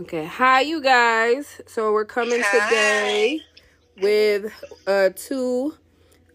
Okay, 0.00 0.26
hi 0.26 0.60
you 0.60 0.80
guys. 0.80 1.60
So 1.66 1.92
we're 1.92 2.04
coming 2.04 2.40
Hi. 2.44 2.68
today 2.68 3.40
with 4.00 4.52
uh 4.86 5.10
two 5.16 5.74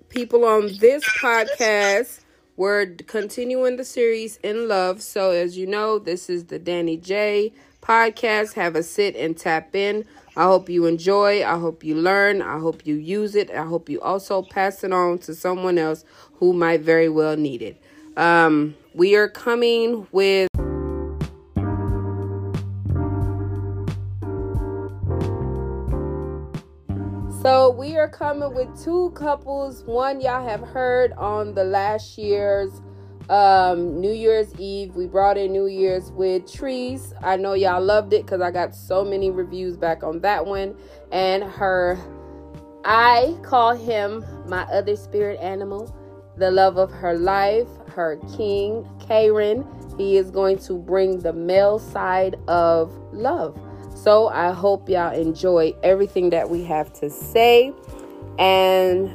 people 0.09 0.43
on 0.43 0.67
this 0.79 1.01
podcast. 1.21 2.19
We're 2.57 2.87
continuing 3.07 3.77
the 3.77 3.85
series 3.85 4.35
in 4.43 4.67
love. 4.67 5.01
So 5.01 5.31
as 5.31 5.57
you 5.57 5.65
know, 5.65 5.97
this 5.97 6.29
is 6.29 6.45
the 6.45 6.59
Danny 6.59 6.97
J 6.97 7.53
podcast. 7.81 8.55
Have 8.55 8.75
a 8.75 8.83
sit 8.83 9.15
and 9.15 9.37
tap 9.37 9.73
in. 9.73 10.03
I 10.35 10.43
hope 10.43 10.67
you 10.67 10.85
enjoy. 10.85 11.45
I 11.45 11.57
hope 11.57 11.85
you 11.85 11.95
learn. 11.95 12.41
I 12.41 12.59
hope 12.59 12.85
you 12.85 12.95
use 12.95 13.33
it. 13.33 13.49
I 13.49 13.63
hope 13.63 13.87
you 13.87 14.01
also 14.01 14.41
pass 14.41 14.83
it 14.83 14.91
on 14.91 15.19
to 15.19 15.33
someone 15.33 15.77
else 15.77 16.03
who 16.33 16.51
might 16.51 16.81
very 16.81 17.07
well 17.07 17.37
need 17.37 17.61
it. 17.61 17.81
Um, 18.17 18.75
we 18.93 19.15
are 19.15 19.29
coming 19.29 20.05
with 20.11 20.49
we 27.77 27.97
are 27.97 28.07
coming 28.07 28.53
with 28.53 28.83
two 28.83 29.11
couples. 29.11 29.83
One 29.85 30.21
y'all 30.21 30.47
have 30.47 30.61
heard 30.61 31.11
on 31.13 31.55
the 31.55 31.63
last 31.63 32.17
year's 32.17 32.81
um, 33.29 33.99
New 33.99 34.11
Year's 34.11 34.53
Eve. 34.59 34.95
We 34.95 35.07
brought 35.07 35.37
in 35.37 35.51
New 35.51 35.65
Year's 35.65 36.11
with 36.11 36.51
Trice. 36.51 37.13
I 37.23 37.37
know 37.37 37.53
y'all 37.53 37.83
loved 37.83 38.13
it 38.13 38.25
because 38.25 38.41
I 38.41 38.51
got 38.51 38.75
so 38.75 39.03
many 39.03 39.31
reviews 39.31 39.75
back 39.75 40.03
on 40.03 40.19
that 40.21 40.45
one. 40.45 40.75
And 41.11 41.43
her, 41.43 41.97
I 42.85 43.35
call 43.41 43.75
him 43.75 44.23
my 44.47 44.63
other 44.63 44.95
spirit 44.95 45.39
animal, 45.39 45.95
the 46.37 46.51
love 46.51 46.77
of 46.77 46.91
her 46.91 47.17
life, 47.17 47.67
her 47.87 48.19
king, 48.37 48.87
Caron. 49.07 49.65
He 49.97 50.17
is 50.17 50.29
going 50.29 50.59
to 50.59 50.77
bring 50.77 51.19
the 51.19 51.33
male 51.33 51.79
side 51.79 52.35
of 52.47 52.91
love. 53.11 53.59
So 54.03 54.27
I 54.27 54.51
hope 54.51 54.89
y'all 54.89 55.13
enjoy 55.13 55.73
everything 55.81 56.29
that 56.31 56.49
we 56.49 56.65
have 56.65 56.91
to 56.99 57.09
say. 57.09 57.71
And 58.37 59.09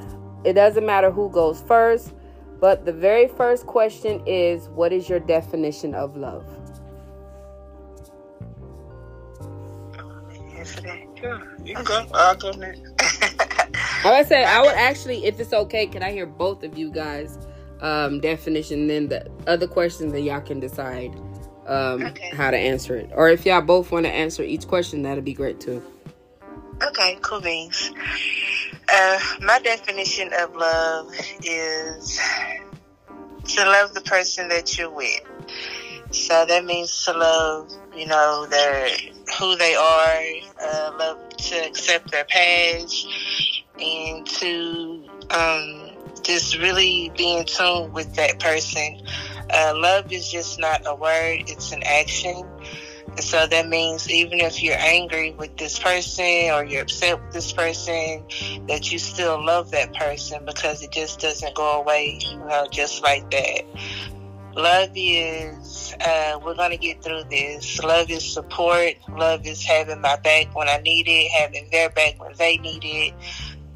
it 0.44 0.54
doesn't 0.54 0.86
matter 0.86 1.10
who 1.10 1.28
goes 1.28 1.60
first, 1.60 2.14
but 2.58 2.86
the 2.86 2.92
very 2.92 3.28
first 3.28 3.66
question 3.66 4.22
is 4.26 4.70
what 4.70 4.90
is 4.94 5.06
your 5.06 5.20
definition 5.20 5.94
of 5.94 6.16
love? 6.16 6.46
Yesterday. 10.54 11.06
You 11.62 11.74
can 11.74 11.84
go. 11.84 12.06
I'll 12.14 12.34
go 12.36 12.50
next. 12.56 12.80
I 14.06 14.18
would 14.18 14.26
say 14.26 14.42
I 14.42 14.62
would 14.62 14.74
actually, 14.74 15.26
if 15.26 15.38
it's 15.38 15.52
okay, 15.52 15.86
can 15.86 16.02
I 16.02 16.12
hear 16.12 16.24
both 16.24 16.62
of 16.62 16.78
you 16.78 16.90
guys 16.90 17.36
um 17.80 18.18
definition 18.20 18.88
then 18.88 19.06
the 19.06 19.30
other 19.46 19.68
questions 19.68 20.12
then 20.12 20.24
y'all 20.24 20.40
can 20.40 20.58
decide 20.58 21.14
um 21.68 22.02
Okay. 22.06 22.30
how 22.32 22.50
to 22.50 22.56
answer 22.56 22.96
it. 22.96 23.10
Or 23.14 23.28
if 23.28 23.46
y'all 23.46 23.60
both 23.60 23.92
want 23.92 24.06
to 24.06 24.12
answer 24.12 24.42
each 24.42 24.66
question, 24.66 25.02
that'd 25.02 25.24
be 25.24 25.34
great 25.34 25.60
too. 25.60 25.82
Okay, 26.82 27.18
cool 27.22 27.40
beans. 27.40 27.92
Uh, 28.90 29.20
my 29.42 29.58
definition 29.60 30.30
of 30.38 30.54
love 30.54 31.12
is 31.42 32.18
to 33.44 33.64
love 33.64 33.94
the 33.94 34.00
person 34.02 34.48
that 34.48 34.78
you're 34.78 34.90
with. 34.90 35.20
So 36.10 36.46
that 36.46 36.64
means 36.64 37.04
to 37.04 37.12
love, 37.12 37.70
you 37.94 38.06
know, 38.06 38.46
their 38.48 38.88
who 39.38 39.56
they 39.56 39.74
are, 39.74 40.22
uh, 40.62 40.92
love 40.98 41.28
to 41.36 41.56
accept 41.66 42.10
their 42.10 42.24
past, 42.24 43.06
and 43.78 44.26
to 44.26 45.04
um, 45.30 45.90
just 46.22 46.56
really 46.58 47.12
be 47.16 47.36
in 47.36 47.44
tune 47.44 47.92
with 47.92 48.14
that 48.14 48.40
person. 48.40 49.02
Uh, 49.50 49.74
love 49.76 50.12
is 50.12 50.28
just 50.28 50.58
not 50.58 50.82
a 50.86 50.94
word; 50.94 51.44
it's 51.48 51.72
an 51.72 51.82
action. 51.84 52.44
So 53.20 53.46
that 53.46 53.68
means 53.68 54.08
even 54.10 54.40
if 54.40 54.62
you're 54.62 54.78
angry 54.78 55.32
with 55.32 55.56
this 55.56 55.78
person 55.78 56.50
or 56.52 56.64
you're 56.64 56.82
upset 56.82 57.20
with 57.20 57.32
this 57.32 57.52
person, 57.52 58.24
that 58.68 58.92
you 58.92 58.98
still 58.98 59.44
love 59.44 59.70
that 59.72 59.92
person 59.94 60.44
because 60.44 60.82
it 60.82 60.92
just 60.92 61.18
doesn't 61.18 61.54
go 61.54 61.80
away, 61.80 62.20
you 62.20 62.38
know, 62.38 62.66
just 62.70 63.02
like 63.02 63.28
that. 63.30 63.62
Love 64.54 64.90
is, 64.94 65.94
uh, 66.00 66.38
we're 66.44 66.54
going 66.54 66.70
to 66.70 66.76
get 66.76 67.02
through 67.02 67.22
this. 67.30 67.82
Love 67.82 68.10
is 68.10 68.24
support. 68.24 68.94
Love 69.08 69.46
is 69.46 69.64
having 69.64 70.00
my 70.00 70.16
back 70.16 70.54
when 70.54 70.68
I 70.68 70.78
need 70.78 71.06
it, 71.08 71.30
having 71.30 71.68
their 71.70 71.90
back 71.90 72.20
when 72.20 72.32
they 72.38 72.56
need 72.58 72.82
it. 72.84 73.14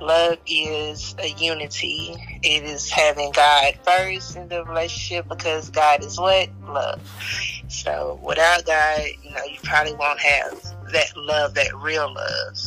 Love 0.02 0.38
is 0.46 1.14
a 1.20 1.28
unity. 1.28 2.16
It 2.42 2.64
is 2.64 2.90
having 2.90 3.30
God 3.30 3.78
first 3.84 4.34
in 4.36 4.48
the 4.48 4.64
relationship 4.64 5.28
because 5.28 5.70
God 5.70 6.02
is 6.02 6.18
what? 6.18 6.48
Love. 6.66 7.00
So 7.68 8.18
without 8.20 8.66
God, 8.66 9.00
you 9.22 9.30
know, 9.30 9.44
you 9.44 9.58
probably 9.62 9.94
won't 9.94 10.18
have 10.18 10.60
that 10.92 11.16
love, 11.16 11.54
that 11.54 11.72
real 11.76 12.12
love. 12.12 12.58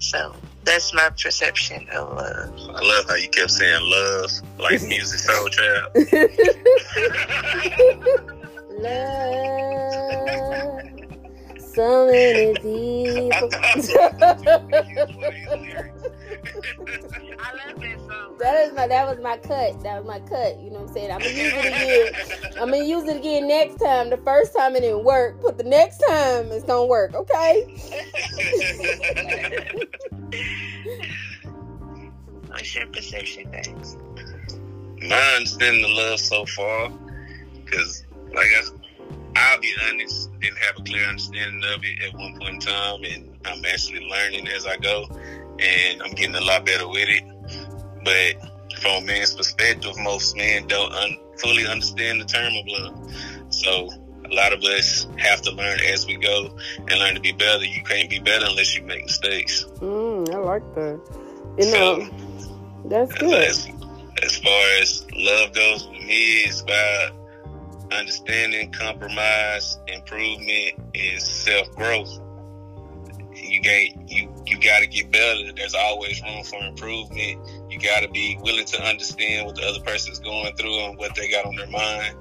So 0.00 0.34
that's 0.64 0.92
my 0.92 1.08
perception 1.10 1.88
of 1.90 2.16
love. 2.16 2.52
I 2.74 2.80
love 2.80 3.08
how 3.08 3.14
you 3.14 3.28
kept 3.28 3.52
saying 3.52 3.80
love, 3.84 4.32
like 4.58 4.80
Musiq 4.80 5.24
Soulchild. 5.24 5.94
Love. 8.80 10.82
So 11.60 12.08
many 12.08 12.54
people. 12.54 13.50
I 16.44 17.68
love 17.68 17.80
that 17.80 17.98
song. 17.98 18.36
That 18.38 18.66
is 18.66 18.72
my 18.74 18.86
that 18.88 19.06
was 19.08 19.18
my 19.22 19.36
cut. 19.36 19.80
That 19.82 20.02
was 20.02 20.06
my 20.06 20.20
cut. 20.20 20.58
You 20.60 20.70
know 20.70 20.80
what 20.80 20.88
I'm 20.88 20.94
saying? 20.94 21.10
I'm 21.12 21.20
gonna 21.20 21.32
use 21.32 21.52
it 21.54 21.66
again. 21.66 22.12
I'm 22.60 22.70
gonna 22.70 22.84
use 22.84 23.04
it 23.04 23.16
again 23.16 23.46
next 23.48 23.76
time. 23.76 24.10
The 24.10 24.16
first 24.18 24.54
time 24.56 24.76
it 24.76 24.80
didn't 24.80 25.04
work, 25.04 25.40
but 25.42 25.58
the 25.58 25.64
next 25.64 25.98
time 26.08 26.50
it's 26.50 26.64
gonna 26.64 26.86
work, 26.86 27.14
okay? 27.14 27.64
What's 32.48 32.74
your 32.74 32.86
perception, 32.88 33.50
Banks? 33.50 33.96
My 35.08 35.34
understanding 35.36 35.84
of 35.84 35.90
love 35.90 36.20
so 36.20 36.44
far, 36.46 36.90
because 37.64 38.04
like 38.34 38.46
I, 38.46 38.62
I'll 39.36 39.60
be 39.60 39.72
honest, 39.88 40.30
didn't 40.40 40.58
have 40.58 40.78
a 40.78 40.82
clear 40.82 41.04
understanding 41.04 41.62
of 41.74 41.84
it 41.84 42.02
at 42.02 42.14
one 42.14 42.36
point 42.38 42.54
in 42.54 42.60
time, 42.60 43.04
and 43.04 43.36
I'm 43.44 43.64
actually 43.64 44.08
learning 44.08 44.48
as 44.48 44.66
I 44.66 44.76
go, 44.76 45.06
and 45.60 46.02
I'm 46.02 46.12
getting 46.12 46.34
a 46.34 46.40
lot 46.40 46.64
better 46.64 46.88
with 46.88 47.08
it. 47.08 47.24
But 48.04 48.78
from 48.80 49.02
a 49.02 49.06
man's 49.06 49.34
perspective, 49.34 49.96
most 49.98 50.36
men 50.36 50.66
don't 50.66 50.92
un- 50.92 51.18
fully 51.38 51.66
understand 51.66 52.20
the 52.20 52.24
term 52.24 52.52
of 52.54 52.66
love. 52.66 53.14
So 53.50 53.90
a 54.24 54.34
lot 54.34 54.52
of 54.52 54.62
us 54.62 55.06
have 55.18 55.42
to 55.42 55.50
learn 55.52 55.78
as 55.88 56.06
we 56.06 56.16
go 56.16 56.56
and 56.78 56.98
learn 56.98 57.14
to 57.14 57.20
be 57.20 57.32
better. 57.32 57.64
You 57.64 57.82
can't 57.82 58.08
be 58.08 58.18
better 58.18 58.46
unless 58.48 58.76
you 58.76 58.82
make 58.82 59.04
mistakes. 59.04 59.64
Mm, 59.78 60.32
I 60.34 60.38
like 60.38 60.74
that. 60.74 61.00
You 61.58 61.70
know, 61.70 62.08
that's 62.86 63.12
good. 63.14 63.48
As, 63.48 63.68
as 64.22 64.36
far 64.38 64.64
as 64.80 65.06
love 65.14 65.52
goes 65.52 65.86
with 65.86 66.02
me, 66.04 66.44
it's 66.44 66.62
about 66.62 67.12
understanding, 67.92 68.72
compromise, 68.72 69.78
improvement, 69.86 70.74
is 70.94 71.24
self 71.24 71.70
growth. 71.76 72.18
You 73.52 73.60
got 73.60 74.10
you 74.10 74.34
you 74.46 74.58
got 74.58 74.78
to 74.78 74.86
get 74.86 75.10
better. 75.10 75.52
There's 75.52 75.74
always 75.74 76.22
room 76.22 76.42
for 76.42 76.58
improvement. 76.64 77.38
You 77.68 77.78
got 77.78 78.00
to 78.00 78.08
be 78.08 78.38
willing 78.40 78.64
to 78.64 78.82
understand 78.82 79.44
what 79.44 79.56
the 79.56 79.62
other 79.66 79.80
person's 79.80 80.20
going 80.20 80.56
through 80.56 80.74
and 80.86 80.96
what 80.96 81.14
they 81.14 81.30
got 81.30 81.44
on 81.44 81.56
their 81.56 81.68
mind, 81.68 82.16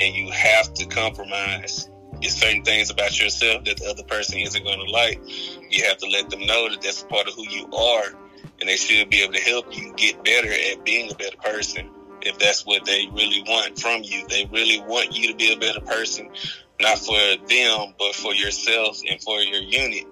and 0.00 0.14
you 0.14 0.30
have 0.30 0.72
to 0.74 0.86
compromise. 0.86 1.90
There's 2.20 2.36
certain 2.36 2.62
things 2.62 2.90
about 2.90 3.20
yourself 3.20 3.64
that 3.64 3.78
the 3.78 3.86
other 3.86 4.04
person 4.04 4.38
isn't 4.38 4.62
going 4.62 4.78
to 4.78 4.92
like. 4.92 5.20
You 5.68 5.84
have 5.86 5.96
to 5.98 6.06
let 6.06 6.30
them 6.30 6.46
know 6.46 6.70
that 6.70 6.80
that's 6.80 7.02
part 7.02 7.26
of 7.26 7.34
who 7.34 7.48
you 7.48 7.68
are, 7.72 8.04
and 8.60 8.68
they 8.68 8.76
should 8.76 9.10
be 9.10 9.22
able 9.22 9.32
to 9.32 9.40
help 9.40 9.76
you 9.76 9.92
get 9.96 10.22
better 10.22 10.52
at 10.52 10.84
being 10.84 11.10
a 11.10 11.16
better 11.16 11.36
person 11.38 11.90
if 12.22 12.38
that's 12.38 12.64
what 12.64 12.84
they 12.84 13.08
really 13.12 13.42
want 13.42 13.76
from 13.76 14.02
you. 14.04 14.24
They 14.28 14.48
really 14.52 14.80
want 14.86 15.18
you 15.18 15.32
to 15.32 15.36
be 15.36 15.52
a 15.52 15.58
better 15.58 15.80
person, 15.80 16.30
not 16.80 16.98
for 16.98 17.18
them, 17.48 17.94
but 17.98 18.14
for 18.14 18.32
yourself 18.32 19.00
and 19.08 19.20
for 19.20 19.40
your 19.40 19.62
unit. 19.62 20.04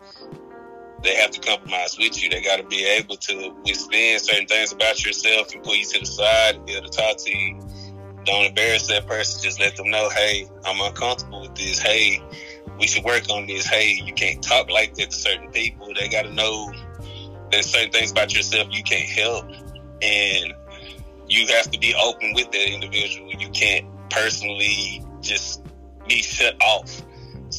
They 1.05 1.15
have 1.17 1.31
to 1.33 1.41
compromise 1.41 1.99
with 1.99 2.23
you. 2.23 2.31
They 2.31 2.41
got 2.41 2.57
to 2.57 2.65
be 2.65 2.85
able 2.87 3.17
to 3.17 3.55
withstand 3.65 4.23
certain 4.23 4.47
things 4.47 4.73
about 4.73 5.05
yourself 5.05 5.55
and 5.55 5.63
pull 5.63 5.77
you 5.77 5.85
to 5.85 6.01
the 6.01 6.07
side 6.07 6.57
and 6.57 6.67
be 6.67 6.73
able 6.73 6.89
to 6.89 6.97
talk 6.97 7.19
to 7.19 7.39
you. 7.39 7.61
Don't 8.25 8.47
embarrass 8.47 8.87
that 8.89 9.07
person. 9.07 9.43
Just 9.43 9.61
let 9.61 9.77
them 9.77 9.91
know, 9.91 10.09
hey, 10.09 10.49
I'm 10.65 10.81
uncomfortable 10.81 11.43
with 11.43 11.55
this. 11.55 11.79
Hey, 11.79 12.23
we 12.79 12.87
should 12.87 13.05
work 13.05 13.29
on 13.29 13.47
this. 13.47 13.67
Hey, 13.67 14.01
you 14.03 14.15
can't 14.15 14.43
talk 14.43 14.71
like 14.71 14.95
that 14.95 15.11
to 15.11 15.17
certain 15.17 15.51
people. 15.51 15.93
They 15.95 16.09
got 16.09 16.23
to 16.23 16.33
know 16.33 16.73
there's 17.53 17.67
certain 17.67 17.91
things 17.93 18.11
about 18.11 18.35
yourself 18.35 18.69
you 18.71 18.83
can't 18.83 19.09
help. 19.09 19.45
And 20.01 20.55
you 21.29 21.47
have 21.49 21.71
to 21.71 21.79
be 21.79 21.95
open 21.95 22.33
with 22.33 22.51
that 22.51 22.73
individual. 22.73 23.31
You 23.31 23.51
can't 23.51 23.87
personally 24.09 25.05
just 25.21 25.63
be 26.09 26.23
shut 26.23 26.61
off. 26.63 27.03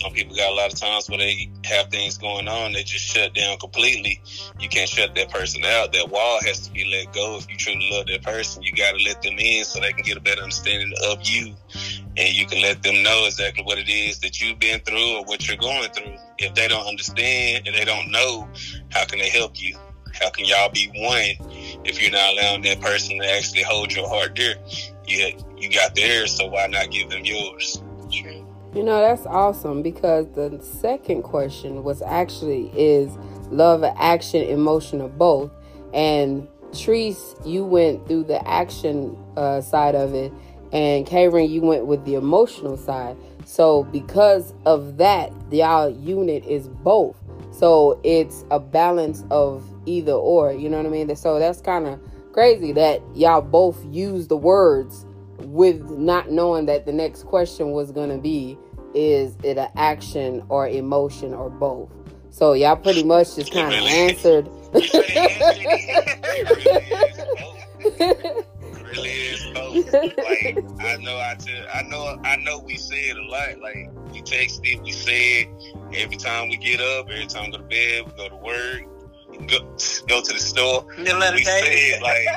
Some 0.05 0.13
people 0.13 0.35
got 0.35 0.51
a 0.51 0.53
lot 0.53 0.71
of 0.71 0.79
times 0.79 1.09
where 1.09 1.17
they 1.17 1.49
have 1.63 1.89
things 1.89 2.19
going 2.19 2.47
on, 2.47 2.73
they 2.73 2.83
just 2.83 3.03
shut 3.03 3.33
down 3.33 3.57
completely. 3.57 4.21
You 4.59 4.69
can't 4.69 4.87
shut 4.87 5.15
that 5.15 5.31
person 5.31 5.65
out. 5.65 5.93
That 5.93 6.11
wall 6.11 6.37
has 6.45 6.59
to 6.67 6.71
be 6.71 6.85
let 6.85 7.11
go. 7.11 7.37
If 7.37 7.49
you 7.49 7.57
truly 7.57 7.89
love 7.91 8.05
that 8.05 8.21
person, 8.21 8.61
you 8.61 8.71
got 8.73 8.91
to 8.91 9.03
let 9.03 9.23
them 9.23 9.33
in 9.39 9.65
so 9.65 9.79
they 9.79 9.93
can 9.93 10.03
get 10.03 10.15
a 10.15 10.21
better 10.21 10.43
understanding 10.43 10.93
of 11.07 11.23
you 11.23 11.55
and 12.17 12.35
you 12.35 12.45
can 12.45 12.61
let 12.61 12.83
them 12.83 13.01
know 13.01 13.25
exactly 13.25 13.63
what 13.63 13.79
it 13.79 13.89
is 13.89 14.19
that 14.19 14.39
you've 14.39 14.59
been 14.59 14.79
through 14.81 15.17
or 15.17 15.23
what 15.23 15.47
you're 15.47 15.57
going 15.57 15.89
through. 15.89 16.17
If 16.37 16.53
they 16.53 16.67
don't 16.67 16.85
understand 16.85 17.65
and 17.65 17.75
they 17.75 17.83
don't 17.83 18.11
know, 18.11 18.47
how 18.91 19.05
can 19.05 19.17
they 19.17 19.29
help 19.29 19.59
you? 19.59 19.75
How 20.13 20.29
can 20.29 20.45
y'all 20.45 20.69
be 20.69 20.87
one 20.97 21.49
if 21.83 21.99
you're 21.99 22.11
not 22.11 22.33
allowing 22.33 22.61
that 22.61 22.79
person 22.79 23.17
to 23.19 23.33
actually 23.33 23.63
hold 23.63 23.91
your 23.91 24.07
heart 24.07 24.35
dear? 24.35 24.53
You 25.07 25.33
you 25.57 25.71
got 25.71 25.95
theirs, 25.95 26.37
so 26.37 26.45
why 26.45 26.67
not 26.67 26.91
give 26.91 27.09
them 27.09 27.25
yours? 27.25 27.81
You 28.75 28.83
know 28.83 28.99
that's 28.99 29.25
awesome 29.25 29.81
because 29.81 30.27
the 30.33 30.59
second 30.61 31.21
question 31.21 31.85
was 31.85 32.01
actually 32.01 32.73
is 32.75 33.09
love, 33.49 33.85
action, 33.97 34.41
emotion, 34.41 34.99
or 34.99 35.07
both, 35.07 35.49
and 35.93 36.45
Trice, 36.73 37.35
you 37.45 37.63
went 37.63 38.05
through 38.05 38.25
the 38.25 38.45
action 38.45 39.17
uh, 39.37 39.61
side 39.61 39.95
of 39.95 40.13
it, 40.13 40.33
and 40.73 41.07
Caron, 41.07 41.49
you 41.49 41.61
went 41.61 41.85
with 41.85 42.03
the 42.03 42.15
emotional 42.15 42.75
side. 42.75 43.15
So 43.45 43.83
because 43.85 44.53
of 44.65 44.97
that, 44.97 45.31
y'all 45.51 45.89
unit 45.89 46.43
is 46.43 46.67
both. 46.67 47.15
So 47.51 47.97
it's 48.03 48.43
a 48.51 48.59
balance 48.59 49.23
of 49.31 49.63
either 49.85 50.11
or. 50.11 50.51
You 50.51 50.67
know 50.67 50.77
what 50.77 50.85
I 50.85 50.89
mean? 50.89 51.15
So 51.15 51.39
that's 51.39 51.61
kind 51.61 51.87
of 51.87 51.97
crazy 52.33 52.73
that 52.73 53.01
y'all 53.13 53.39
both 53.39 53.81
use 53.85 54.27
the 54.27 54.35
words 54.35 55.05
with 55.39 55.89
not 55.91 56.29
knowing 56.29 56.65
that 56.65 56.85
the 56.85 56.91
next 56.91 57.23
question 57.23 57.71
was 57.71 57.91
gonna 57.91 58.17
be 58.17 58.57
is 58.95 59.35
it 59.43 59.57
an 59.57 59.69
action 59.75 60.43
or 60.49 60.67
emotion 60.67 61.33
or 61.33 61.49
both. 61.49 61.89
So 62.31 62.53
y'all 62.53 62.75
pretty 62.75 63.03
much 63.03 63.35
just 63.35 63.53
kind 63.53 63.73
of 63.73 63.81
answered. 63.81 64.47
really 68.95 69.09
is 69.09 69.45
both. 69.53 69.93
Like 69.93 70.57
I 70.79 70.97
know 70.97 71.17
I 71.17 71.35
tell, 71.37 71.65
I 71.73 71.81
know 71.83 72.19
I 72.23 72.37
know 72.37 72.59
we 72.59 72.75
say 72.77 73.09
it 73.09 73.17
a 73.17 73.23
lot. 73.23 73.59
Like 73.59 73.89
we 74.11 74.21
text 74.21 74.61
it, 74.63 74.81
we 74.81 74.91
say 74.91 75.41
it 75.41 75.49
every 75.93 76.17
time 76.17 76.49
we 76.49 76.57
get 76.57 76.79
up, 76.81 77.09
every 77.09 77.25
time 77.25 77.45
we 77.45 77.51
go 77.51 77.57
to 77.57 77.63
bed, 77.63 78.05
we 78.05 78.11
go 78.17 78.29
to 78.29 78.35
work, 78.35 78.81
go 79.47 79.59
go 80.07 80.21
to 80.21 80.33
the 80.33 80.39
store. 80.39 80.85
We 80.97 81.05
say 81.05 81.91
it 81.91 82.01
like 82.01 82.27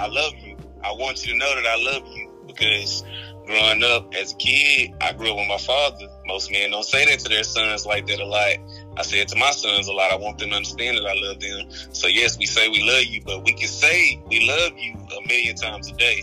I 0.00 0.06
love 0.06 0.34
you. 0.42 0.56
I 0.82 0.92
want 0.92 1.24
you 1.26 1.32
to 1.32 1.38
know 1.38 1.54
that 1.54 1.66
I 1.66 1.76
love 1.76 2.06
you 2.08 2.30
because 2.46 3.04
growing 3.46 3.82
up 3.82 4.14
as 4.14 4.32
a 4.32 4.36
kid, 4.36 4.94
I 5.00 5.12
grew 5.12 5.30
up 5.30 5.36
with 5.36 5.48
my 5.48 5.58
father. 5.58 6.08
Most 6.26 6.50
men 6.50 6.70
don't 6.70 6.84
say 6.84 7.04
that 7.06 7.20
to 7.20 7.28
their 7.28 7.44
sons 7.44 7.86
like 7.86 8.06
that 8.06 8.20
a 8.20 8.24
lot. 8.24 8.56
I 8.96 9.02
say 9.02 9.20
it 9.20 9.28
to 9.28 9.36
my 9.36 9.50
sons 9.50 9.88
a 9.88 9.92
lot. 9.92 10.10
I 10.10 10.16
want 10.16 10.38
them 10.38 10.50
to 10.50 10.56
understand 10.56 10.96
that 10.96 11.06
I 11.06 11.14
love 11.14 11.40
them. 11.40 11.70
So 11.92 12.06
yes, 12.06 12.38
we 12.38 12.46
say 12.46 12.68
we 12.68 12.82
love 12.82 13.04
you, 13.04 13.22
but 13.24 13.44
we 13.44 13.52
can 13.52 13.68
say 13.68 14.22
we 14.28 14.48
love 14.48 14.78
you 14.78 14.94
a 14.94 15.28
million 15.28 15.56
times 15.56 15.90
a 15.90 15.94
day. 15.94 16.22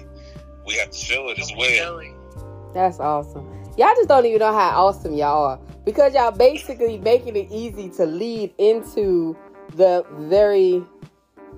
We 0.65 0.75
have 0.75 0.91
to 0.91 0.97
show 0.97 1.29
it 1.29 1.39
as 1.39 1.51
well. 1.57 2.01
That's 2.73 3.00
awesome. 3.00 3.47
Y'all 3.77 3.94
just 3.95 4.07
don't 4.07 4.25
even 4.25 4.39
know 4.39 4.53
how 4.53 4.85
awesome 4.85 5.13
y'all 5.13 5.44
are 5.45 5.59
because 5.85 6.13
y'all 6.13 6.31
basically 6.31 6.97
making 6.97 7.35
it 7.35 7.47
easy 7.51 7.89
to 7.89 8.06
lead 8.06 8.53
into 8.57 9.35
the 9.75 10.06
very 10.12 10.83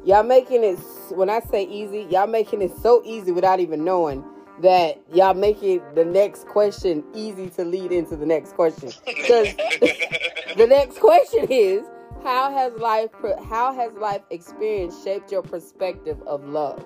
y'all 0.05 0.23
making 0.23 0.63
it 0.63 0.77
when 1.09 1.29
I 1.29 1.39
say 1.39 1.63
easy, 1.63 2.07
y'all 2.09 2.27
making 2.27 2.61
it 2.61 2.71
so 2.81 3.01
easy 3.05 3.31
without 3.31 3.59
even 3.59 3.83
knowing 3.83 4.23
that 4.63 4.97
y'all 5.13 5.33
making 5.33 5.81
the 5.93 6.05
next 6.05 6.47
question 6.47 7.03
easy 7.13 7.49
to 7.49 7.65
lead 7.65 7.91
into 7.91 8.15
the 8.15 8.25
next 8.25 8.55
question. 8.55 8.89
Because 9.05 9.53
the 10.57 10.65
next 10.67 10.99
question 10.99 11.47
is 11.49 11.83
how 12.23 12.49
has 12.51 12.73
life 12.79 13.09
how 13.49 13.73
has 13.73 13.93
life 13.93 14.21
experience 14.29 15.03
shaped 15.03 15.31
your 15.31 15.41
perspective 15.41 16.17
of 16.25 16.47
love? 16.47 16.83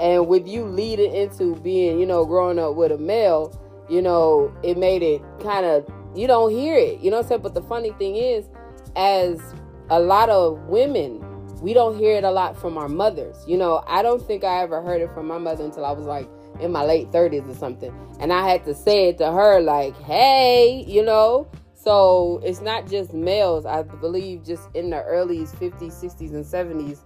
And 0.00 0.26
with 0.26 0.48
you 0.48 0.64
leading 0.64 1.14
into 1.14 1.54
being, 1.56 2.00
you 2.00 2.06
know, 2.06 2.24
growing 2.24 2.58
up 2.58 2.74
with 2.74 2.90
a 2.90 2.98
male, 2.98 3.58
you 3.90 4.00
know, 4.00 4.52
it 4.62 4.78
made 4.78 5.02
it 5.02 5.22
kind 5.42 5.66
of 5.66 5.86
you 6.16 6.26
don't 6.26 6.50
hear 6.50 6.74
it. 6.74 7.00
You 7.00 7.10
know 7.10 7.18
what 7.18 7.24
I'm 7.24 7.28
saying? 7.28 7.42
But 7.42 7.54
the 7.54 7.62
funny 7.62 7.90
thing 7.92 8.16
is, 8.16 8.48
as 8.96 9.38
a 9.90 10.00
lot 10.00 10.30
of 10.30 10.58
women, 10.68 11.20
we 11.60 11.74
don't 11.74 11.98
hear 11.98 12.16
it 12.16 12.24
a 12.24 12.30
lot 12.30 12.56
from 12.58 12.78
our 12.78 12.88
mothers. 12.88 13.36
You 13.46 13.58
know, 13.58 13.84
I 13.86 14.02
don't 14.02 14.26
think 14.26 14.42
I 14.42 14.62
ever 14.62 14.80
heard 14.80 15.02
it 15.02 15.12
from 15.12 15.26
my 15.26 15.38
mother 15.38 15.64
until 15.64 15.84
I 15.84 15.92
was 15.92 16.06
like 16.06 16.28
in 16.60 16.72
my 16.72 16.84
late 16.84 17.10
30s 17.10 17.48
or 17.48 17.54
something. 17.54 17.94
And 18.20 18.32
I 18.32 18.48
had 18.48 18.64
to 18.64 18.74
say 18.74 19.08
it 19.08 19.18
to 19.18 19.30
her, 19.32 19.60
like, 19.60 19.96
hey, 20.02 20.84
you 20.86 21.02
know. 21.02 21.48
So 21.74 22.40
it's 22.44 22.60
not 22.60 22.88
just 22.88 23.12
males. 23.12 23.66
I 23.66 23.82
believe 23.82 24.44
just 24.44 24.68
in 24.74 24.90
the 24.90 25.02
early 25.02 25.40
50s, 25.40 25.92
60s, 25.92 26.30
and 26.32 26.44
70s, 26.44 27.00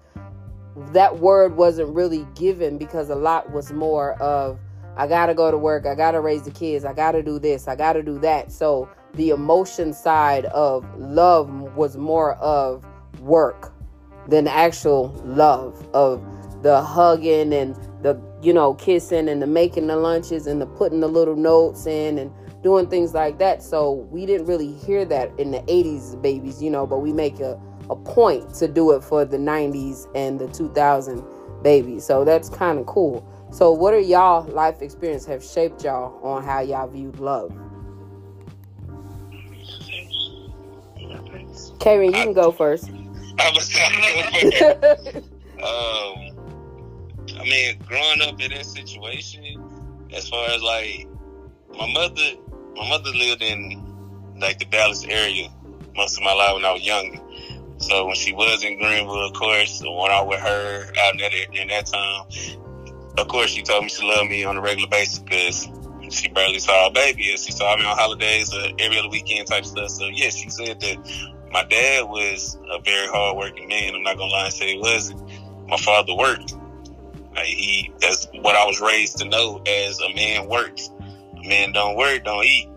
that 0.93 1.19
word 1.19 1.57
wasn't 1.57 1.95
really 1.95 2.27
given 2.35 2.77
because 2.77 3.09
a 3.09 3.15
lot 3.15 3.51
was 3.51 3.73
more 3.73 4.13
of, 4.21 4.59
I 4.99 5.07
gotta 5.07 5.33
go 5.33 5.51
to 5.51 5.57
work, 5.57 5.87
I 5.87 5.95
gotta 5.95 6.21
raise 6.21 6.43
the 6.43 6.51
kids, 6.51 6.85
I 6.85 6.93
gotta 6.93 7.23
do 7.23 7.39
this, 7.39 7.67
I 7.67 7.77
gotta 7.77 8.03
do 8.03 8.19
that. 8.19 8.53
So 8.53 8.89
the 9.15 9.31
emotion 9.31 9.95
side 9.95 10.45
of 10.47 10.85
love 10.99 11.49
was 11.75 11.97
more 11.97 12.35
of 12.35 12.85
work 13.21 13.73
than 14.29 14.47
actual 14.47 15.09
love 15.25 15.89
of 15.95 16.23
the 16.63 16.83
hugging 16.83 17.55
and 17.55 17.75
the 18.03 18.21
you 18.43 18.53
know 18.53 18.75
kissing 18.75 19.29
and 19.29 19.41
the 19.41 19.47
making 19.47 19.87
the 19.87 19.97
lunches 19.97 20.47
and 20.47 20.61
the 20.61 20.67
putting 20.67 21.01
the 21.01 21.09
little 21.09 21.37
notes 21.37 21.87
in 21.87 22.19
and 22.19 22.31
doing 22.63 22.89
things 22.89 23.15
like 23.15 23.39
that. 23.39 23.63
So 23.63 23.93
we 24.11 24.27
didn't 24.27 24.47
really 24.47 24.73
hear 24.73 25.05
that 25.07 25.31
in 25.39 25.51
the 25.51 25.61
80s 25.61 26.21
babies 26.21 26.63
you 26.63 26.71
know 26.71 26.87
but 26.87 26.99
we 26.99 27.13
make 27.13 27.41
a, 27.41 27.61
a 27.91 27.97
point 27.97 28.55
to 28.55 28.69
do 28.69 28.93
it 28.93 29.03
for 29.03 29.25
the 29.25 29.39
90s 29.39 30.07
and 30.15 30.39
the 30.39 30.49
2000 30.49 31.23
babies. 31.63 32.05
So 32.05 32.25
that's 32.25 32.49
kind 32.49 32.79
of 32.79 32.87
cool. 32.87 33.27
So 33.51 33.73
what 33.73 33.95
are 33.95 34.01
y'all 34.01 34.47
life 34.49 34.83
experience 34.83 35.25
have 35.27 35.43
shaped 35.43 35.85
y'all 35.85 36.21
on 36.25 36.45
how 36.45 36.61
y'all 36.61 36.89
viewed 36.89 37.19
love? 37.19 37.53
Caron, 41.79 42.07
you 42.07 42.23
can 42.23 42.33
go 42.33 42.51
first. 42.51 42.91
I 43.39 43.51
was 43.53 43.75
um, 45.63 46.26
mean, 47.49 47.79
growing 47.87 48.23
up 48.23 48.41
in 48.41 48.51
that 48.53 48.67
situation, 48.67 49.63
as 50.13 50.29
far 50.29 50.49
as 50.51 50.63
like 50.63 51.07
my 51.77 51.93
mother, 51.93 52.23
my 52.75 52.89
mother 52.89 53.11
lived 53.11 53.43
in 53.43 53.83
like 54.39 54.59
the 54.59 54.65
Dallas 54.67 55.05
area 55.05 55.49
most 55.97 56.19
of 56.19 56.25
my 56.25 56.33
life 56.33 56.55
when 56.55 56.65
I 56.65 56.73
was 56.73 56.87
younger. 56.87 57.19
So 57.79 58.07
when 58.07 58.15
she 58.15 58.33
was 58.33 58.65
in 58.65 58.79
Greenwood, 58.79 59.31
of 59.31 59.33
course, 59.35 59.81
when 59.81 60.11
I 60.11 60.21
was 60.21 60.29
with 60.29 60.41
her 60.41 60.93
out 61.01 61.13
in 61.13 61.19
that 61.19 61.33
in 61.53 61.69
that 61.69 61.87
time, 61.87 62.27
of 63.19 63.29
course 63.29 63.51
she 63.51 63.63
told 63.63 63.85
me 63.85 63.91
she 63.91 64.07
loved 64.07 64.31
me 64.31 64.45
on 64.45 64.57
a 64.57 64.61
regular 64.61 64.89
basis 64.89 65.19
because 65.19 65.69
she 66.11 66.29
barely 66.29 66.59
saw 66.59 66.89
a 66.89 66.91
baby. 66.91 67.31
And 67.31 67.39
she 67.39 67.53
saw 67.53 67.77
me 67.77 67.85
on 67.85 67.97
holidays 67.97 68.53
or 68.53 68.71
every 68.79 68.99
other 68.99 69.09
weekend 69.09 69.47
type 69.47 69.65
stuff. 69.65 69.91
So 69.91 70.07
yeah, 70.07 70.31
she 70.31 70.51
said 70.51 70.81
that 70.81 70.97
my 71.53 71.65
dad 71.65 72.05
was 72.05 72.59
a 72.71 72.81
very 72.81 73.09
hardworking 73.09 73.69
man. 73.69 73.95
I'm 73.95 74.03
not 74.03 74.17
gonna 74.17 74.33
lie 74.33 74.45
and 74.47 74.55
say 74.55 74.73
he 74.73 74.79
wasn't. 74.79 75.23
My 75.69 75.77
father 75.77 76.15
worked. 76.15 76.56
Like 77.37 77.47
he, 77.47 77.93
that's 78.01 78.27
what 78.41 78.57
I 78.57 78.65
was 78.65 78.81
raised 78.81 79.19
to 79.19 79.27
know 79.27 79.63
as 79.67 80.01
a 80.01 80.13
man 80.15 80.49
works. 80.49 80.91
A 80.99 81.47
man 81.47 81.73
don't 81.73 81.97
work, 81.97 82.25
don't 82.25 82.45
eat. 82.45 82.69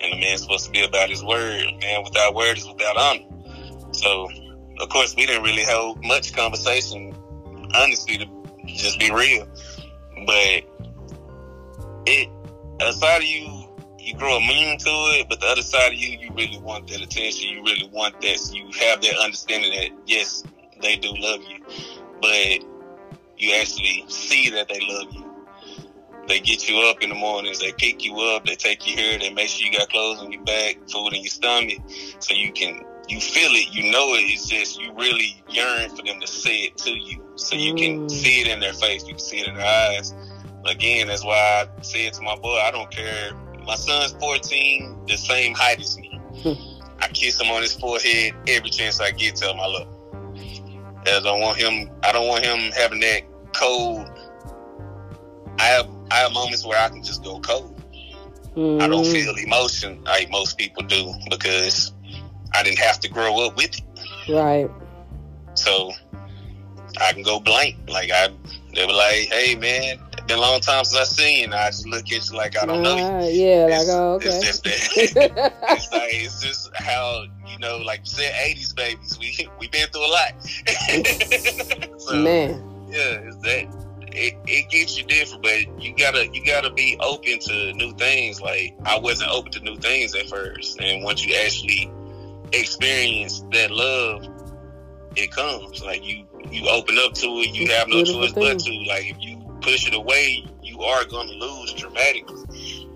And 0.00 0.14
a 0.14 0.16
man's 0.16 0.42
supposed 0.42 0.64
to 0.64 0.70
be 0.70 0.82
about 0.82 1.10
his 1.10 1.22
word. 1.22 1.62
A 1.62 1.78
man 1.78 2.02
without 2.02 2.34
word 2.34 2.56
is 2.56 2.66
without 2.66 2.96
honor. 2.96 3.24
So, 3.92 4.30
of 4.80 4.88
course, 4.88 5.14
we 5.14 5.26
didn't 5.26 5.42
really 5.42 5.64
hold 5.64 6.02
much 6.02 6.32
conversation, 6.32 7.14
honestly, 7.74 8.16
to 8.16 8.26
just 8.66 8.98
be 8.98 9.10
real. 9.10 9.46
But 10.26 10.64
it, 12.06 12.28
aside 12.80 13.18
of 13.18 13.24
you, 13.24 13.68
you 13.98 14.14
grow 14.14 14.38
immune 14.38 14.78
to 14.78 14.90
it, 15.18 15.28
but 15.28 15.40
the 15.40 15.46
other 15.46 15.62
side 15.62 15.92
of 15.92 15.98
you, 15.98 16.18
you 16.18 16.30
really 16.34 16.58
want 16.58 16.88
that 16.88 17.02
attention. 17.02 17.50
You 17.50 17.62
really 17.62 17.90
want 17.92 18.18
that. 18.22 18.38
So 18.38 18.54
you 18.54 18.70
have 18.80 19.02
that 19.02 19.18
understanding 19.22 19.72
that, 19.72 19.90
yes, 20.06 20.42
they 20.80 20.96
do 20.96 21.12
love 21.14 21.40
you. 21.42 21.58
But 22.22 22.69
you 23.40 23.54
actually 23.54 24.04
see 24.08 24.50
that 24.50 24.68
they 24.68 24.80
love 24.80 25.12
you. 25.12 25.26
They 26.28 26.38
get 26.40 26.68
you 26.68 26.78
up 26.82 27.02
in 27.02 27.08
the 27.08 27.14
mornings, 27.14 27.58
they 27.58 27.72
pick 27.72 28.04
you 28.04 28.16
up, 28.20 28.46
they 28.46 28.54
take 28.54 28.86
you 28.86 28.96
here, 28.96 29.18
they 29.18 29.32
make 29.32 29.48
sure 29.48 29.66
you 29.66 29.76
got 29.76 29.88
clothes 29.88 30.20
on 30.20 30.30
your 30.30 30.44
back, 30.44 30.76
food 30.88 31.12
in 31.12 31.22
your 31.22 31.30
stomach, 31.30 31.78
so 32.20 32.34
you 32.34 32.52
can 32.52 32.84
you 33.08 33.18
feel 33.18 33.50
it, 33.50 33.74
you 33.74 33.90
know 33.90 34.14
it. 34.14 34.20
It's 34.20 34.48
just 34.48 34.80
you 34.80 34.92
really 34.92 35.42
yearn 35.48 35.90
for 35.90 36.02
them 36.04 36.20
to 36.20 36.26
say 36.28 36.58
it 36.58 36.76
to 36.78 36.90
you, 36.92 37.32
so 37.34 37.56
you 37.56 37.74
can 37.74 38.06
mm. 38.06 38.10
see 38.10 38.42
it 38.42 38.46
in 38.46 38.60
their 38.60 38.72
face, 38.72 39.02
you 39.02 39.14
can 39.14 39.18
see 39.18 39.40
it 39.40 39.48
in 39.48 39.54
their 39.54 39.66
eyes. 39.66 40.14
Again, 40.66 41.08
that's 41.08 41.24
why 41.24 41.66
I 41.66 41.82
say 41.82 42.06
it 42.06 42.14
to 42.14 42.22
my 42.22 42.36
boy. 42.36 42.58
I 42.58 42.70
don't 42.70 42.90
care. 42.90 43.32
My 43.64 43.74
son's 43.74 44.12
14, 44.12 45.06
the 45.08 45.16
same 45.16 45.54
height 45.54 45.80
as 45.80 45.98
me. 45.98 46.20
I 47.00 47.08
kiss 47.08 47.40
him 47.40 47.50
on 47.50 47.62
his 47.62 47.74
forehead 47.74 48.34
every 48.46 48.70
chance 48.70 49.00
I 49.00 49.10
get. 49.10 49.36
Tell 49.36 49.52
him 49.52 49.60
I 49.60 49.66
love 49.66 49.88
him. 50.36 51.02
As 51.06 51.24
I 51.24 51.32
want 51.32 51.56
him. 51.56 51.90
I 52.04 52.12
don't 52.12 52.28
want 52.28 52.44
him 52.44 52.70
having 52.72 53.00
that 53.00 53.22
cold. 53.60 54.08
I 55.58 55.64
have 55.64 55.88
I 56.10 56.16
have 56.16 56.32
moments 56.32 56.66
where 56.66 56.78
I 56.78 56.88
can 56.88 57.02
just 57.02 57.22
go 57.22 57.38
cold. 57.40 57.76
Mm. 58.56 58.80
I 58.82 58.88
don't 58.88 59.04
mm. 59.04 59.12
feel 59.12 59.34
emotion 59.36 60.02
like 60.04 60.30
most 60.30 60.58
people 60.58 60.82
do 60.84 61.12
because 61.28 61.92
I 62.54 62.62
didn't 62.62 62.78
have 62.78 62.98
to 63.00 63.08
grow 63.08 63.46
up 63.46 63.56
with 63.56 63.78
it. 63.78 64.32
Right. 64.32 64.70
So 65.54 65.92
I 67.00 67.12
can 67.12 67.22
go 67.22 67.38
blank. 67.38 67.76
Like 67.88 68.10
I, 68.10 68.28
they 68.74 68.86
were 68.86 68.92
like, 68.92 69.28
"Hey 69.30 69.54
man, 69.54 69.98
been 70.30 70.38
a 70.38 70.40
long 70.40 70.60
time 70.60 70.84
since 70.84 71.00
I 71.00 71.04
seen 71.04 71.38
you. 71.38 71.44
And 71.44 71.54
I 71.54 71.66
just 71.66 71.86
look 71.86 72.10
at 72.10 72.30
you 72.30 72.36
like 72.36 72.56
I 72.56 72.66
don't 72.66 72.80
uh, 72.80 72.82
know 72.82 72.96
you. 72.96 73.04
Ah, 73.04 73.20
yeah, 73.20 73.66
it's, 73.66 73.88
like 73.88 73.96
oh, 73.96 74.14
okay. 74.14 74.28
It's 74.28 74.46
just 74.46 74.64
that. 74.64 75.52
it's 75.70 75.92
like 75.92 76.10
it's 76.12 76.42
just 76.42 76.70
how 76.76 77.24
you 77.46 77.58
know, 77.58 77.78
like 77.78 78.00
you 78.00 78.06
said, 78.06 78.32
'80s 78.34 78.74
babies. 78.74 79.18
We 79.18 79.48
we 79.58 79.68
been 79.68 79.88
through 79.88 80.06
a 80.06 80.12
lot. 80.12 80.32
so, 82.00 82.16
Man. 82.16 82.69
Yeah, 82.90 83.28
it's 83.28 83.36
that. 83.36 83.86
It, 84.12 84.34
it 84.46 84.70
gets 84.70 84.98
you 84.98 85.04
different, 85.04 85.42
but 85.44 85.82
you 85.82 85.94
gotta 85.96 86.28
you 86.32 86.44
gotta 86.44 86.72
be 86.72 86.96
open 87.00 87.38
to 87.38 87.72
new 87.74 87.92
things. 87.94 88.40
Like 88.40 88.74
I 88.84 88.98
wasn't 88.98 89.30
open 89.30 89.52
to 89.52 89.60
new 89.60 89.76
things 89.76 90.14
at 90.16 90.28
first, 90.28 90.80
and 90.80 91.04
once 91.04 91.24
you 91.24 91.36
actually 91.36 91.92
experience 92.52 93.44
that 93.52 93.70
love, 93.70 94.26
it 95.14 95.30
comes. 95.30 95.84
Like 95.84 96.04
you 96.04 96.26
you 96.50 96.68
open 96.68 96.98
up 96.98 97.14
to 97.14 97.26
it, 97.26 97.54
you 97.54 97.68
have 97.70 97.86
no 97.88 98.04
choice 98.04 98.32
but 98.32 98.58
to. 98.58 98.72
Like 98.88 99.10
if 99.10 99.16
you 99.20 99.40
push 99.60 99.86
it 99.86 99.94
away, 99.94 100.44
you 100.62 100.80
are 100.80 101.04
going 101.04 101.28
to 101.28 101.34
lose 101.34 101.72
dramatically. 101.74 102.44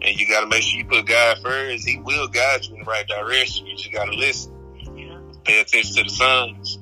And 0.02 0.18
you 0.18 0.28
got 0.28 0.40
to 0.40 0.46
make 0.46 0.62
sure 0.62 0.78
you 0.78 0.84
put 0.84 1.06
God 1.06 1.38
first. 1.42 1.86
He 1.86 1.98
will 1.98 2.28
guide 2.28 2.64
you 2.64 2.74
in 2.74 2.80
the 2.80 2.86
right 2.86 3.06
direction. 3.06 3.66
You 3.66 3.76
just 3.76 3.92
got 3.92 4.06
to 4.06 4.12
listen. 4.12 4.52
Pay 5.44 5.60
attention 5.60 5.94
to 5.96 6.02
the 6.04 6.08
signs. 6.08 6.78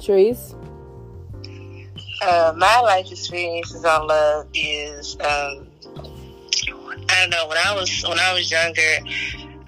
Trice. 0.00 0.54
Uh, 2.20 2.52
my 2.56 2.80
life 2.80 3.10
experiences 3.10 3.84
on 3.84 4.06
love 4.06 4.46
is 4.54 5.14
um, 5.20 5.68
I 7.08 7.20
don't 7.20 7.30
know 7.30 7.46
when 7.48 7.58
I 7.58 7.74
was 7.74 8.04
when 8.06 8.18
I 8.18 8.32
was 8.32 8.50
younger 8.50 8.98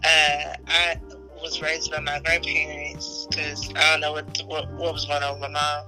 uh, 0.05 0.55
I 0.67 1.01
was 1.43 1.63
raised 1.63 1.91
by 1.91 2.01
my 2.01 2.21
grandparents 2.21 3.27
because 3.27 3.71
I 3.75 3.93
don't 3.93 4.01
know 4.01 4.13
what, 4.13 4.43
what, 4.47 4.71
what 4.73 4.93
was 4.93 5.07
going 5.07 5.23
on 5.23 5.41
with 5.41 5.51
my 5.51 5.61
mom, 5.61 5.85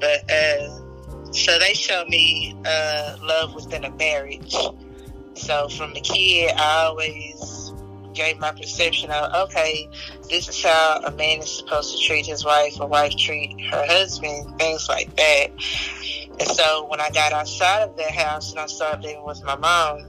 but 0.00 0.30
uh, 0.30 1.32
so 1.32 1.58
they 1.58 1.74
showed 1.74 2.08
me 2.08 2.56
uh, 2.64 3.16
love 3.22 3.54
within 3.54 3.84
a 3.84 3.90
marriage. 3.90 4.54
So 5.34 5.68
from 5.68 5.92
a 5.92 6.00
kid, 6.00 6.52
I 6.56 6.84
always 6.84 7.72
gave 8.16 8.38
my 8.38 8.50
perception 8.50 9.10
of, 9.10 9.48
okay, 9.48 9.88
this 10.28 10.48
is 10.48 10.62
how 10.62 11.00
a 11.04 11.10
man 11.12 11.40
is 11.40 11.58
supposed 11.58 11.96
to 11.96 12.02
treat 12.02 12.26
his 12.26 12.44
wife, 12.44 12.80
a 12.80 12.86
wife 12.86 13.16
treat 13.16 13.60
her 13.70 13.86
husband, 13.86 14.58
things 14.58 14.88
like 14.88 15.14
that. 15.16 15.50
And 16.38 16.48
so 16.48 16.86
when 16.86 17.00
I 17.00 17.10
got 17.10 17.32
outside 17.32 17.82
of 17.82 17.96
that 17.96 18.10
house 18.10 18.50
and 18.50 18.60
I 18.60 18.66
started 18.66 19.02
living 19.02 19.24
with 19.24 19.42
my 19.44 19.56
mom, 19.56 20.06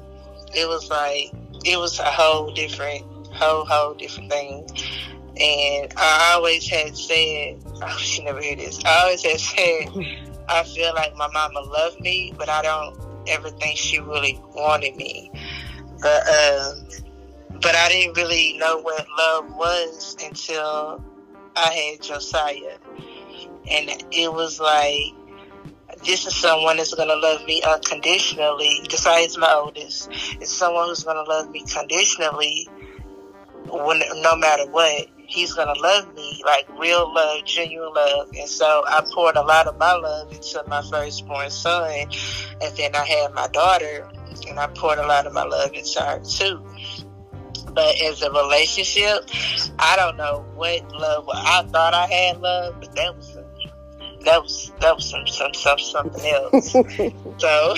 it 0.56 0.68
was 0.68 0.90
like, 0.90 1.32
it 1.66 1.78
was 1.78 2.00
a 2.00 2.06
whole 2.06 2.52
different, 2.52 3.06
whole, 3.34 3.66
whole 3.66 3.94
different 3.94 4.32
thing. 4.32 4.68
And 5.40 5.94
I 5.98 6.34
always 6.36 6.68
had 6.68 6.98
said, 6.98 7.62
oh, 7.82 7.98
she 7.98 8.24
never 8.24 8.42
heard 8.42 8.60
this. 8.60 8.84
I 8.84 9.04
always 9.04 9.24
had 9.24 9.40
said, 9.40 9.90
I 10.50 10.64
feel 10.64 10.94
like 10.96 11.16
my 11.16 11.28
mama 11.28 11.60
loved 11.60 12.00
me, 12.00 12.34
but 12.38 12.50
I 12.50 12.62
don't 12.62 12.98
ever 13.28 13.50
think 13.50 13.78
she 13.78 14.00
really 14.00 14.40
wanted 14.56 14.96
me. 14.96 15.32
But 16.02 16.28
um, 16.28 16.88
but 17.62 17.76
I 17.76 17.90
didn't 17.90 18.18
really 18.18 18.58
know 18.58 18.80
what 18.80 19.06
love 19.18 19.56
was 19.56 20.16
until 20.24 21.04
I 21.56 21.74
had 21.74 22.02
Josiah, 22.02 22.78
and 23.70 23.90
it 24.12 24.32
was 24.32 24.60
like 24.60 25.14
this 26.06 26.26
is 26.26 26.36
someone 26.36 26.78
that's 26.78 26.94
gonna 26.94 27.16
love 27.16 27.44
me 27.46 27.62
unconditionally. 27.64 28.82
Josiah's 28.88 29.38
my 29.38 29.52
oldest. 29.54 30.10
It's 30.40 30.52
someone 30.52 30.90
who's 30.90 31.04
gonna 31.04 31.24
love 31.24 31.50
me 31.50 31.64
conditionally, 31.64 32.70
when 33.70 34.02
no 34.22 34.36
matter 34.36 34.70
what 34.70 35.08
he's 35.28 35.54
gonna 35.54 35.80
love 35.80 36.14
me 36.16 36.42
like 36.46 36.68
real 36.80 37.14
love, 37.14 37.44
genuine 37.46 37.94
love. 37.94 38.30
And 38.38 38.48
so 38.48 38.84
I 38.88 39.06
poured 39.14 39.36
a 39.36 39.42
lot 39.42 39.68
of 39.68 39.78
my 39.78 39.94
love 39.94 40.32
into 40.32 40.64
my 40.68 40.82
firstborn 40.82 41.50
son, 41.50 42.08
and 42.62 42.78
then 42.78 42.96
I 42.96 43.06
had 43.06 43.34
my 43.34 43.48
daughter, 43.48 44.08
and 44.48 44.60
I 44.60 44.68
poured 44.68 45.00
a 45.00 45.08
lot 45.08 45.26
of 45.26 45.34
my 45.34 45.44
love 45.44 45.74
into 45.74 46.00
her 46.02 46.20
too. 46.20 46.64
But 47.78 48.02
as 48.02 48.24
a 48.24 48.32
relationship, 48.32 49.30
I 49.78 49.96
don't 49.98 50.18
know 50.18 50.44
what 50.56 50.92
love. 50.94 51.30
I 51.32 51.62
thought 51.62 51.94
I 51.94 52.08
had 52.08 52.42
love, 52.42 52.80
but 52.80 52.96
that 52.96 53.16
was 53.16 53.38
that 54.26 54.42
was 54.42 54.72
that 54.82 54.96
was 54.96 55.08
some 55.08 55.28
some, 55.28 55.54
some 55.54 55.78
something 55.78 56.26
else. 56.26 56.72
so 56.72 56.82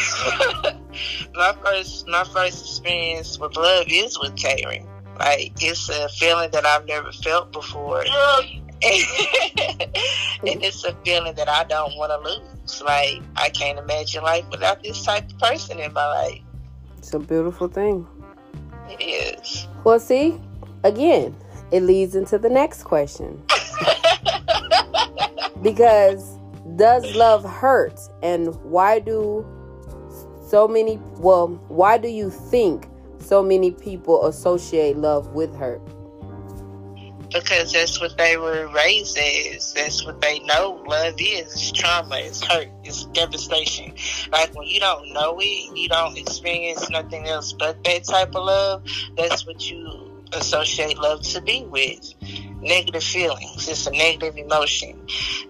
my 1.34 1.53
first 1.62 2.08
my 2.08 2.24
first 2.24 2.65
experience 2.65 3.38
with 3.39 3.58
love 3.58 3.88
is 3.89 4.18
with 4.18 4.38
Caron. 4.38 4.88
Like 5.20 5.51
it's 5.62 5.89
a 5.89 6.08
feeling 6.08 6.51
that 6.51 6.65
I've 6.65 6.86
never 6.86 7.12
felt 7.12 7.51
before. 7.51 8.00
and 8.06 8.62
it's 8.82 10.86
a 10.86 10.96
feeling 11.03 11.36
that 11.36 11.50
I 11.50 11.65
don't 11.65 11.98
want 11.98 12.13
to 12.13 12.20
lose. 12.20 12.82
Like 12.82 13.22
I 13.36 13.50
can't 13.50 13.77
imagine 13.77 14.24
life 14.24 14.46
without 14.50 14.82
this 14.82 15.03
type 15.03 15.29
of 15.29 15.38
person 15.39 15.77
in 15.77 15.91
my 15.91 16.06
life. 16.06 16.41
It's 17.00 17.13
a 17.13 17.20
beautiful 17.20 17.68
thing. 17.68 18.08
It 18.89 19.01
is. 19.03 19.67
Well, 19.84 20.00
see, 20.00 20.39
again, 20.84 21.36
it 21.72 21.84
leads 21.84 22.15
into 22.15 22.38
the 22.38 22.50
next 22.50 22.84
question. 22.84 23.41
because 25.62 26.38
does 26.75 27.15
love 27.15 27.43
hurt 27.43 28.00
and 28.24 28.55
why 28.63 29.00
do 29.00 29.46
so 30.48 30.67
many 30.67 30.98
well 31.17 31.48
why 31.67 31.98
do 31.98 32.08
you 32.08 32.29
think 32.29 32.88
so 33.19 33.43
many 33.43 33.72
people 33.72 34.25
associate 34.27 34.98
love 34.98 35.27
with 35.34 35.53
hurt? 35.55 35.81
Because 37.31 37.71
that's 37.71 38.01
what 38.01 38.17
they 38.17 38.38
were 38.38 38.67
raised 38.67 39.17
as. 39.17 39.74
That's 39.74 40.05
what 40.05 40.19
they 40.21 40.39
know 40.39 40.83
love 40.88 41.15
is. 41.19 41.53
It's 41.53 41.71
trauma, 41.71 42.17
it's 42.17 42.43
hurt, 42.43 42.69
it's 42.83 43.05
devastation. 43.05 43.93
Like 44.31 44.55
when 44.55 44.67
you 44.67 44.79
don't 44.79 45.13
know 45.13 45.38
it, 45.39 45.77
you 45.77 45.88
don't 45.89 46.17
experience 46.17 46.89
nothing 46.89 47.27
else 47.27 47.53
but 47.53 47.83
that 47.83 48.03
type 48.05 48.29
of 48.29 48.45
love, 48.45 48.83
that's 49.15 49.45
what 49.45 49.69
you 49.69 50.09
associate 50.33 50.98
love 50.98 51.21
to 51.21 51.41
be 51.41 51.65
with 51.65 52.13
negative 52.62 53.03
feelings. 53.03 53.67
It's 53.67 53.88
a 53.88 53.91
negative 53.91 54.38
emotion. 54.38 55.00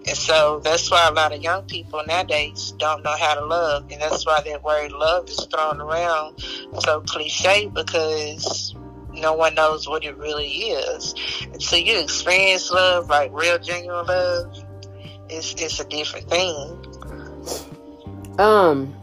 And 0.06 0.16
so 0.16 0.60
that's 0.62 0.90
why 0.90 1.08
a 1.08 1.12
lot 1.12 1.32
of 1.32 1.42
young 1.42 1.64
people 1.64 2.02
nowadays 2.06 2.72
don't 2.78 3.02
know 3.02 3.16
how 3.18 3.34
to 3.34 3.44
love. 3.44 3.90
And 3.90 4.00
that's 4.00 4.24
why 4.24 4.40
that 4.44 4.62
word 4.62 4.92
love 4.92 5.28
is 5.28 5.46
thrown 5.46 5.80
around 5.80 6.40
so 6.80 7.00
cliche 7.00 7.68
because 7.68 8.74
no 9.20 9.34
one 9.34 9.54
knows 9.54 9.88
what 9.88 10.04
it 10.04 10.16
really 10.16 10.48
is. 10.48 11.14
So 11.58 11.76
you 11.76 11.98
experience 11.98 12.70
love, 12.70 13.08
like 13.08 13.30
real 13.32 13.58
genuine 13.58 14.06
love, 14.06 14.64
it's, 15.28 15.54
it's 15.54 15.80
a 15.80 15.84
different 15.84 16.28
thing. 16.28 16.86
Um, 18.38 18.94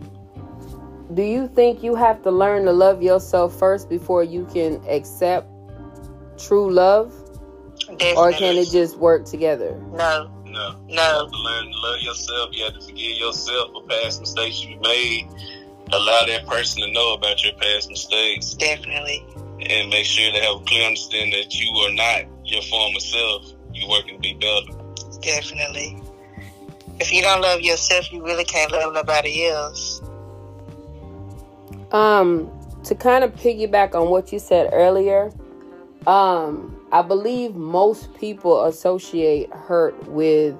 do 1.13 1.21
you 1.21 1.47
think 1.47 1.83
you 1.83 1.95
have 1.95 2.23
to 2.23 2.31
learn 2.31 2.65
to 2.65 2.71
love 2.71 3.01
yourself 3.01 3.57
first 3.57 3.89
before 3.89 4.23
you 4.23 4.45
can 4.53 4.81
accept 4.87 5.47
true 6.37 6.71
love? 6.71 7.13
Definitely. 7.79 8.15
Or 8.15 8.31
can 8.33 8.55
it 8.57 8.69
just 8.69 8.97
work 8.97 9.25
together? 9.25 9.79
No. 9.91 10.29
No. 10.45 10.75
No. 10.87 10.87
You 10.87 10.99
have 10.99 11.31
to 11.31 11.37
learn 11.37 11.71
to 11.71 11.77
love 11.77 12.01
yourself. 12.01 12.49
You 12.51 12.65
have 12.65 12.73
to 12.73 12.81
forgive 12.81 13.17
yourself 13.17 13.71
for 13.71 13.83
past 13.83 14.19
mistakes 14.19 14.63
you 14.63 14.79
made. 14.81 15.27
Allow 15.93 16.25
that 16.25 16.45
person 16.47 16.81
to 16.81 16.91
know 16.91 17.13
about 17.13 17.43
your 17.43 17.53
past 17.53 17.89
mistakes. 17.89 18.53
Definitely. 18.55 19.25
And 19.59 19.89
make 19.89 20.05
sure 20.05 20.31
they 20.31 20.39
have 20.39 20.61
a 20.61 20.65
clear 20.65 20.85
understanding 20.85 21.31
that 21.31 21.55
you 21.55 21.75
are 21.77 21.93
not 21.93 22.25
your 22.45 22.61
former 22.63 22.99
self. 22.99 23.53
You're 23.73 23.89
working 23.89 24.15
to 24.15 24.21
be 24.21 24.33
better. 24.33 24.83
Definitely. 25.21 26.01
If 26.99 27.11
you 27.11 27.21
don't 27.21 27.41
love 27.41 27.61
yourself, 27.61 28.11
you 28.11 28.23
really 28.23 28.43
can't 28.43 28.71
love 28.71 28.93
nobody 28.93 29.47
else. 29.47 30.01
Um, 31.91 32.51
to 32.83 32.95
kind 32.95 33.23
of 33.23 33.33
piggyback 33.35 33.95
on 33.95 34.09
what 34.09 34.31
you 34.31 34.39
said 34.39 34.69
earlier, 34.73 35.31
um, 36.05 36.79
I 36.91 37.01
believe 37.01 37.55
most 37.55 38.13
people 38.15 38.65
associate 38.65 39.51
hurt 39.51 40.07
with 40.07 40.55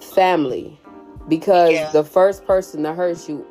family 0.00 0.78
because 1.28 1.72
yeah. 1.72 1.90
the 1.90 2.04
first 2.04 2.46
person 2.46 2.82
that 2.82 2.96
hurts 2.96 3.28
you 3.28 3.46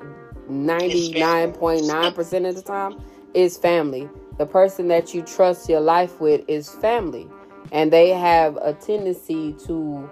99.9% 0.49 2.49
of 2.49 2.55
the 2.55 2.61
time 2.61 3.01
is 3.33 3.57
family. 3.57 4.09
The 4.37 4.45
person 4.45 4.87
that 4.89 5.13
you 5.13 5.21
trust 5.21 5.69
your 5.69 5.81
life 5.81 6.19
with 6.19 6.41
is 6.47 6.69
family. 6.69 7.27
And 7.71 7.91
they 7.91 8.09
have 8.09 8.57
a 8.57 8.73
tendency 8.73 9.53
to 9.65 10.09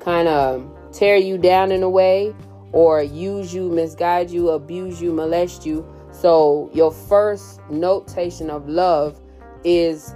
kind 0.00 0.28
of 0.28 0.70
tear 0.92 1.16
you 1.16 1.38
down 1.38 1.72
in 1.72 1.82
a 1.82 1.90
way 1.90 2.34
or 2.72 3.02
use 3.02 3.54
you, 3.54 3.68
misguide 3.68 4.30
you, 4.30 4.50
abuse 4.50 5.00
you, 5.00 5.12
molest 5.12 5.64
you. 5.64 5.86
So 6.10 6.70
your 6.72 6.92
first 6.92 7.60
notation 7.70 8.50
of 8.50 8.68
love 8.68 9.20
is 9.64 10.14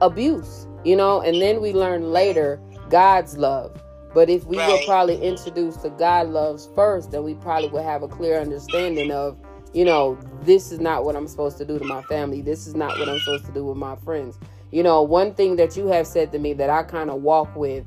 abuse, 0.00 0.66
you 0.84 0.96
know, 0.96 1.20
and 1.20 1.40
then 1.40 1.60
we 1.60 1.72
learn 1.72 2.10
later 2.12 2.60
God's 2.90 3.36
love. 3.36 3.80
But 4.12 4.30
if 4.30 4.44
we 4.46 4.58
right. 4.58 4.70
were 4.70 4.86
probably 4.86 5.20
introduced 5.20 5.82
to 5.82 5.90
God 5.90 6.28
loves 6.28 6.68
first, 6.74 7.10
then 7.10 7.24
we 7.24 7.34
probably 7.34 7.68
would 7.70 7.82
have 7.82 8.02
a 8.02 8.08
clear 8.08 8.40
understanding 8.40 9.10
of, 9.10 9.36
you 9.74 9.84
know, 9.84 10.16
this 10.42 10.70
is 10.70 10.78
not 10.78 11.04
what 11.04 11.16
I'm 11.16 11.26
supposed 11.26 11.58
to 11.58 11.64
do 11.64 11.78
to 11.78 11.84
my 11.84 12.02
family. 12.02 12.40
This 12.40 12.66
is 12.66 12.74
not 12.76 12.96
what 12.98 13.08
I'm 13.08 13.18
supposed 13.18 13.44
to 13.46 13.52
do 13.52 13.64
with 13.64 13.76
my 13.76 13.96
friends. 13.96 14.38
You 14.70 14.82
know, 14.84 15.02
one 15.02 15.34
thing 15.34 15.56
that 15.56 15.76
you 15.76 15.88
have 15.88 16.06
said 16.06 16.30
to 16.32 16.38
me 16.38 16.52
that 16.54 16.70
I 16.70 16.84
kind 16.84 17.10
of 17.10 17.22
walk 17.22 17.54
with 17.56 17.84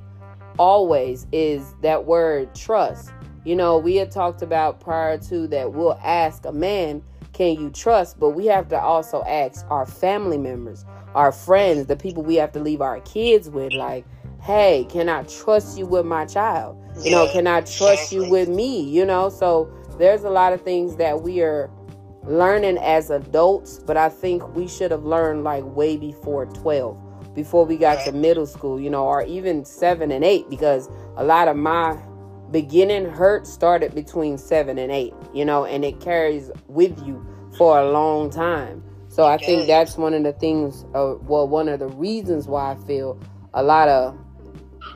always 0.60 1.28
is 1.32 1.74
that 1.82 2.06
word 2.06 2.54
trust. 2.54 3.12
you 3.46 3.56
know, 3.56 3.78
we 3.78 3.96
had 3.96 4.12
talked 4.12 4.42
about 4.42 4.82
prior 4.82 5.18
to 5.18 5.48
that 5.48 5.72
we'll 5.72 5.98
ask 6.04 6.46
a 6.46 6.52
man, 6.52 7.02
can 7.32 7.54
you 7.58 7.70
trust? 7.70 8.20
But 8.20 8.32
we 8.32 8.46
have 8.48 8.68
to 8.70 8.80
also 8.80 9.24
ask 9.24 9.66
our 9.70 9.86
family 9.86 10.38
members, 10.38 10.84
our 11.16 11.32
friends, 11.32 11.86
the 11.86 11.96
people 11.96 12.24
we 12.24 12.36
have 12.36 12.52
to 12.54 12.60
leave 12.60 12.82
our 12.82 13.00
kids 13.02 13.50
with, 13.50 13.72
like, 13.72 14.06
hey, 14.42 14.86
can 14.90 15.08
I 15.08 15.24
trust 15.24 15.78
you 15.78 15.86
with 15.86 16.06
my 16.06 16.26
child? 16.26 16.78
You 17.04 17.12
know, 17.12 17.32
can 17.32 17.48
I 17.48 17.62
trust 17.62 18.12
you 18.12 18.30
with 18.30 18.50
me? 18.50 18.82
You 18.82 19.06
know, 19.06 19.30
so 19.30 19.72
there's 19.98 20.24
a 20.24 20.30
lot 20.30 20.52
of 20.52 20.62
things 20.62 20.98
that 20.98 21.22
we 21.22 21.42
are 21.42 21.70
learning 22.28 22.78
as 22.80 23.10
adults, 23.10 23.80
but 23.80 23.98
I 23.98 24.10
think 24.10 24.56
we 24.56 24.68
should 24.68 24.92
have 24.92 25.04
learned 25.04 25.44
like 25.44 25.64
way 25.64 25.98
before 25.98 26.46
12, 26.46 27.34
before 27.34 27.66
we 27.66 27.78
got 27.78 28.04
to 28.06 28.12
middle 28.12 28.46
school, 28.46 28.80
you 28.80 28.90
know, 28.90 29.06
or 29.06 29.24
even 29.24 29.64
seven 29.64 30.12
and 30.12 30.24
eight, 30.24 30.50
because 30.50 30.90
a 31.16 31.24
lot 31.24 31.48
of 31.48 31.56
my 31.56 31.98
beginning 32.52 33.06
hurt 33.06 33.48
started 33.48 33.96
between 33.96 34.38
seven 34.38 34.78
and 34.78 34.92
eight, 34.92 35.14
you 35.34 35.46
know, 35.46 35.66
and 35.66 35.86
it 35.86 36.00
carries 36.00 36.52
with 36.68 36.98
you 37.06 37.26
for 37.58 37.80
a 37.80 37.90
long 37.90 38.30
time. 38.30 38.84
So 39.08 39.26
I 39.26 39.38
think 39.38 39.68
that's 39.68 39.98
one 39.98 40.14
of 40.14 40.24
the 40.24 40.34
things, 40.34 40.86
uh, 40.94 41.16
well, 41.22 41.48
one 41.48 41.70
of 41.70 41.80
the 41.80 41.88
reasons 41.88 42.48
why 42.48 42.72
I 42.72 42.76
feel 42.86 43.20
a 43.54 43.64
lot 43.64 43.88
of 43.90 44.18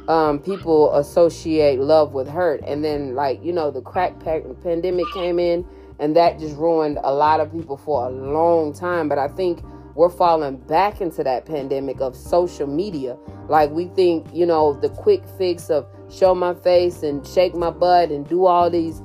um, 0.08 0.40
people 0.40 0.94
associate 0.96 1.80
love 1.80 2.14
with 2.14 2.28
hurt. 2.28 2.62
And 2.66 2.84
then, 2.84 3.16
like, 3.16 3.44
you 3.44 3.54
know, 3.54 3.72
the 3.72 3.82
crack 3.82 4.20
pack 4.20 4.44
pandemic 4.64 5.06
came 5.14 5.40
in 5.40 5.66
and 6.02 6.16
that 6.16 6.40
just 6.40 6.58
ruined 6.58 6.98
a 7.04 7.14
lot 7.14 7.40
of 7.40 7.52
people 7.52 7.78
for 7.78 8.08
a 8.08 8.10
long 8.10 8.74
time. 8.74 9.08
But 9.08 9.20
I 9.20 9.28
think 9.28 9.64
we're 9.94 10.10
falling 10.10 10.58
back 10.58 11.00
into 11.00 11.24
that 11.24 11.46
pandemic 11.46 12.02
of 12.02 12.16
social 12.16 12.66
media. 12.66 13.16
Like, 13.48 13.70
we 13.70 13.86
think, 13.86 14.28
you 14.34 14.48
know, 14.48 14.74
the 14.74 14.90
quick 14.90 15.22
fix 15.38 15.70
of 15.70 15.86
show 16.10 16.34
my 16.34 16.56
face 16.56 17.04
and 17.04 17.26
shake 17.26 17.54
my 17.54 17.70
butt 17.70 18.10
and 18.10 18.28
do 18.28 18.48
all 18.48 18.70
these 18.70 19.02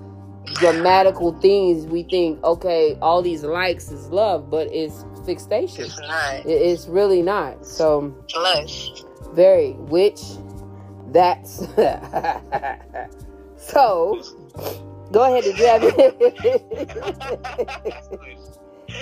dramatical 0.54 1.38
things. 1.40 1.84
We 1.86 2.02
think, 2.04 2.42
okay, 2.42 2.96
all 3.02 3.20
these 3.20 3.44
likes 3.44 3.90
is 3.90 4.08
love, 4.08 4.48
but 4.48 4.68
it's 4.72 5.04
fixation. 5.26 5.84
It's 5.84 6.00
not. 6.00 6.46
It's 6.46 6.86
really 6.86 7.20
not. 7.20 7.66
So, 7.66 8.14
Plus. 8.30 9.04
very, 9.34 9.72
which 9.72 10.22
that's 11.12 11.66
so. 13.58 14.22
Go 15.12 15.22
ahead 15.25 15.44
and 15.44 15.56
grab 15.56 15.82
it. 15.84 16.18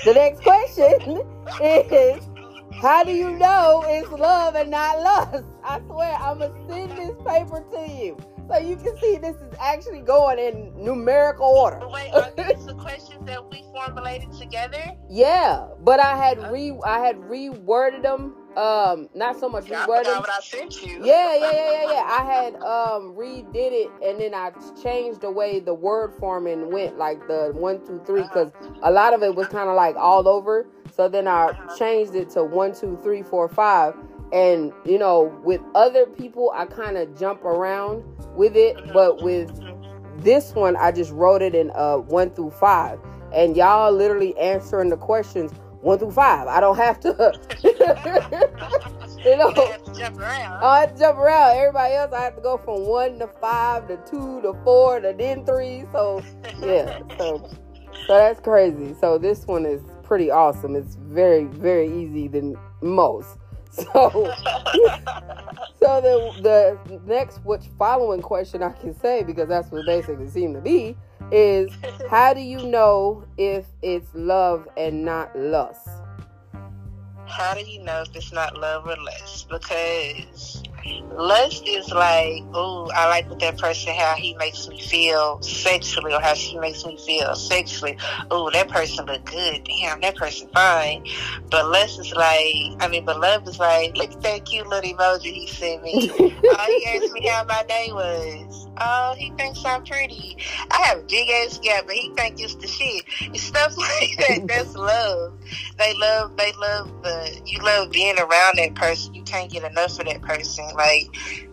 the 0.04 0.12
next 0.14 0.42
question 0.42 1.22
is 1.62 2.22
how 2.80 3.04
do 3.04 3.12
you 3.12 3.30
know 3.30 3.84
it's 3.86 4.10
love 4.10 4.56
and 4.56 4.70
not 4.70 5.00
lust? 5.00 5.44
I 5.64 5.80
swear, 5.86 6.14
I'm 6.14 6.38
going 6.38 6.52
to 6.52 6.72
send 6.72 6.90
this 6.92 7.16
paper 7.26 7.64
to 7.72 7.88
you. 7.88 8.16
So 8.48 8.58
you 8.58 8.76
can 8.76 8.96
see 8.98 9.16
this 9.16 9.36
is 9.36 9.54
actually 9.58 10.00
going 10.00 10.38
in 10.38 10.72
numerical 10.76 11.46
order. 11.46 11.78
But 11.80 11.92
wait, 11.92 12.10
are 12.12 12.30
these 12.36 12.66
the 12.66 12.74
questions 12.74 13.24
that 13.26 13.50
we 13.50 13.64
formulated 13.72 14.32
together? 14.32 14.82
Yeah, 15.08 15.68
but 15.80 15.98
I 15.98 16.16
had 16.16 16.52
re 16.52 16.76
I 16.84 16.98
had 16.98 17.16
reworded 17.16 18.02
them. 18.02 18.34
Um, 18.56 19.08
not 19.14 19.38
so 19.38 19.48
much 19.48 19.68
Yeah, 19.68 19.82
I 19.82 19.86
reworded 19.86 19.98
forgot 19.98 20.04
them. 20.04 20.20
what 20.20 20.30
I 20.30 20.40
sent 20.40 20.82
you. 20.82 21.04
Yeah, 21.04 21.34
yeah, 21.36 21.52
yeah, 21.52 21.70
yeah, 21.72 21.84
yeah. 21.90 22.06
I 22.08 22.24
had 22.24 22.54
um 22.56 23.14
redid 23.16 23.54
it 23.54 23.90
and 24.04 24.20
then 24.20 24.34
I 24.34 24.52
changed 24.82 25.20
the 25.22 25.30
way 25.30 25.60
the 25.60 25.74
word 25.74 26.12
forming 26.18 26.70
went, 26.70 26.96
like 26.98 27.26
the 27.26 27.52
one, 27.54 27.84
two, 27.86 28.00
three, 28.06 28.22
because 28.22 28.52
a 28.82 28.90
lot 28.90 29.12
of 29.14 29.22
it 29.22 29.34
was 29.34 29.48
kind 29.48 29.68
of 29.68 29.74
like 29.76 29.96
all 29.96 30.28
over. 30.28 30.66
So 30.92 31.08
then 31.08 31.26
I 31.26 31.52
changed 31.78 32.14
it 32.14 32.30
to 32.30 32.44
one, 32.44 32.74
two, 32.74 32.98
three, 33.02 33.22
four, 33.22 33.48
five. 33.48 33.94
And 34.32 34.72
you 34.84 34.98
know, 34.98 35.34
with 35.42 35.60
other 35.74 36.06
people, 36.06 36.52
I 36.54 36.66
kind 36.66 36.96
of 36.96 37.18
jump 37.18 37.44
around 37.44 38.04
with 38.34 38.56
it, 38.56 38.92
but 38.92 39.20
with 39.20 39.50
this 40.18 40.54
one, 40.54 40.76
I 40.76 40.92
just 40.92 41.10
wrote 41.12 41.42
it 41.42 41.54
in 41.54 41.70
uh 41.74 41.96
one 41.96 42.30
through 42.30 42.50
five, 42.50 43.00
and 43.32 43.56
y'all 43.56 43.92
literally 43.92 44.36
answering 44.38 44.90
the 44.90 44.96
questions 44.96 45.52
one 45.84 45.98
through 45.98 46.12
five. 46.12 46.48
I 46.48 46.60
don't 46.60 46.76
have 46.76 46.98
to, 47.00 47.10
you 47.62 49.36
know. 49.36 49.50
You 49.50 49.70
have 49.70 49.84
to 49.84 49.94
jump 49.94 50.18
around. 50.18 50.64
I 50.64 50.80
have 50.80 50.94
to 50.94 50.98
jump 50.98 51.18
around. 51.18 51.58
Everybody 51.58 51.94
else, 51.94 52.12
I 52.12 52.22
have 52.22 52.36
to 52.36 52.42
go 52.42 52.56
from 52.56 52.86
one 52.86 53.18
to 53.18 53.28
five 53.40 53.86
to 53.88 53.98
two 54.10 54.40
to 54.42 54.54
four 54.64 55.00
to 55.00 55.14
then 55.16 55.44
three. 55.44 55.84
So 55.92 56.22
yeah, 56.60 57.00
so 57.18 57.50
so 58.06 58.18
that's 58.18 58.40
crazy. 58.40 58.94
So 58.98 59.18
this 59.18 59.46
one 59.46 59.66
is 59.66 59.82
pretty 60.02 60.30
awesome. 60.30 60.74
It's 60.74 60.94
very 60.96 61.44
very 61.44 61.86
easy 62.02 62.28
than 62.28 62.56
most. 62.80 63.36
So 63.74 64.32
so 65.80 66.00
the 66.00 66.32
the 66.42 67.00
next 67.06 67.44
which 67.44 67.64
following 67.78 68.22
question 68.22 68.62
I 68.62 68.70
can 68.70 68.94
say 68.94 69.24
because 69.24 69.48
that's 69.48 69.70
what 69.72 69.84
basically 69.84 70.28
seemed 70.28 70.54
to 70.54 70.60
be 70.60 70.96
is 71.32 71.72
how 72.08 72.34
do 72.34 72.40
you 72.40 72.64
know 72.66 73.24
if 73.36 73.66
it's 73.82 74.08
love 74.14 74.68
and 74.76 75.04
not 75.04 75.36
lust? 75.36 75.88
How 77.26 77.54
do 77.54 77.60
you 77.60 77.82
know 77.82 78.02
if 78.02 78.14
it's 78.14 78.32
not 78.32 78.56
love 78.56 78.86
or 78.86 78.96
lust? 79.02 79.48
Because 79.48 80.53
lust 81.16 81.66
is 81.66 81.90
like, 81.90 82.42
oh, 82.52 82.90
I 82.94 83.08
like 83.08 83.28
what 83.28 83.40
that 83.40 83.58
person, 83.58 83.94
how 83.94 84.14
he 84.14 84.34
makes 84.34 84.68
me 84.68 84.80
feel 84.80 85.40
sexually 85.42 86.12
or 86.12 86.20
how 86.20 86.34
she 86.34 86.58
makes 86.58 86.84
me 86.84 86.98
feel 86.98 87.34
sexually. 87.34 87.96
Oh, 88.30 88.50
that 88.50 88.68
person 88.68 89.06
look 89.06 89.24
good. 89.24 89.64
Damn, 89.64 90.00
that 90.00 90.16
person 90.16 90.48
fine. 90.52 91.04
But 91.50 91.68
lust 91.68 92.00
is 92.00 92.12
like, 92.12 92.76
I 92.80 92.88
mean, 92.90 93.04
but 93.04 93.20
love 93.20 93.46
is 93.48 93.58
like, 93.58 93.96
look 93.96 94.12
at 94.12 94.22
that 94.22 94.44
cute 94.44 94.66
little 94.66 94.90
emoji 94.90 95.32
he 95.32 95.46
sent 95.46 95.82
me. 95.82 96.10
oh, 96.18 96.66
he 96.68 96.86
asked 96.86 97.12
me 97.12 97.26
how 97.26 97.44
my 97.44 97.62
day 97.68 97.90
was. 97.92 98.63
Oh, 98.80 99.14
he 99.16 99.30
thinks 99.30 99.64
I'm 99.64 99.84
pretty. 99.84 100.36
I 100.70 100.76
have 100.82 100.98
a 100.98 101.02
big 101.02 101.28
ass 101.30 101.58
gap, 101.58 101.86
but 101.86 101.94
he 101.94 102.10
thinks 102.10 102.42
it's 102.42 102.54
the 102.56 102.66
shit. 102.66 103.04
It's 103.20 103.42
stuff 103.42 103.76
like 103.78 104.16
that. 104.18 104.46
That's 104.48 104.74
love. 104.76 105.38
They 105.78 105.94
love. 105.94 106.36
They 106.36 106.52
love 106.52 106.90
the. 107.02 107.40
You 107.46 107.58
love 107.62 107.90
being 107.90 108.18
around 108.18 108.58
that 108.58 108.74
person. 108.74 109.14
You 109.14 109.22
can't 109.22 109.50
get 109.50 109.64
enough 109.64 109.98
of 109.98 110.06
that 110.06 110.22
person. 110.22 110.66
Like 110.74 111.08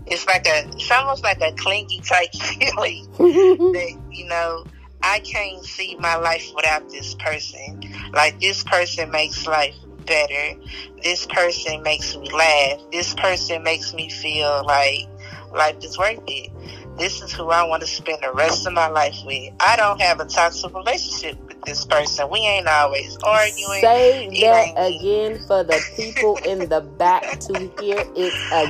it's 0.07 0.25
like 0.27 0.47
a. 0.47 0.67
It's 0.69 0.91
almost 0.91 1.23
like 1.23 1.41
a 1.41 1.51
clingy 1.53 2.01
type 2.01 2.33
feeling 2.33 3.11
that 3.17 3.99
you 4.11 4.25
know. 4.27 4.65
I 5.03 5.17
can't 5.21 5.65
see 5.65 5.95
my 5.95 6.15
life 6.15 6.51
without 6.55 6.87
this 6.91 7.15
person. 7.15 7.81
Like 8.13 8.39
this 8.39 8.63
person 8.63 9.09
makes 9.09 9.47
life 9.47 9.73
better. 10.05 10.59
This 11.01 11.25
person 11.25 11.81
makes 11.83 12.15
me 12.15 12.29
laugh. 12.31 12.79
This 12.91 13.13
person 13.15 13.63
makes 13.63 13.93
me 13.93 14.09
feel 14.09 14.63
like 14.65 15.07
life 15.53 15.83
is 15.83 15.97
worth 15.97 16.19
it. 16.27 16.51
This 16.97 17.21
is 17.21 17.31
who 17.31 17.49
I 17.49 17.63
want 17.63 17.81
to 17.81 17.87
spend 17.87 18.19
the 18.21 18.31
rest 18.33 18.67
of 18.67 18.73
my 18.73 18.87
life 18.87 19.17
with. 19.25 19.53
I 19.59 19.75
don't 19.75 19.99
have 20.01 20.19
a 20.19 20.25
toxic 20.25 20.73
relationship 20.73 21.37
with 21.47 21.61
this 21.63 21.85
person. 21.85 22.29
We 22.29 22.39
ain't 22.39 22.67
always 22.67 23.17
arguing. 23.23 23.81
Say 23.81 24.27
It 24.27 24.41
that 24.41 24.73
again 24.77 25.39
for 25.47 25.63
the 25.63 25.81
people 25.95 26.37
in 26.45 26.69
the 26.69 26.81
back 26.81 27.39
to 27.39 27.59
hear 27.79 28.03
it 28.15 28.33
I, 28.51 28.63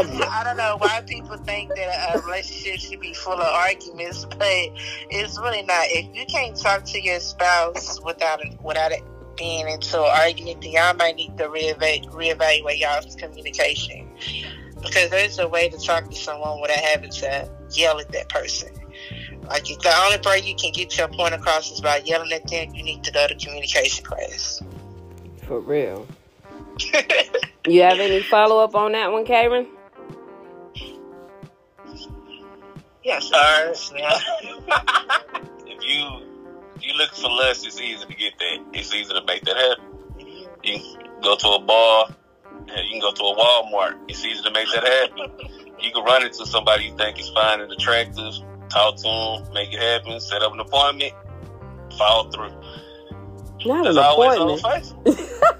again. 0.00 0.22
I 0.22 0.44
don't 0.44 0.56
know 0.56 0.76
why 0.78 1.02
people 1.06 1.36
think 1.38 1.74
that 1.74 2.16
a 2.16 2.20
relationship 2.22 2.80
should 2.80 3.00
be 3.00 3.14
full 3.14 3.34
of 3.34 3.40
arguments, 3.40 4.24
but 4.38 4.38
it's 4.40 5.38
really 5.38 5.62
not. 5.62 5.84
If 5.88 6.16
you 6.16 6.26
can't 6.26 6.56
talk 6.56 6.84
to 6.86 7.00
your 7.00 7.20
spouse 7.20 8.00
without 8.02 8.40
without 8.62 8.92
it 8.92 9.02
being 9.36 9.68
into 9.68 10.02
an 10.02 10.10
argument, 10.12 10.62
then 10.62 10.72
y'all 10.72 10.94
might 10.94 11.16
need 11.16 11.36
to 11.38 11.44
reevaluate, 11.44 12.10
reevaluate 12.10 12.80
y'all's 12.80 13.14
communication. 13.14 14.10
Because 14.82 15.10
there's 15.10 15.38
a 15.38 15.48
way 15.48 15.68
to 15.68 15.78
talk 15.78 16.08
to 16.08 16.16
someone 16.16 16.60
without 16.60 16.78
having 16.78 17.10
to 17.10 17.48
yell 17.72 17.98
at 18.00 18.10
that 18.12 18.28
person. 18.28 18.70
Like 19.48 19.70
if 19.70 19.78
the 19.80 19.94
only 20.04 20.18
way 20.24 20.46
you 20.46 20.54
can 20.54 20.72
get 20.72 20.96
your 20.98 21.08
point 21.08 21.34
across 21.34 21.70
is 21.70 21.80
by 21.80 21.98
yelling 22.04 22.32
at 22.32 22.46
them, 22.48 22.74
you 22.74 22.82
need 22.82 23.02
to 23.04 23.12
go 23.12 23.26
to 23.26 23.34
communication 23.34 24.04
class. 24.04 24.62
For 25.46 25.60
real. 25.60 26.06
You 27.68 27.82
have 27.82 28.00
any 28.00 28.22
follow 28.22 28.64
up 28.64 28.74
on 28.74 28.92
that 28.92 29.12
one, 29.12 29.26
Caron? 29.26 29.66
yes, 33.04 33.24
sir. 33.24 33.74
Yeah. 33.94 34.18
if 35.66 35.82
you 35.82 36.22
if 36.76 36.82
you 36.82 36.94
look 36.94 37.14
for 37.14 37.28
lust, 37.28 37.66
it's 37.66 37.78
easy 37.78 38.06
to 38.06 38.14
get 38.14 38.38
that. 38.38 38.64
It's 38.72 38.94
easy 38.94 39.12
to 39.12 39.22
make 39.26 39.44
that 39.44 39.56
happen. 39.56 39.84
You 40.62 40.78
can 40.80 41.20
go 41.22 41.36
to 41.36 41.48
a 41.48 41.60
bar, 41.60 42.08
you 42.68 42.90
can 42.90 43.00
go 43.00 43.12
to 43.12 43.22
a 43.22 43.36
Walmart. 43.36 43.98
It's 44.08 44.24
easy 44.24 44.42
to 44.42 44.50
make 44.50 44.68
that 44.74 44.84
happen. 44.84 45.57
You 45.80 45.90
can 45.92 46.04
run 46.04 46.24
into 46.24 46.44
somebody 46.46 46.84
you 46.84 46.96
think 46.96 47.18
is 47.20 47.28
fine 47.30 47.60
and 47.60 47.70
attractive, 47.72 48.34
talk 48.68 48.96
to 48.96 49.02
them, 49.02 49.52
make 49.54 49.72
it 49.72 49.80
happen, 49.80 50.20
set 50.20 50.42
up 50.42 50.52
an 50.52 50.60
appointment, 50.60 51.12
follow 51.96 52.30
through. 52.30 52.50
Not 53.66 53.84
There's 53.84 53.96
an 53.96 54.04
always 54.04 54.38
on 54.38 54.58
appointment. 54.58 55.16
face. 55.16 55.18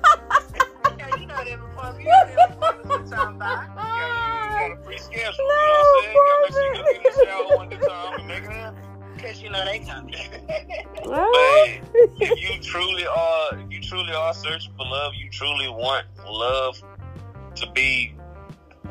Yeah, 0.99 1.17
you 1.17 1.27
know 1.27 1.37
that 1.37 1.59
before. 1.61 2.01
You 2.01 2.07
know 2.07 2.27
that 2.27 2.61
before 2.61 2.99
we're 2.99 3.07
talking 3.09 3.37
about. 3.37 3.69
You 3.69 4.69
gotta 4.69 4.77
pre-schedule. 4.85 5.33
You 5.39 5.49
know 5.49 5.55
what 5.69 5.87
I'm 5.89 6.03
saying? 6.03 6.17
Gotta 6.17 6.43
make 6.43 6.53
sure 6.53 6.75
you 6.75 6.83
get 6.83 6.97
in 6.97 7.03
the 7.03 7.25
shower 7.25 7.57
one 7.57 7.71
time 7.71 8.19
and 8.19 8.27
make 8.29 8.43
it 8.43 8.51
happen. 8.51 8.83
Because 9.15 9.43
you 9.43 9.51
know 9.51 9.65
they 9.65 9.79
coming. 9.81 10.15
But 11.05 11.69
if 12.21 12.41
you 12.41 12.61
truly 12.63 13.07
are, 13.07 13.59
if 13.59 13.71
you 13.71 13.81
truly 13.81 14.13
are 14.13 14.35
searching 14.35 14.73
for 14.77 14.85
love, 14.87 15.15
you 15.15 15.31
truly 15.31 15.69
want 15.69 16.05
love 16.29 16.81
to 17.57 17.71
be 17.73 18.15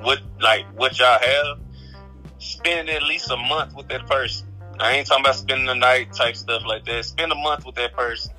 what 0.02 0.20
like 0.40 0.66
what 0.76 0.98
y'all 1.00 1.20
have. 1.20 1.60
Spend 2.40 2.90
at 2.90 3.04
least 3.04 3.32
a 3.32 3.38
month 3.38 3.76
with 3.76 3.88
that 3.90 4.08
person. 4.08 4.48
I 4.80 4.94
ain't 4.94 5.08
talking 5.08 5.26
about 5.26 5.36
spending 5.36 5.66
the 5.66 5.74
night 5.74 6.14
type 6.14 6.36
stuff 6.36 6.64
like 6.66 6.86
that. 6.86 7.06
Spend 7.06 7.32
a 7.32 7.36
month 7.36 7.66
with 7.66 7.76
that 7.76 7.94
person. 7.94 8.32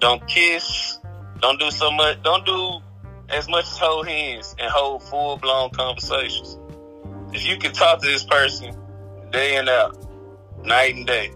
Don't 0.00 0.26
kiss. 0.28 0.98
Don't 1.40 1.58
do 1.58 1.70
so 1.70 1.90
much. 1.90 2.22
Don't 2.22 2.44
do 2.44 2.80
as 3.30 3.48
much 3.48 3.64
as 3.64 3.78
hold 3.78 4.06
hands 4.06 4.54
and 4.58 4.70
hold 4.70 5.02
full 5.02 5.36
blown 5.38 5.70
conversations. 5.70 6.58
If 7.32 7.46
you 7.46 7.58
can 7.58 7.72
talk 7.72 8.00
to 8.00 8.06
this 8.06 8.24
person 8.24 8.76
day 9.30 9.56
and 9.56 9.68
out, 9.68 9.96
night 10.64 10.94
and 10.94 11.06
day, 11.06 11.30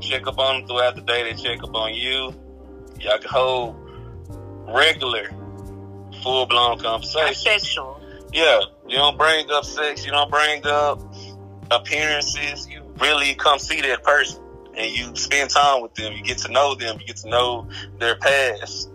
check 0.00 0.26
up 0.26 0.38
on 0.38 0.60
them 0.60 0.68
throughout 0.68 0.94
the 0.96 1.02
day, 1.02 1.24
they 1.24 1.40
check 1.40 1.62
up 1.62 1.74
on 1.74 1.94
you. 1.94 2.34
Y'all 3.00 3.18
can 3.18 3.28
hold 3.28 3.76
regular, 4.66 5.30
full 6.22 6.46
blown 6.46 6.78
conversations. 6.78 7.42
Yeah, 8.32 8.60
you 8.86 8.96
don't 8.96 9.16
bring 9.16 9.50
up 9.50 9.64
sex, 9.64 10.04
you 10.04 10.12
don't 10.12 10.30
bring 10.30 10.66
up 10.66 11.00
appearances. 11.70 12.68
You 12.68 12.82
really 13.00 13.34
come 13.34 13.58
see 13.58 13.80
that 13.82 14.02
person 14.02 14.42
and 14.78 14.96
you 14.96 15.14
spend 15.16 15.50
time 15.50 15.82
with 15.82 15.94
them. 15.94 16.12
You 16.12 16.22
get 16.22 16.38
to 16.38 16.52
know 16.52 16.74
them. 16.74 16.98
You 17.00 17.06
get 17.06 17.16
to 17.18 17.28
know 17.28 17.68
their 17.98 18.16
past. 18.16 18.90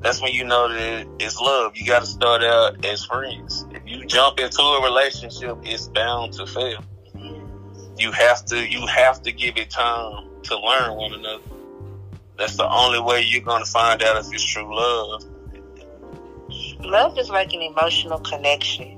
That's 0.00 0.22
when 0.22 0.32
you 0.32 0.44
know 0.44 0.68
that 0.68 1.06
it's 1.18 1.40
love. 1.40 1.76
You 1.76 1.84
got 1.86 2.00
to 2.00 2.06
start 2.06 2.42
out 2.42 2.84
as 2.84 3.04
friends. 3.04 3.66
If 3.72 3.82
you 3.84 4.04
jump 4.06 4.38
into 4.38 4.62
a 4.62 4.82
relationship, 4.82 5.58
it's 5.64 5.88
bound 5.88 6.34
to 6.34 6.46
fail. 6.46 6.84
You 7.96 8.12
have 8.12 8.44
to. 8.46 8.56
You 8.56 8.86
have 8.86 9.22
to 9.22 9.32
give 9.32 9.56
it 9.56 9.70
time 9.70 10.28
to 10.44 10.58
learn 10.58 10.94
one 10.94 11.14
another. 11.14 11.42
That's 12.36 12.56
the 12.56 12.68
only 12.68 13.00
way 13.00 13.22
you're 13.22 13.42
gonna 13.42 13.64
find 13.64 14.00
out 14.02 14.16
if 14.18 14.32
it's 14.32 14.44
true 14.44 14.72
love. 14.74 15.24
Love 16.80 17.18
is 17.18 17.28
like 17.28 17.52
an 17.52 17.62
emotional 17.62 18.18
connection. 18.20 18.94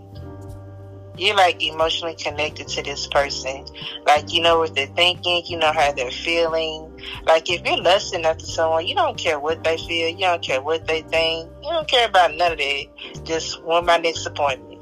You're 1.16 1.36
like 1.36 1.62
emotionally 1.62 2.14
connected 2.14 2.68
to 2.68 2.82
this 2.82 3.06
person. 3.06 3.66
Like 4.06 4.32
you 4.32 4.40
know 4.40 4.58
what 4.58 4.74
they're 4.74 4.86
thinking, 4.86 5.42
you 5.46 5.58
know 5.58 5.72
how 5.72 5.92
they're 5.92 6.10
feeling. 6.10 6.90
Like 7.26 7.50
if 7.50 7.64
you're 7.66 7.80
lusting 7.80 8.24
after 8.24 8.46
someone, 8.46 8.86
you 8.86 8.94
don't 8.94 9.18
care 9.18 9.38
what 9.38 9.62
they 9.64 9.76
feel, 9.76 10.08
you 10.08 10.20
don't 10.20 10.42
care 10.42 10.62
what 10.62 10.86
they 10.86 11.02
think, 11.02 11.50
you 11.62 11.70
don't 11.70 11.88
care 11.88 12.08
about 12.08 12.34
none 12.36 12.52
of 12.52 12.58
that. 12.58 12.84
Just 13.24 13.62
want 13.64 13.86
my 13.86 13.98
next 13.98 14.24
appointment. 14.26 14.80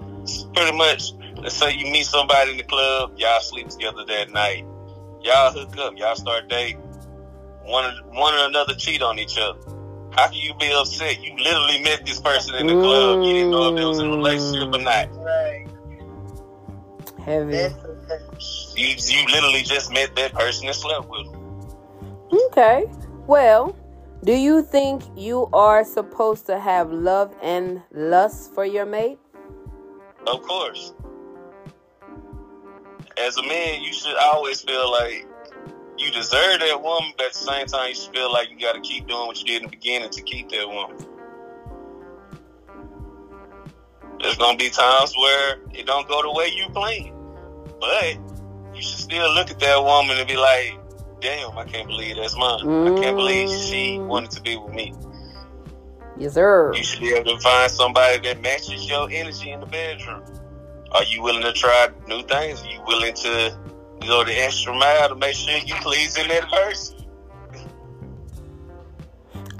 Pretty 0.55 0.77
much. 0.77 1.13
Let's 1.37 1.57
say 1.57 1.73
you 1.73 1.91
meet 1.91 2.07
somebody 2.07 2.53
in 2.53 2.57
the 2.57 2.65
club, 2.65 3.15
y'all 3.17 3.41
sleep 3.41 3.69
together 3.69 4.05
that 4.07 4.31
night. 4.31 4.65
Y'all 5.23 5.53
hook 5.53 5.77
up, 5.79 5.97
y'all 5.97 6.15
start 6.15 6.49
dating. 6.49 6.81
One 7.65 7.93
one 8.13 8.35
or 8.35 8.47
another 8.47 8.75
cheat 8.75 9.03
on 9.03 9.19
each 9.19 9.39
other. 9.39 9.59
How 10.12 10.29
can 10.29 10.37
you 10.37 10.55
be 10.55 10.73
upset? 10.73 11.23
You 11.23 11.37
literally 11.37 11.83
met 11.83 12.05
this 12.05 12.21
person 12.21 12.55
in 12.57 12.66
the 12.66 12.75
club. 12.75 13.23
You 13.23 13.33
didn't 13.33 13.51
know 13.51 13.71
if 13.71 13.77
they 13.77 13.85
was 13.85 13.99
in 13.99 14.07
a 14.07 14.11
relationship 14.11 14.75
or 14.75 14.79
not. 14.79 15.09
Right. 15.14 15.66
Heavy. 17.25 17.75
You 18.75 18.97
you 18.97 19.27
literally 19.27 19.62
just 19.62 19.92
met 19.92 20.16
that 20.16 20.33
person 20.33 20.66
and 20.66 20.77
slept 20.77 21.09
with 21.09 21.31
them. 21.31 22.38
Okay. 22.47 22.87
Well, 23.27 23.77
do 24.25 24.33
you 24.33 24.62
think 24.62 25.03
you 25.16 25.49
are 25.53 25.85
supposed 25.85 26.47
to 26.47 26.59
have 26.59 26.90
love 26.90 27.35
and 27.42 27.83
lust 27.92 28.53
for 28.55 28.64
your 28.64 28.87
mate? 28.87 29.18
Of 30.27 30.42
course. 30.42 30.92
As 33.16 33.37
a 33.37 33.42
man, 33.42 33.83
you 33.83 33.92
should 33.92 34.16
always 34.16 34.62
feel 34.62 34.90
like 34.90 35.28
you 35.99 36.11
deserve 36.11 36.61
that 36.61 36.81
woman, 36.83 37.13
but 37.17 37.27
at 37.27 37.33
the 37.33 37.39
same 37.39 37.67
time, 37.67 37.89
you 37.89 37.95
should 37.95 38.15
feel 38.15 38.33
like 38.33 38.51
you 38.51 38.59
got 38.59 38.75
to 38.75 38.81
keep 38.81 39.07
doing 39.07 39.27
what 39.27 39.39
you 39.39 39.45
did 39.45 39.57
in 39.57 39.63
the 39.65 39.71
beginning 39.71 40.11
to 40.11 40.23
keep 40.23 40.49
that 40.51 40.69
woman. 40.69 40.97
There's 44.21 44.37
gonna 44.37 44.59
be 44.59 44.69
times 44.69 45.15
where 45.17 45.59
it 45.73 45.87
don't 45.87 46.09
go 46.09 46.23
the 46.23 46.33
way 46.33 46.49
you 46.49 46.69
planned, 46.71 47.15
but 47.79 48.17
you 48.75 48.83
should 48.83 48.99
still 48.99 49.33
look 49.33 49.51
at 49.51 49.61
that 49.61 49.83
woman 49.83 50.19
and 50.19 50.27
be 50.27 50.37
like, 50.37 50.79
"Damn, 51.21 51.57
I 51.57 51.65
can't 51.65 51.87
believe 51.87 52.17
that's 52.17 52.37
mine. 52.37 52.61
I 52.61 53.01
can't 53.01 53.17
believe 53.17 53.49
mm. 53.49 53.71
she 53.71 53.99
wanted 53.99 54.33
to 54.33 54.43
be 54.43 54.57
with 54.57 54.75
me." 54.75 54.93
Yes, 56.17 56.35
sir. 56.35 56.73
You 56.75 56.83
should 56.83 57.01
be 57.01 57.13
able 57.15 57.37
to 57.37 57.41
find 57.41 57.71
somebody 57.71 58.19
that 58.19 58.41
matches 58.41 58.89
your 58.89 59.09
energy 59.11 59.53
in 59.53 59.61
the 59.61 59.67
bedroom. 59.67 60.25
Are 60.91 61.05
you 61.05 61.23
willing 61.23 61.43
to 61.43 61.53
try 61.53 61.89
new 62.09 62.23
things? 62.23 62.63
Are 62.65 62.71
you 62.71 62.83
willing 62.87 63.15
to 63.15 63.57
go 64.07 64.25
the 64.25 64.33
extra 64.33 64.75
mile 64.75 65.09
to 65.09 65.15
make 65.15 65.35
sure 65.35 65.57
you 65.59 65.75
pleasing 65.77 66.29
that 66.29 66.51
person? 66.51 66.99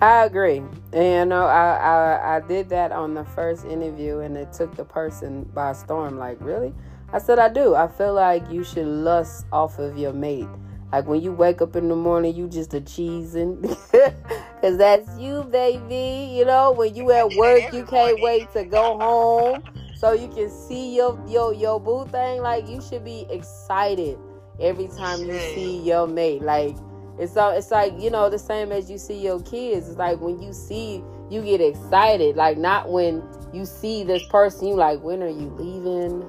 I 0.01 0.27
agree. 0.27 0.63
And 0.93 1.05
you 1.05 1.25
know, 1.27 1.47
I, 1.47 1.77
I 1.77 2.37
I 2.37 2.41
did 2.41 2.69
that 2.69 2.93
on 2.93 3.15
the 3.15 3.25
first 3.25 3.65
interview, 3.65 4.21
and 4.21 4.37
it 4.37 4.53
took 4.53 4.77
the 4.77 4.85
person 4.85 5.45
by 5.55 5.73
storm. 5.73 6.19
Like, 6.19 6.39
really? 6.41 6.73
I 7.13 7.19
said 7.19 7.39
I 7.39 7.49
do. 7.49 7.75
I 7.75 7.89
feel 7.89 8.15
like 8.15 8.49
you 8.51 8.63
should 8.63 8.87
lust 8.87 9.47
off 9.51 9.79
of 9.79 9.99
your 9.99 10.13
mate. 10.13 10.47
Like 10.93 11.07
when 11.07 11.21
you 11.21 11.33
wake 11.33 11.61
up 11.61 11.75
in 11.75 11.89
the 11.89 11.97
morning, 11.97 12.35
you 12.35 12.49
just 12.49 12.73
a 12.75 12.81
cheesing, 12.81 13.63
cause 14.61 14.79
that's 14.79 15.19
you, 15.19 15.43
baby. 15.45 16.33
You 16.33 16.45
know, 16.45 16.73
when 16.73 16.95
you 16.95 17.11
at 17.11 17.35
work, 17.35 17.73
you 17.73 17.85
can't 17.85 18.21
wait 18.21 18.51
to 18.53 18.65
go 18.65 18.99
home 18.99 19.63
so 19.97 20.13
you 20.13 20.29
can 20.29 20.49
see 20.49 20.95
your 20.95 21.21
your 21.27 21.53
your 21.53 21.81
boo 21.81 22.07
thing. 22.07 22.41
Like 22.41 22.69
you 22.69 22.81
should 22.81 23.05
be 23.05 23.27
excited 23.31 24.17
every 24.61 24.89
time 24.89 25.21
you 25.21 25.39
see 25.39 25.79
your 25.79 26.07
mate. 26.07 26.43
Like 26.43 26.77
it's 27.19 27.33
so 27.33 27.51
it's 27.51 27.71
like 27.71 27.93
you 27.99 28.11
know 28.11 28.31
the 28.31 28.39
same 28.39 28.73
as 28.73 28.91
you 28.91 28.99
see 28.99 29.19
your 29.19 29.41
kids. 29.43 29.89
It's 29.89 29.99
like 29.99 30.21
when 30.21 30.41
you 30.41 30.53
see 30.53 31.03
you 31.31 31.43
get 31.43 31.61
excited. 31.61 32.37
Like 32.37 32.59
not 32.59 32.91
when 32.91 33.23
you 33.53 33.65
see 33.65 34.05
this 34.05 34.25
person. 34.27 34.69
You 34.69 34.75
like 34.75 35.01
when 35.03 35.23
are 35.23 35.29
you 35.29 35.49
leaving? 35.59 36.29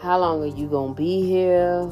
How 0.00 0.18
long 0.18 0.42
are 0.42 0.56
you 0.56 0.66
gonna 0.66 0.94
be 0.94 1.22
here? 1.22 1.90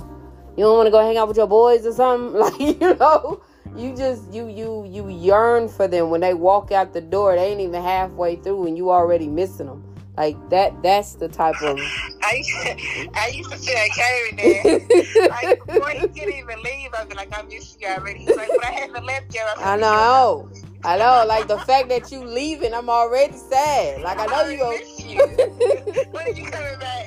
You 0.57 0.65
don't 0.65 0.77
want 0.77 0.87
to 0.87 0.91
go 0.91 1.01
hang 1.01 1.17
out 1.17 1.29
with 1.29 1.37
your 1.37 1.47
boys 1.47 1.87
or 1.87 1.93
something. 1.93 2.39
Like 2.41 2.61
you 2.61 2.95
know, 2.97 3.43
you 3.77 3.97
just 3.97 4.33
you 4.33 4.49
you 4.49 4.87
you 4.89 5.09
yearn 5.09 5.69
for 5.69 5.89
them 5.89 6.11
when 6.11 6.21
they 6.21 6.35
walk 6.35 6.73
out 6.73 6.93
the 6.93 7.01
door. 7.01 7.37
They 7.37 7.53
ain't 7.53 7.61
even 7.61 7.83
halfway 7.83 8.37
through 8.37 8.67
and 8.67 8.77
you 8.77 8.91
already 8.91 9.29
missing 9.29 9.67
them. 9.67 9.92
Like 10.17 10.37
that. 10.51 10.83
That's 10.83 11.15
the 11.15 11.29
type 11.29 11.61
of. 11.63 11.79
I, 12.23 12.43
I 13.15 13.29
used 13.35 13.51
to 13.51 13.59
tell 13.59 13.89
Caron 13.95 14.37
that. 14.37 15.31
Like, 15.31 15.65
before 15.65 15.91
he 15.91 16.01
could 16.21 16.35
even 16.35 16.63
leave, 16.63 16.91
I'd 16.95 17.09
be 17.09 17.15
like, 17.15 17.37
I 17.37 17.43
miss 17.43 17.77
you 17.81 17.89
already. 17.89 18.21
He's 18.21 18.37
like, 18.37 18.49
but 18.49 18.65
I 18.65 18.73
haven't 18.73 19.07
left 19.07 19.35
yet. 19.35 19.47
I 19.59 19.77
know. 19.77 20.51
I 20.85 20.99
know. 20.99 21.25
Like 21.27 21.49
the 21.49 21.59
fact 21.61 21.89
that 21.89 22.13
you 22.13 22.25
leaving, 22.25 22.75
I'm 22.75 22.91
already 22.91 23.37
sad. 23.37 24.03
Like 24.03 24.19
I 24.19 24.27
know 24.27 24.49
you. 24.49 24.57
I 24.57 24.59
Go, 24.59 24.71
miss 24.71 25.05
you. 25.05 26.05
when 26.11 26.27
are 26.27 26.31
you 26.31 26.51
coming 26.51 26.79
back? 26.79 27.07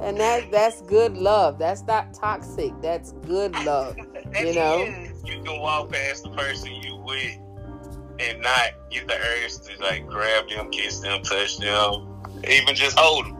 and 0.00 0.18
that 0.18 0.50
that's 0.50 0.80
good 0.82 1.16
love. 1.18 1.58
That's 1.58 1.82
not 1.82 2.14
toxic. 2.14 2.72
That's 2.80 3.12
good 3.26 3.52
love. 3.64 3.96
You 4.40 4.54
know? 4.54 4.82
is. 4.82 5.22
You 5.24 5.42
can 5.42 5.60
walk 5.60 5.92
past 5.92 6.24
the 6.24 6.30
person 6.30 6.72
you 6.72 6.96
with 6.96 7.38
and 8.22 8.42
not 8.42 8.72
get 8.90 9.08
the 9.08 9.14
urge 9.14 9.58
to 9.58 9.82
like 9.82 10.06
grab 10.06 10.48
them, 10.48 10.70
kiss 10.70 11.00
them, 11.00 11.22
touch 11.22 11.58
them, 11.58 12.22
even 12.48 12.74
just 12.74 12.98
hold 12.98 13.26
them. 13.26 13.36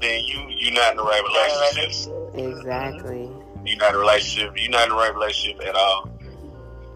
Then 0.00 0.24
you 0.26 0.46
you're 0.48 0.72
not 0.72 0.92
in 0.92 0.96
the 0.96 1.04
right 1.04 1.22
relationship. 1.22 2.12
Exactly. 2.34 3.26
Mm-hmm. 3.26 3.66
You're 3.66 3.78
not 3.78 3.90
in 3.90 3.94
a 3.94 3.98
relationship. 3.98 4.54
You're 4.56 4.70
not 4.70 4.84
in 4.84 4.88
the 4.90 4.96
right 4.96 5.14
relationship 5.14 5.60
at 5.66 5.74
all. 5.74 6.10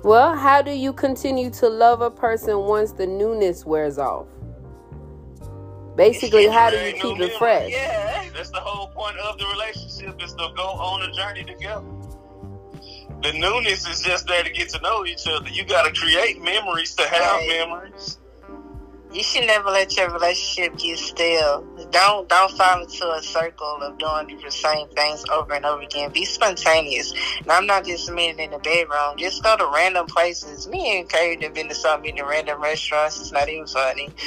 Well, 0.02 0.36
how 0.36 0.62
do 0.62 0.70
you 0.70 0.92
continue 0.92 1.50
to 1.50 1.68
love 1.68 2.00
a 2.00 2.10
person 2.10 2.58
once 2.58 2.92
the 2.92 3.06
newness 3.06 3.64
wears 3.64 3.98
off? 3.98 4.26
Basically, 5.96 6.46
how 6.46 6.70
do 6.70 6.76
you 6.76 6.92
keep 6.92 7.18
it 7.20 7.32
fresh? 7.38 7.70
Yeah. 7.70 8.28
That's 8.34 8.50
the 8.50 8.60
whole 8.60 8.88
point 8.88 9.16
of 9.18 9.38
the 9.38 9.46
relationship 9.46 10.22
is 10.22 10.32
to 10.34 10.48
go 10.54 10.62
on 10.62 11.02
a 11.02 11.12
journey 11.12 11.42
together. 11.42 11.86
The 13.22 13.32
newness 13.32 13.86
is 13.88 14.00
just 14.02 14.26
there 14.26 14.42
to 14.42 14.50
get 14.50 14.68
to 14.70 14.80
know 14.82 15.04
each 15.04 15.26
other. 15.26 15.48
You 15.48 15.64
got 15.64 15.82
to 15.92 15.92
create 16.00 16.40
memories 16.42 16.94
to 16.96 17.02
have 17.02 17.20
Right. 17.40 17.48
memories. 17.68 18.18
You 19.12 19.22
should 19.22 19.46
never 19.46 19.70
let 19.70 19.96
your 19.96 20.10
relationship 20.10 20.76
get 20.78 20.98
stale. 20.98 21.64
Don't 21.90 22.28
don't 22.28 22.50
fall 22.52 22.82
into 22.82 23.10
a 23.12 23.22
circle 23.22 23.78
of 23.80 23.96
doing 23.98 24.38
the 24.44 24.50
same 24.50 24.88
things 24.88 25.24
over 25.32 25.54
and 25.54 25.64
over 25.64 25.80
again. 25.82 26.10
Be 26.10 26.24
spontaneous. 26.26 27.12
And 27.40 27.50
I'm 27.50 27.66
not 27.66 27.86
just 27.86 28.10
meaning 28.10 28.38
in 28.40 28.50
the 28.50 28.58
bedroom. 28.58 29.16
Just 29.16 29.42
go 29.42 29.56
to 29.56 29.66
random 29.74 30.06
places. 30.06 30.66
Me 30.68 30.98
and 31.00 31.08
Kate 31.08 31.42
have 31.42 31.54
been 31.54 31.68
to 31.68 31.74
so 31.74 31.96
many 31.98 32.20
random 32.20 32.60
restaurants. 32.60 33.20
It's 33.20 33.32
not 33.32 33.48
even 33.48 33.66
funny. 33.66 34.10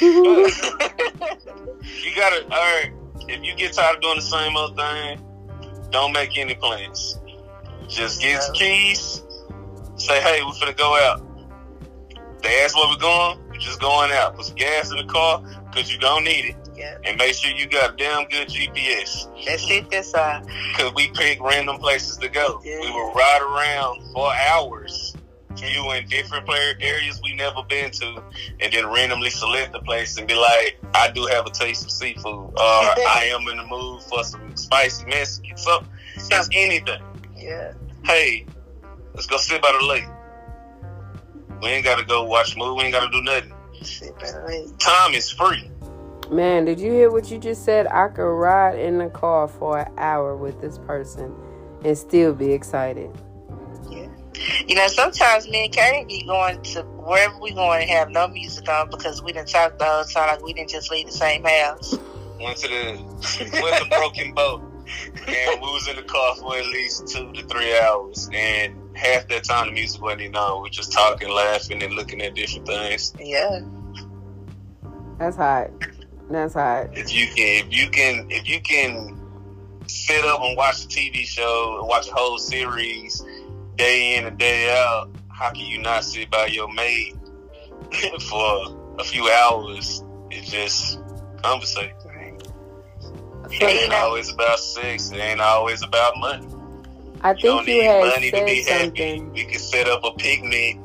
You 2.02 2.14
got 2.16 2.30
to, 2.30 2.44
all 2.44 2.50
right, 2.50 2.90
if 3.28 3.42
you 3.44 3.54
get 3.54 3.72
tired 3.74 3.96
of 3.96 4.02
doing 4.02 4.16
the 4.16 4.22
same 4.22 4.56
old 4.56 4.76
thing, 4.76 5.20
don't 5.90 6.12
make 6.12 6.36
any 6.38 6.54
plans. 6.54 7.19
Just 7.90 8.20
get 8.20 8.40
the 8.40 8.52
keys, 8.52 9.22
say, 9.96 10.20
hey, 10.20 10.42
we're 10.42 10.52
finna 10.52 10.76
go 10.76 10.96
out. 10.96 11.26
They 12.42 12.62
ask 12.62 12.76
where 12.76 12.88
we're 12.88 12.96
going, 12.96 13.38
we're 13.48 13.58
just 13.58 13.80
going 13.80 14.10
out. 14.12 14.36
Put 14.36 14.46
some 14.46 14.56
gas 14.56 14.90
in 14.90 14.96
the 14.96 15.04
car, 15.04 15.42
because 15.70 15.92
you 15.92 15.98
don't 15.98 16.24
need 16.24 16.46
it. 16.46 16.56
yeah, 16.74 16.96
And 17.04 17.18
make 17.18 17.34
sure 17.34 17.50
you 17.50 17.66
got 17.66 17.98
damn 17.98 18.28
good 18.28 18.48
GPS. 18.48 19.28
that's 19.44 19.68
it. 19.70 19.90
That's 19.90 20.14
uh, 20.14 20.40
all. 20.42 20.48
Because 20.70 20.94
we 20.94 21.10
pick 21.10 21.42
random 21.42 21.78
places 21.78 22.16
to 22.18 22.28
go. 22.28 22.60
Yeah. 22.64 22.80
We 22.80 22.90
will 22.90 23.12
ride 23.12 23.42
around 23.42 24.12
for 24.12 24.32
hours 24.32 25.16
you 25.68 25.92
in 25.92 26.06
different 26.06 26.46
player 26.46 26.74
areas 26.80 27.20
we 27.22 27.34
never 27.34 27.62
been 27.68 27.90
to, 27.90 28.22
and 28.60 28.72
then 28.72 28.86
randomly 28.86 29.30
select 29.30 29.72
the 29.72 29.80
place 29.80 30.16
and 30.16 30.26
be 30.26 30.34
like, 30.34 30.78
I 30.94 31.10
do 31.10 31.26
have 31.26 31.46
a 31.46 31.50
taste 31.50 31.84
of 31.84 31.90
seafood, 31.90 32.24
or 32.24 32.54
I 32.58 33.30
am 33.34 33.46
in 33.48 33.56
the 33.58 33.66
mood 33.66 34.02
for 34.02 34.24
some 34.24 34.56
spicy 34.56 35.06
Mexican, 35.06 35.56
so 35.56 35.82
just 36.28 36.50
anything. 36.54 37.02
Yeah. 37.50 37.72
Hey, 38.04 38.46
let's 39.12 39.26
go 39.26 39.36
sit 39.36 39.60
by 39.60 39.76
the 39.80 39.84
lake. 39.84 40.04
We 41.60 41.68
ain't 41.70 41.84
gotta 41.84 42.04
go 42.04 42.22
watch 42.22 42.54
a 42.54 42.58
movie. 42.58 42.76
We 42.78 42.82
ain't 42.84 42.94
gotta 42.94 43.10
do 43.10 43.22
nothing. 43.22 43.52
Sit 43.82 44.14
by 44.20 44.30
the 44.30 44.44
lake. 44.46 44.78
Time 44.78 45.14
is 45.14 45.30
free. 45.30 45.68
Man, 46.30 46.64
did 46.64 46.78
you 46.78 46.92
hear 46.92 47.10
what 47.10 47.28
you 47.28 47.38
just 47.38 47.64
said? 47.64 47.88
I 47.88 48.06
could 48.06 48.22
ride 48.22 48.78
in 48.78 48.98
the 48.98 49.08
car 49.08 49.48
for 49.48 49.80
an 49.80 49.92
hour 49.98 50.36
with 50.36 50.60
this 50.60 50.78
person 50.78 51.34
and 51.84 51.98
still 51.98 52.32
be 52.32 52.52
excited. 52.52 53.10
Yeah. 53.90 54.06
You 54.68 54.76
know, 54.76 54.86
sometimes 54.86 55.48
me 55.48 55.64
and 55.64 55.74
Caron 55.74 56.06
be 56.06 56.22
going 56.22 56.62
to 56.62 56.82
wherever 56.82 57.36
we 57.40 57.50
going 57.50 57.82
and 57.82 57.90
have 57.90 58.10
no 58.10 58.28
music 58.28 58.68
on 58.68 58.90
because 58.90 59.24
we 59.24 59.32
didn't 59.32 59.48
talk 59.48 59.76
the 59.76 59.84
whole 59.84 60.04
time 60.04 60.28
like 60.28 60.44
we 60.44 60.52
didn't 60.52 60.70
just 60.70 60.88
leave 60.88 61.06
the 61.06 61.12
same 61.12 61.42
house. 61.42 61.98
Went 62.40 62.58
to 62.58 62.68
the 62.68 63.60
went 63.60 63.82
to 63.82 63.88
Broken 63.88 64.34
Bow, 64.34 64.69
and 65.26 65.60
we 65.60 65.66
was 65.66 65.88
in 65.88 65.96
the 65.96 66.02
car 66.02 66.36
for 66.36 66.56
at 66.56 66.66
least 66.66 67.08
two 67.08 67.32
to 67.32 67.42
three 67.46 67.78
hours, 67.78 68.28
and 68.32 68.74
half 68.96 69.28
that 69.28 69.44
time 69.44 69.68
the 69.68 69.72
music 69.72 70.00
wasn't 70.02 70.22
even 70.22 70.36
on. 70.36 70.62
We 70.62 70.68
were 70.68 70.70
just 70.70 70.92
talking, 70.92 71.28
laughing, 71.28 71.82
and 71.82 71.94
looking 71.94 72.22
at 72.22 72.34
different 72.34 72.66
things. 72.66 73.14
Yeah. 73.18 73.60
That's 75.18 75.36
hot. 75.36 75.70
That's 76.30 76.54
hot. 76.54 76.96
If 76.96 77.12
you 77.12 77.26
can, 77.26 77.66
if 77.66 77.76
you 77.76 77.90
can, 77.90 78.26
if 78.30 78.48
you 78.48 78.60
can 78.60 79.20
sit 79.86 80.24
up 80.24 80.40
and 80.40 80.56
watch 80.56 80.84
a 80.84 80.88
TV 80.88 81.26
show 81.26 81.78
and 81.80 81.88
watch 81.88 82.08
a 82.08 82.12
whole 82.12 82.38
series 82.38 83.24
day 83.76 84.16
in 84.16 84.26
and 84.26 84.38
day 84.38 84.70
out, 84.70 85.10
how 85.28 85.50
can 85.50 85.66
you 85.66 85.80
not 85.80 86.04
sit 86.04 86.30
by 86.30 86.46
your 86.46 86.72
mate 86.72 87.14
for 88.28 88.96
a 88.98 89.04
few 89.04 89.28
hours 89.28 90.02
and 90.30 90.44
just 90.44 91.00
conversate? 91.42 91.92
Right. 93.50 93.62
It 93.62 93.82
ain't 93.84 93.92
always 93.94 94.30
about 94.32 94.58
sex. 94.58 95.10
It 95.10 95.18
ain't 95.18 95.40
always 95.40 95.82
about 95.82 96.16
money. 96.18 96.46
I 97.22 97.32
You 97.32 97.36
don't 97.42 97.64
think 97.64 97.68
you 97.68 97.82
need 97.82 97.86
had 97.86 98.00
money 98.04 98.30
to 98.30 98.44
be 98.44 98.62
said 98.62 98.72
happy. 98.72 98.86
something. 99.10 99.32
We 99.32 99.44
can 99.44 99.58
set 99.58 99.88
up 99.88 100.04
a 100.04 100.12
picnic 100.12 100.78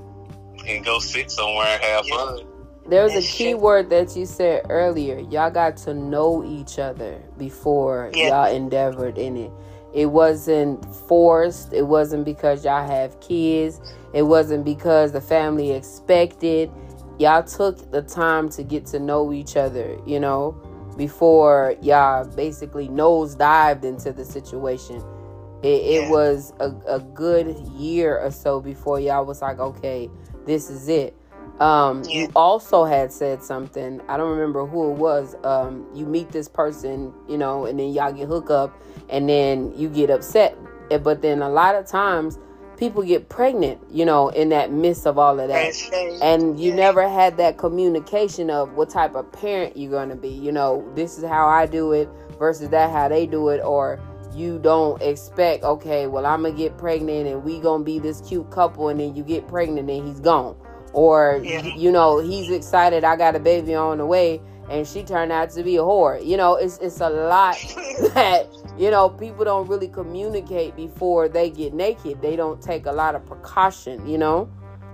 and 0.67 0.84
go 0.84 0.99
sit 0.99 1.32
somewhere 1.32 1.67
and 1.67 1.82
have 1.84 2.08
Yeah. 2.08 2.15
fun. 2.17 2.39
There 2.88 3.04
was 3.04 3.15
a 3.15 3.21
key 3.21 3.51
true. 3.54 3.60
word 3.62 3.89
that 3.91 4.15
you 4.15 4.25
said 4.25 4.63
earlier. 4.69 5.19
Y'all 5.32 5.49
got 5.49 5.78
to 5.78 5.93
know 5.93 6.43
each 6.45 6.78
other 6.78 7.19
before 7.38 8.12
Yeah. 8.13 8.28
y'all 8.45 8.54
endeavored 8.56 9.17
in 9.17 9.38
it. 9.38 9.51
It 9.93 10.08
wasn't 10.08 10.84
forced. 11.08 11.71
It 11.73 11.84
wasn't 11.88 12.25
because 12.25 12.65
y'all 12.65 12.86
have 12.86 13.19
kids. 13.21 13.80
It 14.13 14.23
wasn't 14.23 14.65
because 14.65 15.13
the 15.13 15.21
family 15.21 15.71
expected. 15.71 16.69
Y'all 17.17 17.43
took 17.43 17.91
the 17.91 18.01
time 18.01 18.49
to 18.49 18.62
get 18.63 18.86
to 18.88 18.99
know 18.99 19.32
each 19.32 19.56
other, 19.56 19.95
you 20.06 20.19
know, 20.19 20.54
before 20.97 21.75
y'all 21.81 22.25
basically 22.25 22.88
nose 22.88 23.36
dived 23.36 23.86
into 23.86 24.12
the 24.13 24.25
situation. 24.25 25.03
It, 25.63 25.67
it 25.67 26.03
Yeah. 26.03 26.10
was 26.10 26.53
a, 26.60 26.71
a 26.88 26.99
good 26.99 27.58
year 27.77 28.19
or 28.19 28.31
so 28.31 28.60
before 28.60 28.99
y'all 28.99 29.25
was 29.25 29.41
like, 29.41 29.60
okay, 29.60 30.10
this 30.45 30.69
is 30.69 30.88
it. 30.88 31.15
Um, 31.60 32.03
Yeah. 32.12 32.21
You 32.21 32.31
also 32.36 32.84
had 32.86 33.12
said 33.12 33.41
something. 33.41 34.01
I 34.10 34.17
don't 34.17 34.29
remember 34.31 34.65
who 34.65 34.91
it 34.91 34.97
was. 34.97 35.36
Um, 35.43 35.88
you 35.93 36.05
meet 36.05 36.29
this 36.31 36.47
person, 36.49 37.13
you 37.29 37.38
know, 37.38 37.65
and 37.65 37.79
then 37.79 37.93
y'all 37.93 38.12
get 38.12 38.27
hook 38.27 38.49
up, 38.49 38.79
and 39.10 39.27
then 39.29 39.73
you 39.77 39.89
get 39.89 40.10
upset. 40.10 40.58
But 40.89 41.21
then 41.21 41.41
a 41.41 41.49
lot 41.49 41.75
of 41.75 41.88
times, 41.88 42.38
people 42.77 43.03
get 43.03 43.29
pregnant, 43.29 43.79
you 43.91 44.05
know, 44.05 44.29
in 44.29 44.49
that 44.49 44.71
midst 44.71 45.05
of 45.07 45.17
all 45.17 45.39
of 45.39 45.47
that. 45.47 45.63
And 46.21 46.59
you 46.59 46.73
never 46.73 47.07
had 47.07 47.38
that 47.38 47.57
communication 47.57 48.49
of 48.49 48.73
what 48.73 48.89
type 48.89 49.15
of 49.15 49.31
parent 49.31 49.75
you're 49.77 49.91
going 49.91 50.09
to 50.09 50.15
be 50.15 50.29
you 50.29 50.51
know 50.51 50.89
this 50.95 51.17
is 51.17 51.23
how 51.23 51.47
i 51.47 51.65
do 51.65 51.91
it 51.91 52.09
versus 52.39 52.69
that 52.69 52.89
how 52.91 53.07
they 53.07 53.25
do 53.25 53.49
it 53.49 53.61
or 53.63 53.99
you 54.33 54.59
don't 54.59 55.01
expect 55.01 55.63
okay 55.63 56.07
well 56.07 56.25
i'm 56.25 56.43
gonna 56.43 56.53
get 56.55 56.77
pregnant 56.77 57.27
and 57.27 57.43
we 57.43 57.59
gonna 57.59 57.83
be 57.83 57.99
this 57.99 58.21
cute 58.21 58.49
couple 58.51 58.89
and 58.89 58.99
then 58.99 59.15
you 59.15 59.23
get 59.23 59.47
pregnant 59.47 59.89
and 59.89 60.07
he's 60.07 60.19
gone. 60.19 60.55
Or 60.93 61.41
Yeah. 61.43 61.61
you 61.75 61.91
know 61.91 62.19
he's 62.19 62.49
excited 62.49 63.03
i 63.03 63.15
got 63.15 63.35
a 63.35 63.39
baby 63.39 63.75
on 63.75 63.97
the 63.97 64.05
way 64.05 64.41
and 64.69 64.88
she 64.88 65.03
turned 65.03 65.31
out 65.31 65.51
to 65.51 65.63
be 65.63 65.75
a 65.77 65.81
whore. 65.81 66.25
You 66.25 66.38
know 66.38 66.55
it's 66.55 66.77
it's 66.79 66.99
a 67.01 67.09
lot 67.09 67.55
that 68.13 68.47
you 68.77 68.91
know 68.91 69.09
people 69.09 69.45
don't 69.45 69.67
really 69.67 69.88
communicate 69.88 70.75
before 70.75 71.27
they 71.27 71.49
get 71.49 71.73
naked 71.73 72.21
they 72.21 72.35
don't 72.35 72.61
take 72.61 72.85
a 72.85 72.91
lot 72.91 73.15
of 73.15 73.25
precaution 73.25 74.05
you 74.07 74.17
know 74.17 74.49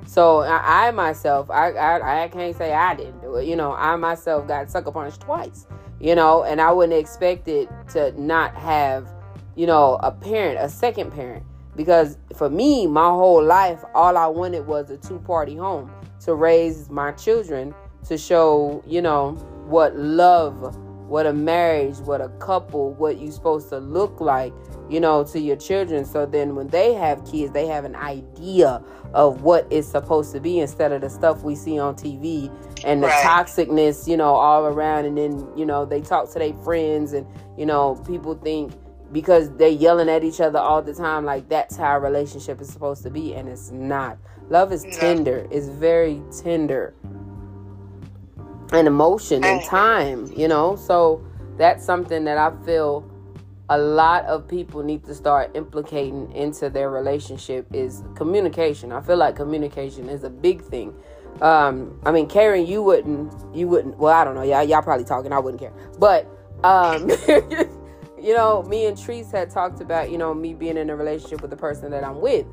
so 0.06 0.40
I, 0.40 0.88
I 0.88 0.92
myself, 0.92 1.50
I, 1.50 1.72
I 1.72 2.24
I 2.24 2.28
can't 2.28 2.56
say 2.56 2.74
I 2.74 2.96
didn't 2.96 3.22
do 3.22 3.36
it. 3.36 3.48
You 3.48 3.56
know, 3.56 3.74
I 3.74 3.96
myself 3.96 4.48
got 4.48 4.70
sucker 4.70 4.92
punched 4.92 5.22
twice. 5.22 5.68
You 6.00 6.16
know, 6.16 6.44
and 6.44 6.60
I 6.60 6.72
wouldn't 6.72 7.00
expect 7.00 7.48
it 7.48 7.70
to 7.90 8.12
not 8.20 8.56
have, 8.56 9.08
you 9.56 9.68
know, 9.68 10.00
a 10.02 10.12
parent, 10.12 10.58
a 10.60 10.68
second 10.68 11.12
parent, 11.12 11.46
because 11.76 12.18
for 12.36 12.50
me, 12.50 12.88
my 12.88 13.08
whole 13.08 13.44
life, 13.44 13.84
all 13.94 14.18
I 14.18 14.26
wanted 14.26 14.66
was 14.66 14.90
a 14.90 14.98
two 14.98 15.20
party 15.20 15.56
home 15.56 15.92
to 16.22 16.34
raise 16.34 16.90
my 16.90 17.12
children 17.12 17.76
to 18.08 18.18
show, 18.18 18.84
you 18.88 19.00
know, 19.00 19.34
what 19.68 19.96
love, 19.96 20.76
what 21.12 21.28
a 21.28 21.34
marriage, 21.34 21.98
what 21.98 22.22
a 22.22 22.30
couple, 22.40 22.94
what 22.94 23.18
you 23.18 23.30
supposed 23.32 23.68
to 23.68 23.78
look 23.80 24.22
like, 24.22 24.54
you 24.90 24.98
know, 24.98 25.26
to 25.26 25.42
your 25.42 25.58
children. 25.58 26.06
So 26.06 26.26
then 26.26 26.56
when 26.56 26.70
they 26.70 26.94
have 26.94 27.30
kids, 27.30 27.52
they 27.52 27.68
have 27.68 27.84
an 27.84 27.98
idea 27.98 28.82
of 29.14 29.42
what 29.42 29.68
it's 29.70 29.90
supposed 29.90 30.32
to 30.32 30.40
be 30.40 30.60
instead 30.60 30.94
of 30.94 31.02
the 31.02 31.10
stuff 31.10 31.44
we 31.44 31.54
see 31.54 31.78
on 31.78 31.96
TV 31.96 32.50
and 32.86 33.04
the 33.04 33.08
Right. 33.08 33.24
toxicness, 33.26 34.08
you 34.08 34.16
know, 34.16 34.36
all 34.36 34.66
around. 34.66 35.04
And 35.04 35.18
then, 35.18 35.46
you 35.54 35.66
know, 35.66 35.84
they 35.84 36.00
talk 36.00 36.32
to 36.32 36.40
their 36.40 36.54
friends 36.64 37.12
and, 37.12 37.28
you 37.58 37.66
know, 37.66 38.02
people 38.08 38.36
think 38.36 38.72
because 39.12 39.50
they're 39.58 39.68
yelling 39.68 40.08
at 40.08 40.24
each 40.24 40.40
other 40.40 40.60
all 40.60 40.82
the 40.82 40.94
time, 40.94 41.26
like 41.26 41.50
that's 41.50 41.76
how 41.76 41.98
a 41.98 42.00
relationship 42.00 42.62
is 42.62 42.72
supposed 42.72 43.04
to 43.04 43.10
be. 43.10 43.36
And 43.36 43.50
it's 43.50 43.70
not. 43.70 44.18
Love 44.50 44.72
is 44.72 44.86
tender, 44.98 45.46
it's 45.52 45.68
very 45.68 46.22
tender. 46.42 46.94
And 48.72 48.88
emotion 48.88 49.44
and 49.44 49.64
time, 49.64 50.32
you 50.36 50.48
know? 50.48 50.76
So 50.76 51.26
that's 51.58 51.86
something 51.86 52.24
that 52.24 52.38
I 52.38 52.52
feel 52.66 53.10
a 53.70 53.78
lot 53.78 54.26
of 54.26 54.48
people 54.48 54.84
need 54.84 55.04
to 55.06 55.16
start 55.16 55.56
implicating 55.56 56.32
into 56.34 56.70
their 56.70 56.90
relationship 56.90 57.66
is 57.74 58.04
communication. 58.16 58.92
I 58.92 59.02
feel 59.02 59.18
like 59.18 59.36
communication 59.36 60.10
is 60.10 60.24
a 60.24 60.30
big 60.30 60.62
thing. 60.62 60.94
Um, 61.42 62.00
I 62.06 62.12
mean, 62.12 62.28
Caron, 62.28 62.66
you 62.66 62.84
wouldn't, 62.84 63.34
you 63.56 63.68
wouldn't. 63.68 63.98
Well, 63.98 64.14
I 64.14 64.26
don't 64.26 64.36
know. 64.36 64.44
Y'all, 64.44 64.64
y'all 64.64 64.82
probably 64.82 65.06
talking. 65.06 65.32
I 65.32 65.40
wouldn't 65.40 65.62
care. 65.62 65.74
But, 65.98 66.28
um, 66.64 67.10
you 68.22 68.36
know, 68.36 68.64
me 68.64 68.86
and 68.86 68.98
Trice 68.98 69.32
had 69.32 69.50
talked 69.50 69.82
about, 69.82 70.12
you 70.12 70.18
know, 70.18 70.34
me 70.34 70.54
being 70.54 70.78
in 70.78 70.90
a 70.90 70.96
relationship 70.96 71.42
with 71.42 71.50
the 71.50 71.58
person 71.58 71.92
that 71.92 72.04
I'm 72.04 72.20
with, 72.22 72.46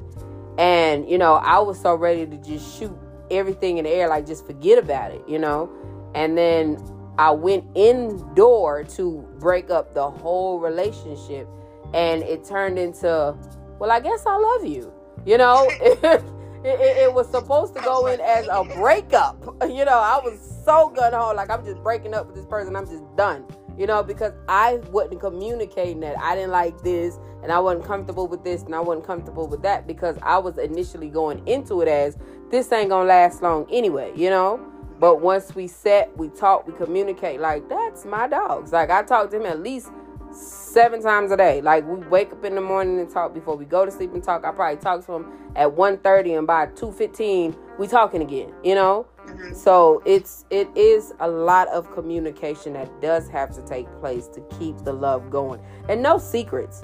and 0.56 1.08
you 1.08 1.18
know, 1.18 1.34
I 1.34 1.58
was 1.58 1.80
so 1.80 1.94
ready 1.94 2.26
to 2.26 2.36
just 2.38 2.78
shoot 2.78 2.96
everything 3.30 3.78
in 3.78 3.84
the 3.84 3.90
air, 3.90 4.08
like 4.08 4.26
just 4.26 4.46
forget 4.46 4.78
about 4.78 5.10
it, 5.12 5.22
you 5.28 5.38
know, 5.38 5.70
and 6.14 6.36
then 6.36 6.78
I 7.18 7.32
went 7.32 7.64
indoor 7.74 8.84
to 8.84 9.28
break 9.40 9.70
up 9.70 9.92
the 9.92 10.08
whole 10.08 10.60
relationship, 10.60 11.48
and 11.92 12.22
it 12.22 12.44
turned 12.44 12.78
into, 12.78 13.36
well, 13.78 13.90
I 13.90 14.00
guess 14.00 14.24
I 14.24 14.36
love 14.36 14.64
you. 14.64 14.92
You 15.26 15.36
know, 15.36 15.68
it, 15.80 16.24
it, 16.64 16.96
it 16.96 17.12
was 17.12 17.28
supposed 17.28 17.74
to 17.74 17.80
go 17.82 18.06
in 18.06 18.20
as 18.20 18.46
a 18.50 18.64
breakup. 18.76 19.56
You 19.68 19.84
know, 19.84 19.98
I 19.98 20.20
was 20.22 20.38
so 20.64 20.88
gun 20.88 21.12
ho, 21.12 21.32
like 21.34 21.50
I'm 21.50 21.64
just 21.64 21.82
breaking 21.82 22.14
up 22.14 22.26
with 22.26 22.36
this 22.36 22.46
person. 22.46 22.74
I'm 22.76 22.86
just 22.86 23.04
done. 23.16 23.44
You 23.76 23.86
know, 23.86 24.02
because 24.02 24.32
I 24.48 24.76
wasn't 24.90 25.20
communicating 25.20 26.00
that 26.00 26.18
I 26.18 26.34
didn't 26.34 26.50
like 26.50 26.80
this, 26.82 27.18
and 27.42 27.52
I 27.52 27.58
wasn't 27.58 27.84
comfortable 27.84 28.26
with 28.26 28.44
this, 28.44 28.62
and 28.62 28.74
I 28.74 28.80
wasn't 28.80 29.06
comfortable 29.06 29.46
with 29.46 29.62
that 29.62 29.86
because 29.86 30.16
I 30.22 30.38
was 30.38 30.58
initially 30.58 31.10
going 31.10 31.46
into 31.46 31.80
it 31.82 31.88
as 31.88 32.16
this 32.50 32.72
ain't 32.72 32.90
gonna 32.90 33.08
last 33.08 33.42
long 33.42 33.66
anyway. 33.70 34.12
You 34.16 34.30
know. 34.30 34.77
But 34.98 35.20
once 35.20 35.54
we 35.54 35.66
set, 35.66 36.16
we 36.16 36.28
talk, 36.28 36.66
we 36.66 36.72
communicate. 36.74 37.40
Like 37.40 37.68
that's 37.68 38.04
my 38.04 38.26
dogs. 38.28 38.72
Like 38.72 38.90
I 38.90 39.02
talk 39.02 39.30
to 39.30 39.36
him 39.36 39.46
at 39.46 39.62
least 39.62 39.90
seven 40.32 41.02
times 41.02 41.30
a 41.32 41.36
day. 41.36 41.60
Like 41.60 41.86
we 41.86 41.96
wake 42.08 42.32
up 42.32 42.44
in 42.44 42.54
the 42.54 42.60
morning 42.60 42.98
and 42.98 43.08
talk 43.08 43.32
before 43.32 43.56
we 43.56 43.64
go 43.64 43.84
to 43.84 43.90
sleep 43.90 44.12
and 44.12 44.22
talk. 44.22 44.44
I 44.44 44.52
probably 44.52 44.80
talk 44.80 45.04
to 45.06 45.12
him 45.12 45.32
at 45.56 45.68
1.30 45.68 46.38
and 46.38 46.46
by 46.46 46.66
two 46.66 46.92
fifteen 46.92 47.56
we 47.78 47.86
talking 47.86 48.22
again. 48.22 48.52
You 48.64 48.74
know. 48.74 49.06
Mhm. 49.26 49.54
So 49.54 50.02
it's 50.04 50.44
it 50.50 50.68
is 50.74 51.12
a 51.20 51.28
lot 51.28 51.68
of 51.68 51.90
communication 51.92 52.72
that 52.72 53.00
does 53.00 53.28
have 53.28 53.54
to 53.54 53.62
take 53.62 53.86
place 54.00 54.26
to 54.28 54.40
keep 54.58 54.78
the 54.78 54.92
love 54.92 55.30
going, 55.30 55.60
and 55.88 56.02
no 56.02 56.18
secrets. 56.18 56.82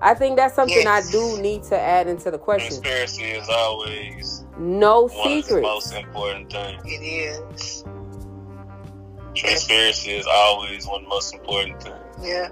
I 0.00 0.14
think 0.14 0.36
that's 0.36 0.54
something 0.54 0.76
Yes. 0.76 1.08
I 1.08 1.10
do 1.10 1.40
need 1.40 1.62
to 1.64 1.78
add 1.78 2.06
into 2.06 2.30
the 2.30 2.38
question. 2.38 2.82
Transparency 2.82 3.24
is 3.24 3.48
always 3.48 4.44
No 4.58 5.08
one 5.08 5.38
of 5.38 5.46
the 5.46 5.60
most 5.60 5.92
important 5.94 6.50
things. 6.52 6.82
It 6.84 7.02
is. 7.02 7.84
Transparency 9.34 10.12
is 10.12 10.26
always 10.26 10.86
one 10.86 11.02
of 11.02 11.02
the 11.04 11.08
most 11.08 11.34
important 11.34 11.82
things. 11.82 11.96
Yeah. 12.22 12.48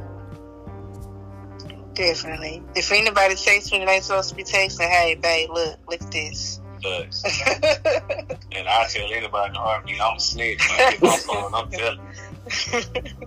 Definitely. 1.95 2.63
If 2.75 2.91
anybody 2.91 3.37
texts 3.37 3.71
me 3.73 3.79
and 3.79 3.89
they 3.89 4.01
supposed 4.01 4.31
to 4.31 4.35
be 4.35 4.43
texting, 4.43 4.89
hey, 4.89 5.15
babe, 5.15 5.51
look, 5.51 5.79
look 5.89 6.03
at 6.03 6.11
this. 6.11 6.61
and 6.85 8.69
I 8.69 8.87
tell 8.89 9.11
anybody 9.11 9.49
in 9.49 9.53
the 9.55 9.59
army, 9.59 9.99
I'm 10.03 10.17
a 10.17 10.21
snitch. 10.21 10.61
I 10.71 10.91
get 10.91 11.03
my 11.03 11.17
phone, 11.17 11.55
I'm 11.55 11.71
telling. 11.71 12.01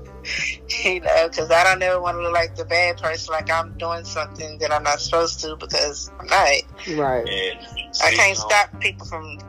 you 0.83 0.99
know, 1.01 1.27
because 1.29 1.51
I 1.51 1.63
don't 1.63 1.81
ever 1.81 2.01
want 2.01 2.17
to 2.17 2.23
look 2.23 2.33
like 2.33 2.55
the 2.55 2.65
bad 2.65 2.97
person, 2.97 3.33
like 3.33 3.49
I'm 3.51 3.77
doing 3.77 4.03
something 4.03 4.57
that 4.59 4.71
I'm 4.71 4.83
not 4.83 4.99
supposed 4.99 5.39
to 5.41 5.55
because 5.55 6.11
I'm 6.19 6.27
not. 6.27 6.49
Right. 6.95 7.27
And 7.27 7.59
I 8.03 8.11
can't 8.11 8.29
you 8.29 8.35
stop 8.35 8.79
people 8.79 9.05
from, 9.05 9.39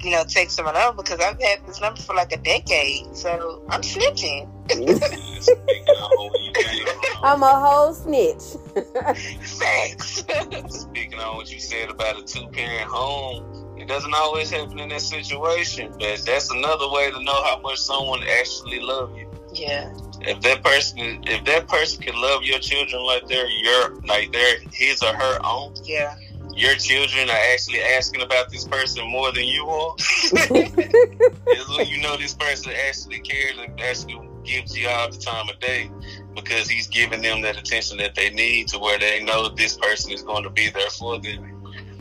you 0.00 0.10
know, 0.10 0.24
texting 0.24 0.64
my 0.64 0.72
number 0.72 1.02
because 1.02 1.20
I've 1.20 1.40
had 1.40 1.66
this 1.66 1.80
number 1.80 2.00
for 2.00 2.14
like 2.14 2.32
a 2.32 2.38
decade. 2.38 3.16
So 3.16 3.64
I'm 3.68 3.82
snitching. 3.82 4.48
Speaking 4.68 5.94
on 5.94 6.30
what 6.30 6.40
you 6.42 6.52
came 6.52 6.86
from. 6.86 7.24
I'm 7.24 7.42
a 7.42 7.60
whole 7.60 7.94
snitch. 7.94 8.42
Thanks. 9.58 10.24
Speaking 10.68 11.18
on 11.18 11.36
what 11.36 11.52
you 11.52 11.60
said 11.60 11.90
about 11.90 12.18
a 12.18 12.22
two 12.22 12.46
parent 12.48 12.88
home, 12.88 13.76
it 13.78 13.86
doesn't 13.86 14.12
always 14.12 14.50
happen 14.50 14.78
in 14.78 14.88
that 14.90 15.00
situation, 15.00 15.92
but 15.98 16.20
that's 16.26 16.50
another 16.50 16.90
way 16.90 17.10
to 17.10 17.22
know 17.22 17.42
how 17.44 17.60
much 17.60 17.78
someone 17.78 18.22
actually 18.40 18.80
love 18.80 19.16
you. 19.16 19.27
Yeah. 19.52 19.92
If 20.20 20.40
that 20.42 20.62
person, 20.64 21.22
if 21.26 21.44
that 21.44 21.68
person 21.68 22.02
can 22.02 22.20
love 22.20 22.42
your 22.42 22.58
children 22.58 23.02
like 23.04 23.26
they're 23.28 23.46
your, 23.48 23.94
like 24.06 24.32
they're 24.32 24.58
his 24.72 25.02
or 25.02 25.14
her 25.14 25.38
own, 25.44 25.74
Yeah. 25.84 26.16
your 26.54 26.74
children 26.74 27.30
are 27.30 27.42
actually 27.52 27.80
asking 27.82 28.22
about 28.22 28.50
this 28.50 28.64
person 28.66 29.08
more 29.10 29.30
than 29.32 29.44
you 29.44 29.64
are. 29.68 29.94
is 30.58 31.68
when 31.76 31.86
you 31.86 32.00
know 32.02 32.16
this 32.16 32.34
person 32.34 32.72
actually 32.88 33.20
cares 33.20 33.56
and 33.58 33.80
actually 33.80 34.18
gives 34.44 34.76
you 34.76 34.88
all 34.88 35.10
the 35.10 35.18
time 35.18 35.48
of 35.48 35.58
day 35.60 35.90
because 36.34 36.68
he's 36.68 36.86
giving 36.88 37.22
them 37.22 37.40
that 37.42 37.56
attention 37.56 37.98
that 37.98 38.14
they 38.14 38.30
need 38.30 38.66
to 38.68 38.78
where 38.78 38.98
they 38.98 39.22
know 39.22 39.48
this 39.50 39.76
person 39.76 40.12
is 40.12 40.22
going 40.22 40.42
to 40.42 40.50
be 40.50 40.68
there 40.70 40.90
for 40.90 41.18
them. 41.18 41.54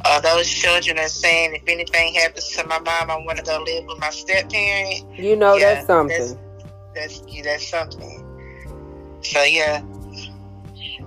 Uh, 0.05 0.19
those 0.21 0.47
children 0.47 0.97
are 0.99 1.07
saying 1.07 1.53
if 1.55 1.63
anything 1.67 2.13
happens 2.13 2.47
to 2.49 2.65
my 2.67 2.79
mom, 2.79 3.09
I 3.11 3.17
want 3.25 3.37
to 3.39 3.43
go 3.43 3.61
live 3.65 3.85
with 3.85 3.99
my 3.99 4.09
step 4.11 4.49
parent. 4.49 5.03
you 5.19 5.35
know 5.35 5.55
Yeah, 5.55 5.75
that's 5.75 5.87
something. 5.87 6.17
That's 6.17 6.35
yeah, 7.27 7.43
that's 7.43 7.67
something. 7.67 8.23
So 9.21 9.43
yeah, 9.43 9.81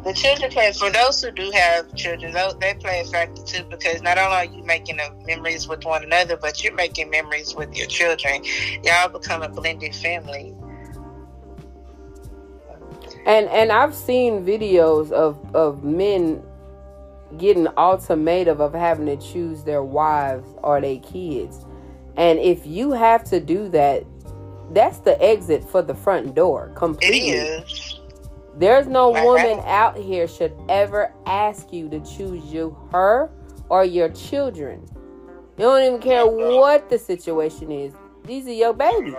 the 0.05 0.12
children 0.14 0.50
play. 0.50 0.72
For 0.72 0.90
those 0.90 1.22
who 1.22 1.31
do 1.31 1.50
have 1.50 1.94
children, 1.94 2.33
they 2.61 2.74
play 2.74 3.00
a 3.00 3.05
factor 3.05 3.42
too 3.42 3.64
because 3.64 4.03
not 4.03 4.18
only 4.18 4.37
are 4.37 4.44
you 4.44 4.62
making 4.64 4.98
memories 5.26 5.68
with 5.68 5.85
one 5.85 6.03
another, 6.03 6.37
but 6.37 6.62
you're 6.62 6.74
making 6.74 7.11
memories 7.11 7.55
with 7.55 7.74
your 7.76 7.87
children. 7.87 8.42
Y'all 8.83 9.09
become 9.09 9.42
a 9.42 9.48
blended 9.48 9.94
family. 9.94 10.55
And 13.26 13.48
and 13.48 13.70
I've 13.70 13.94
seen 13.94 14.44
videos 14.44 15.12
of 15.12 15.38
of 15.55 15.85
men 15.85 16.42
getting 17.37 17.68
ultimatum 17.76 18.61
of 18.61 18.74
having 18.74 19.07
to 19.07 19.16
choose 19.16 19.62
their 19.64 19.83
wives 19.83 20.48
or 20.62 20.81
their 20.81 20.98
kids. 20.98 21.64
And 22.16 22.38
if 22.38 22.66
you 22.66 22.92
have 22.92 23.22
to 23.24 23.40
do 23.40 23.68
that, 23.68 24.05
that's 24.70 24.98
the 24.98 25.20
exit 25.22 25.64
for 25.64 25.83
the 25.83 25.94
front 25.94 26.35
door 26.35 26.68
It 26.72 26.76
completely. 26.76 27.30
is. 27.30 28.00
There's 28.56 28.87
no 28.87 29.12
Right. 29.12 29.24
woman 29.24 29.61
out 29.66 29.96
here 29.96 30.26
should 30.28 30.52
ever 30.68 31.12
ask 31.26 31.72
you 31.72 31.88
to 31.88 32.00
choose 32.00 32.44
you 32.52 32.76
her 32.92 33.30
or 33.68 33.85
your 33.85 34.09
children. 34.11 34.87
You 35.56 35.64
don't 35.66 35.83
even 35.83 36.00
care 36.00 36.22
uh, 36.22 36.26
what 36.26 36.88
the 36.90 36.98
situation 36.98 37.70
is. 37.70 37.92
These 38.24 38.46
are 38.48 38.52
your 38.52 38.72
babies. 38.74 39.14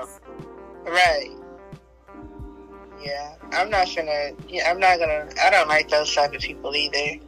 Right. 0.86 1.30
Yeah, 3.02 3.34
I'm 3.54 3.70
not 3.70 3.88
gonna. 3.96 4.32
Yeah, 4.48 4.70
I'm 4.70 4.80
not 4.80 5.00
gonna. 5.00 5.28
I 5.44 5.50
don't 5.50 5.68
like 5.68 5.90
those 5.90 6.14
type 6.14 6.34
of 6.36 6.42
people 6.42 6.76
either. 6.76 7.20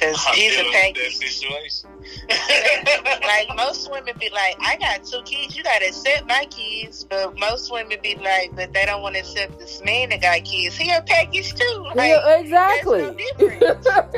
Cause 0.00 0.24
he's 0.34 0.54
a 0.54 0.62
dealing 0.62 0.64
with 0.66 0.72
that 0.72 0.94
package. 0.94 1.16
situation. 1.16 1.90
like 3.22 3.48
most 3.56 3.90
women 3.90 4.14
be 4.18 4.30
like, 4.30 4.56
I 4.60 4.76
got 4.76 5.04
two 5.04 5.22
kids, 5.24 5.56
you 5.56 5.62
gotta 5.64 5.86
accept 5.88 6.26
my 6.26 6.46
kids. 6.50 7.04
But 7.04 7.38
most 7.38 7.72
women 7.72 7.98
be 8.02 8.16
like, 8.16 8.54
but 8.54 8.72
they 8.72 8.84
don't 8.86 9.02
want 9.02 9.14
to 9.16 9.20
accept 9.20 9.58
this 9.58 9.82
man 9.84 10.10
that 10.10 10.20
got 10.22 10.44
kids. 10.44 10.76
He 10.76 10.90
a 10.90 11.02
package 11.02 11.54
too. 11.54 11.86
Like, 11.94 12.10
Yeah, 12.10 12.38
exactly. 12.38 13.16
no 13.38 14.08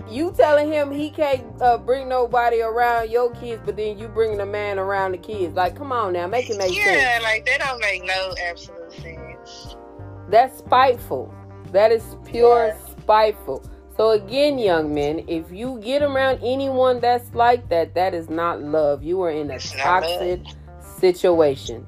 you 0.08 0.32
telling 0.32 0.72
him 0.72 0.90
he 0.90 1.10
can't 1.10 1.44
uh, 1.60 1.78
bring 1.78 2.08
nobody 2.08 2.60
around 2.62 3.10
your 3.10 3.32
kids, 3.34 3.62
but 3.64 3.76
then 3.76 3.98
you 3.98 4.08
bringing 4.08 4.40
a 4.40 4.46
man 4.46 4.78
around 4.78 5.12
the 5.12 5.18
kids. 5.18 5.54
Like, 5.54 5.76
come 5.76 5.92
on 5.92 6.12
now, 6.14 6.26
make 6.26 6.48
it 6.50 6.56
make 6.58 6.74
yeah, 6.74 6.84
sense. 7.18 7.24
like 7.24 7.44
they 7.46 7.58
don't 7.58 7.80
make 7.80 8.04
no 8.04 8.34
absolute 8.48 8.92
sense. 8.92 9.76
That's 10.28 10.58
spiteful. 10.58 11.34
That 11.72 11.92
is 11.92 12.02
pure 12.24 12.68
Yeah. 12.68 12.76
spiteful. 13.00 13.62
So 14.00 14.12
again, 14.12 14.58
young 14.58 14.94
men, 14.94 15.26
if 15.28 15.52
you 15.52 15.78
get 15.84 16.00
around 16.00 16.40
anyone 16.42 17.00
that's 17.00 17.34
like 17.34 17.68
that, 17.68 17.94
that 17.96 18.14
is 18.14 18.30
not 18.30 18.62
love. 18.62 19.02
You 19.02 19.20
are 19.20 19.30
in 19.30 19.50
a 19.50 19.56
It's 19.56 19.72
toxic 19.72 20.40
situation. 20.98 21.86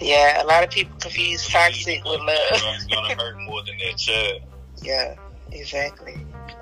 Yeah, 0.00 0.42
a 0.42 0.46
lot 0.46 0.64
of 0.64 0.70
people 0.70 0.96
confuse 0.98 1.46
toxic 1.46 2.02
with 2.02 2.18
love. 2.18 2.38
It's 2.52 2.86
gonna 2.86 3.14
hurt 3.14 3.38
more 3.40 3.62
than 3.62 3.76
that 3.76 3.98
child. 3.98 4.40
Yeah, 4.82 5.16
exactly. 5.52 6.16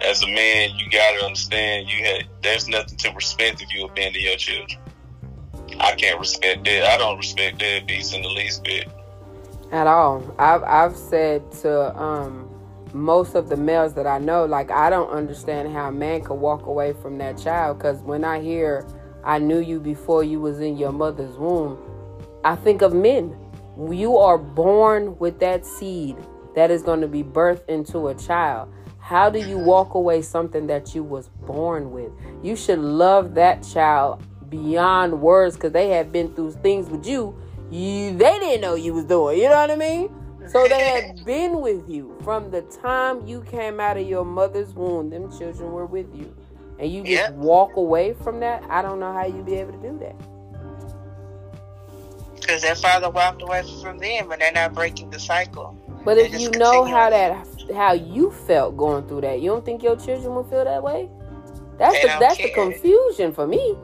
As 0.05 0.25
a 0.25 0.27
man, 0.27 0.71
you 0.77 0.91
gotta 0.91 1.25
understand 1.25 1.89
you 1.89 2.05
had 2.05 2.25
there's 2.43 2.67
nothing 2.67 2.99
to 2.99 3.13
respect 3.13 3.63
if 3.63 3.73
you 3.73 3.85
abandon 3.85 4.21
your 4.21 4.37
children. 4.37 4.81
I 5.79 5.95
can't 5.95 6.19
respect 6.19 6.65
that. 6.65 6.91
I 6.93 6.99
don't 6.99 7.19
respect 7.19 7.61
deadbeats 7.61 8.17
in 8.17 8.23
the 8.23 8.31
least 8.31 8.65
bit. 8.65 8.89
at 9.71 9.87
all. 9.87 10.25
I've 10.41 10.65
I've 10.65 10.97
said 10.97 11.53
to 11.63 11.97
um 11.97 12.52
most 12.93 13.35
of 13.35 13.49
the 13.49 13.57
males 13.57 13.95
that 13.95 14.07
I 14.07 14.19
know, 14.19 14.45
like 14.45 14.71
I 14.71 14.91
don't 14.91 15.11
understand 15.11 15.73
how 15.73 15.89
a 15.89 15.93
man 15.93 16.23
could 16.23 16.35
walk 16.35 16.67
away 16.67 16.93
from 16.93 17.19
that 17.19 17.39
child. 17.39 17.79
Because 17.79 18.01
when 18.01 18.25
I 18.25 18.41
hear 18.41 18.87
I 19.25 19.39
knew 19.39 19.61
you 19.61 19.81
before 19.81 20.25
you 20.25 20.41
was 20.41 20.61
in 20.61 20.77
your 20.77 20.93
mother's 20.93 21.37
womb, 21.37 21.79
I 22.45 22.57
think 22.57 22.83
of 22.83 22.93
men. 22.93 23.37
You 23.91 24.19
are 24.19 24.39
born 24.39 25.19
with 25.19 25.39
that 25.41 25.65
seed 25.65 26.17
that 26.55 26.71
is 26.71 26.83
going 26.83 27.01
to 27.01 27.09
be 27.09 27.23
birthed 27.23 27.67
into 27.69 28.09
a 28.09 28.15
child. 28.15 28.73
How 28.99 29.31
do 29.31 29.39
you 29.39 29.59
walk 29.59 29.95
away 29.95 30.23
something 30.23 30.67
that 30.67 30.95
you 30.95 31.03
was 31.03 31.29
born 31.29 31.91
with? 31.91 32.13
You 32.43 32.57
should 32.57 32.79
love 32.79 33.35
that 33.35 33.63
child 33.63 34.23
beyond 34.51 35.21
words 35.21 35.57
because 35.57 35.73
they 35.73 35.89
have 35.89 36.13
been 36.13 36.35
through 36.35 36.53
things 36.53 36.89
with 36.89 37.07
you 37.07 37.37
you 37.73 38.15
they 38.17 38.39
didn't 38.39 38.61
know 38.61 38.75
you 38.75 38.93
was 38.93 39.05
doing. 39.05 39.39
You 39.39 39.49
know 39.49 39.57
what 39.57 39.71
I 39.71 39.77
mean? 39.77 40.15
So 40.49 40.69
they 40.69 40.85
had 40.85 41.25
been 41.25 41.61
with 41.61 41.89
you 41.89 42.17
from 42.23 42.51
the 42.51 42.63
time 42.63 43.27
you 43.27 43.43
came 43.43 43.81
out 43.81 43.97
of 43.97 44.07
your 44.07 44.25
mother's 44.25 44.75
womb. 44.75 45.11
Them 45.11 45.31
children 45.39 45.73
were 45.73 45.87
with 45.87 46.15
you, 46.15 46.35
and 46.79 46.91
you 46.93 47.03
just 47.05 47.11
Yep. 47.11 47.35
walk 47.35 47.77
away 47.77 48.13
from 48.15 48.41
that. 48.41 48.65
I 48.69 48.83
don't 48.83 49.01
know 49.01 49.13
how 49.13 49.25
you'd 49.25 49.47
be 49.47 49.55
able 49.55 49.73
to 49.73 49.79
do 49.79 49.99
that. 49.99 50.17
Because 52.35 52.63
their 52.63 52.75
father 52.75 53.09
walked 53.09 53.41
away 53.43 53.63
from 53.83 53.99
them 53.99 54.33
and 54.33 54.43
they're 54.43 54.53
not 54.53 54.75
breaking 54.75 55.11
the 55.11 55.19
cycle. 55.19 55.77
But 56.05 56.17
They 56.17 56.27
if 56.27 56.41
you 56.41 56.51
know 56.51 56.85
how 56.85 57.11
that 57.11 57.47
how 57.75 57.93
you 57.93 58.33
felt 58.33 58.77
going 58.77 59.07
through 59.07 59.21
that, 59.23 59.41
you 59.41 59.51
don't 59.51 59.65
think 59.65 59.83
your 59.83 59.97
children 59.97 60.35
will 60.35 60.45
feel 60.45 60.65
that 60.65 60.83
way? 60.83 61.09
That's 61.79 61.95
They 61.95 62.03
the 62.03 62.09
don't 62.09 62.21
that's 62.21 62.39
the 62.39 62.49
confusion 62.49 63.33
for 63.33 63.47
me. 63.47 63.77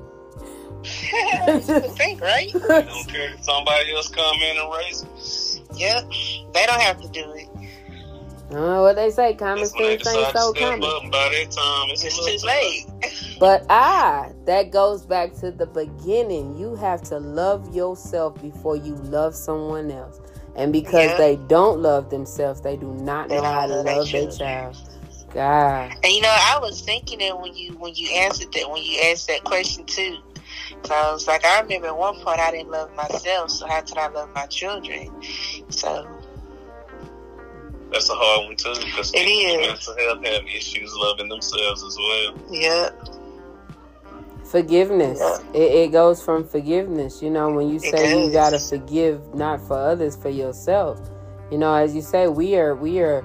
think, 1.97 2.21
right? 2.21 2.49
You 2.69 2.85
don't 2.87 3.09
care 3.09 3.35
if 3.35 3.45
somebody 3.45 3.95
else 3.95 4.09
come 4.09 4.37
in 4.43 4.57
and 4.59 4.73
raise 4.77 5.03
them. 5.03 5.11
Yep. 5.77 6.05
They 6.55 6.67
don't 6.67 6.81
have 6.81 7.01
to 7.03 7.09
do 7.09 7.33
it. 7.33 7.49
Uh, 8.51 8.81
what 8.81 8.97
they 8.97 9.11
say, 9.11 9.35
common 9.35 9.61
That's 9.61 9.75
when 9.75 9.85
they 9.89 9.97
sense 9.97 10.17
ain't 10.17 10.37
so 10.37 10.53
common. 10.55 10.81
by 10.81 11.29
that 11.29 11.51
time, 11.51 11.91
it's, 11.91 12.03
It's 12.05 12.43
too 12.43 12.47
late. 12.47 12.87
But 13.39 13.65
ah, 13.69 14.31
that 14.47 14.71
goes 14.71 15.05
back 15.05 15.35
to 15.41 15.51
the 15.51 15.67
beginning. 15.67 16.59
You 16.59 16.75
have 16.77 17.03
to 17.03 17.19
love 17.19 17.75
yourself 17.75 18.41
before 18.41 18.77
you 18.77 18.95
love 18.97 19.35
someone 19.35 19.91
else. 19.91 20.21
And 20.57 20.73
because 20.73 21.11
Yeah. 21.11 21.19
they 21.19 21.37
don't 21.37 21.81
love 21.81 22.11
themselves, 22.11 22.63
they 22.63 22.77
do 22.77 22.93
not 22.95 23.29
They 23.29 23.37
know 23.37 23.43
how 23.43 23.67
to 23.67 23.75
love 23.75 24.11
their 24.11 24.29
children. 24.29 24.31
child. 24.31 24.77
God. 25.35 25.93
And 26.03 26.13
you 26.13 26.23
know, 26.23 26.35
I 26.35 26.59
was 26.61 26.81
thinking 26.81 27.19
that 27.21 27.39
when 27.41 27.55
you 27.55 27.77
when 27.77 27.95
you 27.95 28.09
answered 28.09 28.53
that 28.55 28.71
when 28.71 28.83
you 28.83 28.99
asked 29.03 29.29
that 29.29 29.45
question 29.45 29.85
too. 29.85 30.17
So 30.87 30.95
I 30.95 31.13
was 31.13 31.27
like, 31.27 31.45
I 31.45 31.61
remember 31.61 31.89
at 31.89 31.97
one 31.99 32.17
point 32.21 32.41
I 32.41 32.51
didn't 32.51 32.71
love 32.71 32.95
myself, 32.95 33.51
so 33.51 33.67
how 33.67 33.83
could 33.83 33.99
I 33.99 34.09
love 34.09 34.31
my 34.35 34.47
children? 34.47 35.11
So 35.71 36.09
That's 37.91 38.11
a 38.11 38.15
hard 38.15 38.47
one 38.47 38.57
too, 38.57 38.75
because 38.85 39.13
It 39.15 39.27
people 39.27 39.61
mental 39.61 39.97
health 39.97 40.25
have 40.27 40.45
issues 40.47 40.93
loving 40.97 41.29
themselves 41.29 41.83
as 41.83 41.97
well. 41.97 42.35
yeah, 42.51 42.91
Forgiveness. 44.45 45.19
Yeah. 45.21 45.39
It, 45.61 45.73
it 45.73 45.93
goes 45.93 46.23
from 46.23 46.45
forgiveness. 46.47 47.23
You 47.23 47.31
know, 47.31 47.51
when 47.51 47.69
you 47.69 47.79
say 47.79 48.25
you 48.25 48.33
gotta 48.33 48.59
forgive 48.59 49.35
not 49.35 49.61
for 49.61 49.77
others, 49.77 50.17
for 50.17 50.31
yourself. 50.31 50.99
You 51.51 51.59
know, 51.59 51.75
as 51.75 51.95
you 51.95 52.03
say, 52.03 52.29
we 52.29 52.57
are 52.57 52.75
we 52.75 53.01
are 53.01 53.25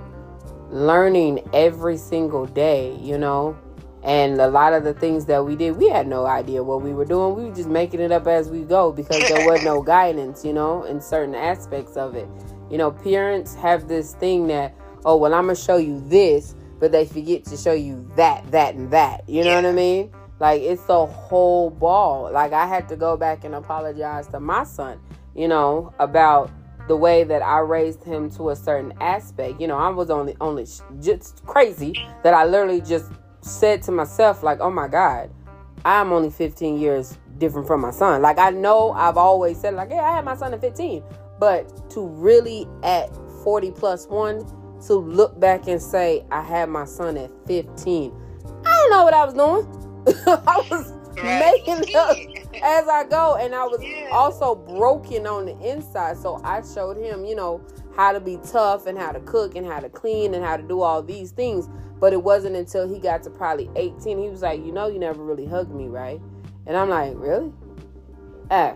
learning 0.70 1.48
every 1.54 1.98
single 1.98 2.46
day, 2.46 2.96
you 3.02 3.18
know. 3.18 3.58
And 4.04 4.40
a 4.42 4.50
lot 4.50 4.74
of 4.74 4.84
the 4.84 4.94
things 4.94 5.26
that 5.28 5.46
we 5.46 5.56
did, 5.56 5.78
we 5.78 5.88
had 5.88 6.08
no 6.08 6.26
idea 6.26 6.62
what 6.62 6.82
we 6.82 6.94
were 6.94 7.06
doing. 7.06 7.36
We 7.36 7.46
were 7.46 7.56
just 7.56 7.70
making 7.70 8.02
it 8.02 8.12
up 8.12 8.28
as 8.28 8.50
we 8.50 8.64
go 8.64 8.92
because 8.92 9.26
there 9.30 9.46
was 9.50 9.64
no 9.64 9.82
guidance, 9.96 10.44
you 10.44 10.52
know, 10.52 10.84
in 10.84 11.00
certain 11.00 11.36
aspects 11.36 11.96
of 11.96 12.16
it. 12.16 12.28
You 12.70 12.78
know, 12.78 12.92
parents 12.92 13.56
have 13.56 13.88
this 13.88 14.16
thing 14.16 14.48
that, 14.48 14.76
oh, 15.06 15.18
well, 15.18 15.34
I'm 15.34 15.46
going 15.46 15.56
to 15.56 15.62
show 15.62 15.78
you 15.78 16.02
this, 16.08 16.56
but 16.80 16.92
they 16.92 17.06
forget 17.06 17.46
to 17.46 17.58
show 17.58 17.74
you 17.74 18.10
that, 18.16 18.50
that, 18.52 18.76
and 18.76 18.92
that. 18.92 19.28
You 19.28 19.44
know 19.44 19.52
yeah. 19.52 19.56
what 19.58 19.66
I 19.66 19.72
mean? 19.72 20.12
Like 20.44 20.62
it's 20.62 20.90
a 20.90 21.06
whole 21.06 21.70
ball. 21.70 22.30
Like 22.30 22.52
I 22.52 22.68
had 22.68 22.90
to 22.90 22.98
go 22.98 23.16
back 23.16 23.46
and 23.46 23.56
apologize 23.56 24.28
to 24.28 24.42
my 24.42 24.66
son, 24.66 25.00
you 25.36 25.48
know, 25.48 25.94
about 26.00 26.52
the 26.90 26.98
way 26.98 27.24
that 27.24 27.42
I 27.42 27.60
raised 27.60 28.04
him 28.04 28.30
to 28.32 28.50
a 28.50 28.56
certain 28.58 28.94
aspect. 29.00 29.62
You 29.62 29.68
know, 29.68 29.78
I 29.78 29.88
was 29.88 30.10
only 30.10 30.36
only 30.42 30.68
just 31.00 31.46
crazy 31.46 31.94
that 32.24 32.34
I 32.34 32.44
literally 32.44 32.82
just 32.82 33.10
said 33.40 33.82
to 33.84 33.94
myself 33.94 34.44
like, 34.44 34.60
"Oh 34.60 34.70
my 34.70 34.90
god, 34.90 35.30
I'm 35.86 36.12
only 36.12 36.30
15 36.30 36.78
years 36.78 37.18
different 37.38 37.66
from 37.66 37.80
my 37.80 37.92
son." 37.92 38.22
Like 38.22 38.38
I 38.38 38.50
know 38.50 38.92
I've 38.92 39.16
always 39.16 39.58
said 39.58 39.76
like, 39.76 39.92
"Yeah, 39.92 40.04
I 40.04 40.16
had 40.16 40.26
my 40.26 40.36
son 40.36 40.54
at 40.54 40.60
15." 40.60 41.04
But 41.40 41.90
to 41.92 42.06
really 42.08 42.68
at 42.84 43.14
40 43.44 43.72
plus 43.72 44.08
1 44.08 44.46
to 44.88 44.96
look 44.96 45.40
back 45.40 45.68
and 45.68 45.82
say 45.82 46.26
I 46.32 46.42
had 46.42 46.70
my 46.70 46.86
son 46.86 47.18
at 47.18 47.32
15. 47.48 48.14
I 48.66 48.78
didn't 48.78 48.92
know 48.92 49.04
what 49.04 49.14
I 49.14 49.26
was 49.26 49.34
doing. 49.34 49.84
I 50.28 50.68
was 50.70 50.94
making 51.24 51.96
up 51.96 52.18
as 52.62 52.88
I 52.88 53.06
go, 53.10 53.36
and 53.36 53.54
I 53.56 53.64
was 53.66 53.82
also 54.12 54.56
broken 54.56 55.26
on 55.28 55.46
the 55.46 55.58
inside. 55.60 56.18
So 56.18 56.42
I 56.44 56.62
showed 56.62 56.98
him, 56.98 57.26
you 57.26 57.36
know, 57.36 57.62
how 57.96 58.12
to 58.12 58.20
be 58.20 58.38
tough 58.44 58.86
and 58.88 58.98
how 58.98 59.12
to 59.12 59.20
cook 59.22 59.56
and 59.56 59.66
how 59.66 59.80
to 59.80 59.90
clean 59.90 60.34
and 60.34 60.44
how 60.44 60.58
to 60.58 60.64
do 60.64 60.82
all 60.82 61.02
these 61.02 61.32
things. 61.32 61.70
But 62.00 62.14
it 62.14 62.22
wasn't 62.22 62.56
until 62.56 62.88
he 62.88 63.00
got 63.00 63.24
to 63.24 63.30
probably 63.30 63.70
18, 63.76 64.18
he 64.18 64.30
was 64.30 64.42
like, 64.42 64.64
you 64.66 64.72
know, 64.72 64.88
you 64.88 65.00
never 65.00 65.24
really 65.24 65.46
hugged 65.46 65.74
me, 65.74 65.88
right? 65.88 66.20
And 66.66 66.76
I'm 66.76 66.90
like, 66.90 67.14
really? 67.16 67.54
Ah, 68.52 68.76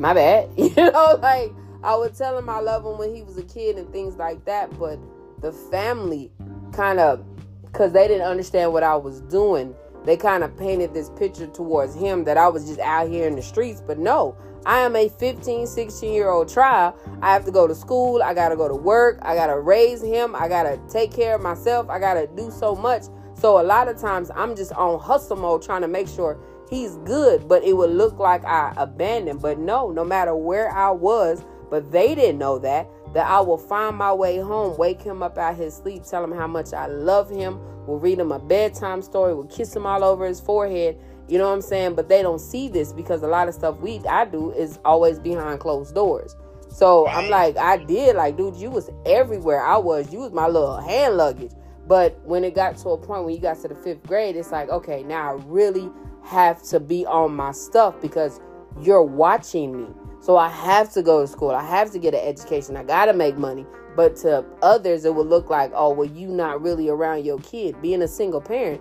my 0.00 0.14
bad. 0.14 0.50
You 0.56 0.74
know, 0.76 1.18
like 1.20 1.52
I 1.82 1.96
would 1.96 2.14
tell 2.14 2.36
him 2.36 2.48
I 2.48 2.60
love 2.60 2.84
him 2.84 2.98
when 2.98 3.14
he 3.14 3.22
was 3.22 3.36
a 3.36 3.42
kid 3.42 3.76
and 3.76 3.90
things 3.92 4.16
like 4.16 4.44
that. 4.44 4.76
But 4.78 4.98
the 5.40 5.52
family 5.52 6.30
kind 6.72 7.00
of, 7.00 7.24
because 7.62 7.92
they 7.92 8.08
didn't 8.08 8.26
understand 8.26 8.72
what 8.72 8.82
I 8.82 8.96
was 8.96 9.20
doing 9.22 9.74
they 10.04 10.16
kind 10.16 10.42
of 10.42 10.56
painted 10.56 10.94
this 10.94 11.10
picture 11.10 11.46
towards 11.46 11.94
him 11.94 12.24
that 12.24 12.36
I 12.36 12.48
was 12.48 12.66
just 12.66 12.80
out 12.80 13.08
here 13.08 13.26
in 13.26 13.36
the 13.36 13.42
streets. 13.42 13.82
But 13.86 13.98
no, 13.98 14.36
I 14.64 14.80
am 14.80 14.96
a 14.96 15.08
15, 15.08 15.66
16 15.66 16.12
year 16.12 16.30
old 16.30 16.48
child. 16.48 16.94
I 17.20 17.32
have 17.32 17.44
to 17.44 17.50
go 17.50 17.66
to 17.66 17.74
school. 17.74 18.22
I 18.22 18.34
got 18.34 18.48
to 18.48 18.56
go 18.56 18.68
to 18.68 18.74
work. 18.74 19.18
I 19.22 19.34
got 19.34 19.48
to 19.48 19.60
raise 19.60 20.02
him. 20.02 20.34
I 20.34 20.48
got 20.48 20.62
to 20.64 20.80
take 20.88 21.12
care 21.12 21.34
of 21.34 21.42
myself. 21.42 21.88
I 21.90 21.98
got 21.98 22.14
to 22.14 22.26
do 22.28 22.50
so 22.50 22.74
much. 22.74 23.04
So 23.34 23.60
a 23.60 23.64
lot 23.64 23.88
of 23.88 23.98
times 23.98 24.30
I'm 24.34 24.56
just 24.56 24.72
on 24.72 24.98
hustle 24.98 25.36
mode 25.36 25.62
trying 25.62 25.82
to 25.82 25.88
make 25.88 26.08
sure 26.08 26.38
he's 26.70 26.96
good. 26.98 27.46
But 27.48 27.64
it 27.64 27.74
would 27.74 27.90
look 27.90 28.18
like 28.18 28.44
I 28.44 28.72
abandoned. 28.76 29.42
But 29.42 29.58
no, 29.58 29.90
no 29.90 30.04
matter 30.04 30.34
where 30.34 30.70
I 30.70 30.90
was, 30.90 31.44
but 31.68 31.92
they 31.92 32.14
didn't 32.14 32.38
know 32.38 32.58
that 32.60 32.88
that 33.14 33.26
I 33.26 33.40
will 33.40 33.58
find 33.58 33.96
my 33.96 34.12
way 34.12 34.38
home, 34.38 34.76
wake 34.76 35.02
him 35.02 35.22
up 35.22 35.36
out 35.36 35.56
his 35.56 35.74
sleep, 35.74 36.04
tell 36.04 36.22
him 36.22 36.32
how 36.32 36.46
much 36.46 36.72
I 36.72 36.86
love 36.86 37.28
him, 37.28 37.58
We'll 37.86 37.98
read 37.98 38.20
him 38.20 38.30
a 38.30 38.38
bedtime 38.38 39.02
story, 39.02 39.34
We'll 39.34 39.46
kiss 39.46 39.74
him 39.74 39.84
all 39.84 40.04
over 40.04 40.26
his 40.26 40.40
forehead. 40.40 40.96
You 41.28 41.38
know 41.38 41.48
what 41.48 41.54
I'm 41.54 41.62
saying? 41.62 41.94
But 41.94 42.08
they 42.08 42.22
don't 42.22 42.40
see 42.40 42.68
this 42.68 42.92
because 42.92 43.22
a 43.22 43.28
lot 43.28 43.48
of 43.48 43.54
stuff 43.54 43.78
we 43.78 44.00
I 44.00 44.24
do 44.24 44.52
is 44.52 44.78
always 44.84 45.18
behind 45.18 45.60
closed 45.60 45.94
doors. 45.94 46.36
So. 46.68 47.08
I'm 47.08 47.28
like, 47.30 47.56
I 47.56 47.78
did 47.78 48.16
like, 48.16 48.36
dude, 48.36 48.56
you 48.56 48.70
was 48.70 48.90
everywhere 49.06 49.62
I 49.62 49.76
was. 49.76 50.12
You 50.12 50.20
was 50.20 50.32
my 50.32 50.46
little 50.46 50.80
hand 50.80 51.16
luggage. 51.16 51.52
But 51.86 52.20
when 52.24 52.44
it 52.44 52.54
got 52.54 52.76
to 52.78 52.90
a 52.90 52.98
point 52.98 53.24
when 53.24 53.34
you 53.34 53.40
got 53.40 53.60
to 53.62 53.68
the 53.68 53.74
fifth 53.74 54.04
grade, 54.04 54.36
it's 54.36 54.52
like, 54.52 54.68
okay, 54.68 55.02
now 55.02 55.30
I 55.30 55.42
really 55.46 55.90
have 56.24 56.62
to 56.64 56.80
be 56.80 57.06
on 57.06 57.34
my 57.34 57.52
stuff 57.52 58.00
because 58.00 58.40
you're 58.80 59.02
watching 59.02 59.76
me. 59.76 59.88
So 60.20 60.36
I 60.36 60.48
have 60.48 60.92
to 60.92 61.02
go 61.02 61.22
to 61.22 61.26
school. 61.26 61.50
I 61.50 61.64
have 61.64 61.90
to 61.92 61.98
get 61.98 62.14
an 62.14 62.20
education. 62.20 62.76
I 62.76 62.84
got 62.84 63.06
to 63.06 63.12
make 63.12 63.36
money. 63.36 63.66
But 63.96 64.16
to 64.16 64.44
others, 64.62 65.04
it 65.04 65.14
would 65.14 65.26
look 65.26 65.50
like, 65.50 65.72
oh, 65.74 65.92
well, 65.92 66.08
you 66.08 66.28
not 66.28 66.62
really 66.62 66.88
around 66.88 67.24
your 67.24 67.38
kid. 67.40 67.80
Being 67.82 68.02
a 68.02 68.08
single 68.08 68.40
parent, 68.40 68.80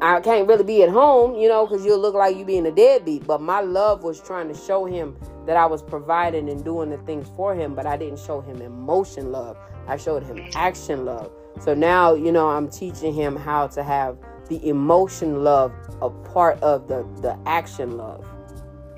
I 0.00 0.20
can't 0.20 0.48
really 0.48 0.64
be 0.64 0.82
at 0.82 0.88
home, 0.88 1.34
you 1.34 1.48
know, 1.48 1.66
because 1.66 1.84
you'll 1.84 1.98
look 1.98 2.14
like 2.14 2.36
you 2.36 2.44
being 2.44 2.66
a 2.66 2.70
deadbeat. 2.70 3.26
But 3.26 3.42
my 3.42 3.60
love 3.60 4.02
was 4.02 4.20
trying 4.20 4.48
to 4.48 4.54
show 4.54 4.86
him 4.86 5.16
that 5.46 5.56
I 5.56 5.66
was 5.66 5.82
providing 5.82 6.48
and 6.48 6.64
doing 6.64 6.88
the 6.88 6.98
things 6.98 7.30
for 7.36 7.54
him, 7.54 7.74
but 7.74 7.84
I 7.84 7.96
didn't 7.96 8.18
show 8.18 8.40
him 8.40 8.62
emotion 8.62 9.30
love. 9.30 9.58
I 9.86 9.96
showed 9.96 10.22
him 10.22 10.40
action 10.54 11.04
love. 11.04 11.32
So 11.60 11.74
now, 11.74 12.14
you 12.14 12.32
know, 12.32 12.48
I'm 12.48 12.70
teaching 12.70 13.12
him 13.12 13.36
how 13.36 13.66
to 13.68 13.82
have 13.82 14.16
the 14.50 14.68
emotion 14.68 15.42
love 15.44 15.72
a 16.02 16.10
part 16.10 16.60
of 16.60 16.88
the, 16.88 17.06
the 17.22 17.38
action 17.46 17.96
love. 17.96 18.26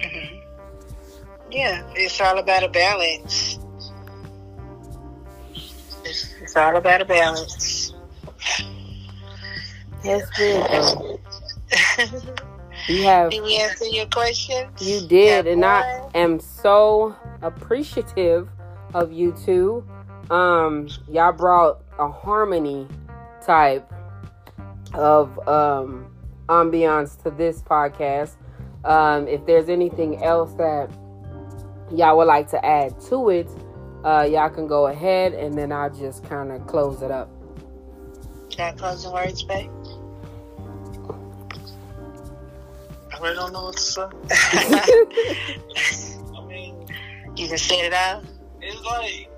Mm-hmm. 0.01 0.39
Yeah, 1.53 1.85
it's 1.95 2.21
all 2.21 2.39
about 2.39 2.65
a 2.65 2.69
balance. 2.69 3.59
It's, 6.05 6.35
it's 6.41 6.57
all 6.57 6.75
about 6.75 7.03
a 7.03 7.05
balance. 7.05 7.93
That's 10.03 10.29
good. 10.31 11.21
you 12.89 13.03
have. 13.05 13.31
Did 13.31 13.43
we 13.43 13.59
answer 13.59 13.85
your 13.85 14.07
questions? 14.07 14.81
You 14.81 15.07
did, 15.07 15.47
and 15.47 15.65
I 15.65 16.09
am 16.15 16.41
so 16.41 17.15
appreciative 17.43 18.49
of 18.95 19.13
you 19.13 19.37
two. 19.45 19.87
Um, 20.31 20.89
y'all 21.09 21.33
brought 21.33 21.83
a 21.99 22.11
harmony 22.11 22.89
type 23.45 23.93
of 24.95 25.39
um 25.49 26.13
ambiance 26.49 27.23
to 27.23 27.31
this 27.31 27.63
podcast. 27.63 28.37
Um, 28.85 29.29
if 29.29 29.47
there's 29.47 29.69
anything 29.69 30.23
else 30.23 30.53
that 30.55 30.91
y'all 31.91 32.17
would 32.19 32.27
like 32.27 32.49
to 32.51 32.65
add 32.65 33.01
to 33.03 33.31
it, 33.31 33.49
uh, 34.05 34.29
y'all 34.29 34.51
can 34.51 34.67
go 34.67 34.87
ahead 34.89 35.33
and 35.35 35.55
then 35.55 35.73
I'll 35.73 35.91
just 35.91 36.25
kind 36.25 36.51
of 36.51 36.67
close 36.67 37.03
it 37.03 37.11
up. 37.11 37.31
Got 38.57 38.77
closing 38.77 39.13
words, 39.13 39.43
babe? 39.45 39.71
I 43.15 43.19
really 43.21 43.37
don't 43.37 43.53
know 43.53 43.65
what 43.65 43.77
to 43.77 43.81
say. 43.81 44.03
I 46.37 46.45
mean, 46.47 46.87
you 47.37 47.49
can 47.49 47.59
say 47.59 47.87
it 47.87 47.93
out. 47.93 48.25
It's 48.61 48.83
like 48.83 49.31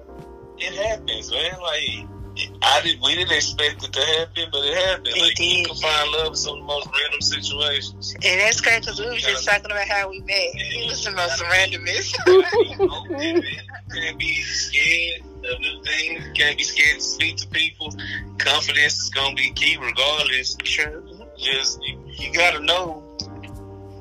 it 0.58 0.74
happens, 0.74 1.30
man. 1.30 1.60
Like 1.60 2.13
I 2.62 2.80
did. 2.82 3.00
We 3.00 3.14
didn't 3.14 3.32
expect 3.32 3.84
it 3.84 3.92
to 3.92 4.00
happen, 4.00 4.48
but 4.50 4.64
it 4.64 4.76
happened. 4.76 5.08
It 5.08 5.22
like 5.22 5.34
did. 5.36 5.44
you 5.44 5.66
can 5.66 5.76
find 5.76 6.10
love 6.12 6.28
in 6.28 6.34
some 6.34 6.54
of 6.54 6.60
the 6.60 6.64
most 6.64 6.88
random 6.88 7.20
situations. 7.20 8.14
And 8.14 8.40
that's 8.40 8.60
great 8.60 8.80
because 8.80 8.98
we 8.98 9.06
were 9.06 9.16
just 9.16 9.46
talking 9.46 9.66
about 9.66 9.86
how 9.86 10.10
we 10.10 10.20
met. 10.20 10.54
Yeah, 10.54 10.82
it 10.82 10.90
was 10.90 11.04
the 11.04 11.12
most 11.12 11.40
randomest. 11.42 12.14
can't 13.94 14.18
be 14.18 14.42
scared 14.42 15.22
of 15.52 15.60
new 15.60 15.82
things. 15.84 16.24
Can't 16.34 16.58
be 16.58 16.64
scared 16.64 16.96
to 16.96 17.04
speak 17.04 17.36
to 17.36 17.48
people. 17.48 17.94
Confidence 18.38 19.00
is 19.00 19.10
gonna 19.10 19.34
be 19.34 19.50
key 19.50 19.76
regardless. 19.80 20.56
Sure. 20.64 21.02
Just 21.38 21.82
you, 21.84 22.00
you 22.06 22.32
gotta 22.32 22.60
know 22.60 23.00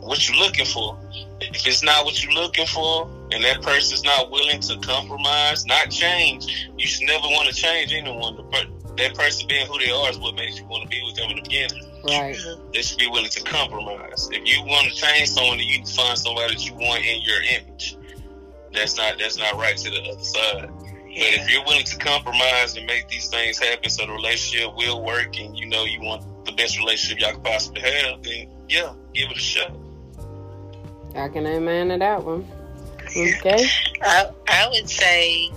what 0.01 0.27
you're 0.27 0.37
looking 0.39 0.65
for. 0.65 0.97
If 1.39 1.67
it's 1.67 1.83
not 1.83 2.05
what 2.05 2.23
you're 2.23 2.33
looking 2.33 2.65
for, 2.65 3.09
and 3.33 3.43
that 3.43 3.61
person's 3.63 4.03
not 4.03 4.29
willing 4.29 4.59
to 4.61 4.77
compromise, 4.79 5.65
not 5.65 5.89
change, 5.89 6.69
you 6.77 6.85
should 6.85 7.07
never 7.07 7.25
want 7.27 7.49
to 7.49 7.53
change 7.53 7.91
anyone. 7.91 8.37
That 8.95 9.15
person 9.15 9.47
being 9.47 9.65
who 9.65 9.79
they 9.79 9.89
are 9.89 10.09
is 10.11 10.19
what 10.19 10.35
makes 10.35 10.59
you 10.59 10.67
want 10.67 10.83
to 10.83 10.89
be 10.89 11.01
with 11.03 11.15
them 11.15 11.31
in 11.31 11.37
the 11.37 11.41
beginning. 11.41 11.83
Right. 12.03 12.37
They 12.73 12.81
should 12.83 12.99
be 12.99 13.07
willing 13.07 13.31
to 13.31 13.43
compromise. 13.43 14.29
If 14.31 14.47
you 14.47 14.63
want 14.65 14.87
to 14.89 14.95
change 14.95 15.29
someone, 15.29 15.57
you 15.57 15.79
need 15.79 15.85
to 15.85 15.93
find 15.93 16.17
somebody 16.17 16.53
that 16.53 16.65
you 16.65 16.75
want 16.75 17.03
in 17.03 17.21
your 17.23 17.41
image. 17.41 17.97
That's 18.71 18.97
not 18.97 19.17
that's 19.17 19.37
not 19.37 19.55
right 19.55 19.77
to 19.77 19.89
the 19.89 20.01
other 20.01 20.23
side. 20.23 20.69
Yeah. 21.07 21.23
But 21.25 21.41
if 21.41 21.51
you're 21.51 21.63
willing 21.65 21.85
to 21.85 21.97
compromise 21.97 22.75
and 22.75 22.85
make 22.85 23.07
these 23.07 23.29
things 23.29 23.57
happen 23.57 23.89
so 23.89 24.05
the 24.05 24.11
relationship 24.11 24.75
will 24.75 25.03
work 25.03 25.39
and 25.39 25.57
you 25.57 25.65
know 25.67 25.85
you 25.85 26.01
want 26.01 26.45
the 26.45 26.51
best 26.51 26.77
relationship 26.77 27.19
y'all 27.19 27.33
could 27.33 27.43
possibly 27.43 27.81
have, 27.81 28.21
then 28.21 28.49
yeah, 28.69 28.93
give 29.13 29.31
it 29.31 29.37
a 29.37 29.39
shot. 29.39 29.71
I 31.15 31.29
can 31.29 31.45
amen 31.45 31.89
to 31.89 31.97
that 31.97 32.23
one. 32.23 32.47
Okay. 33.45 33.67
I, 34.01 34.31
I 34.47 34.69
would 34.69 34.89
say 34.89 35.51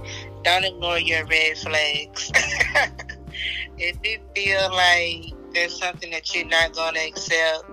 don't 0.44 0.64
ignore 0.64 0.98
your 0.98 1.24
red 1.26 1.56
flags. 1.56 2.30
if 3.78 3.96
you 4.04 4.18
feel 4.34 4.70
like 4.72 5.32
there's 5.54 5.78
something 5.78 6.10
that 6.10 6.34
you're 6.34 6.46
not 6.46 6.74
going 6.74 6.94
to 6.94 7.00
accept, 7.00 7.64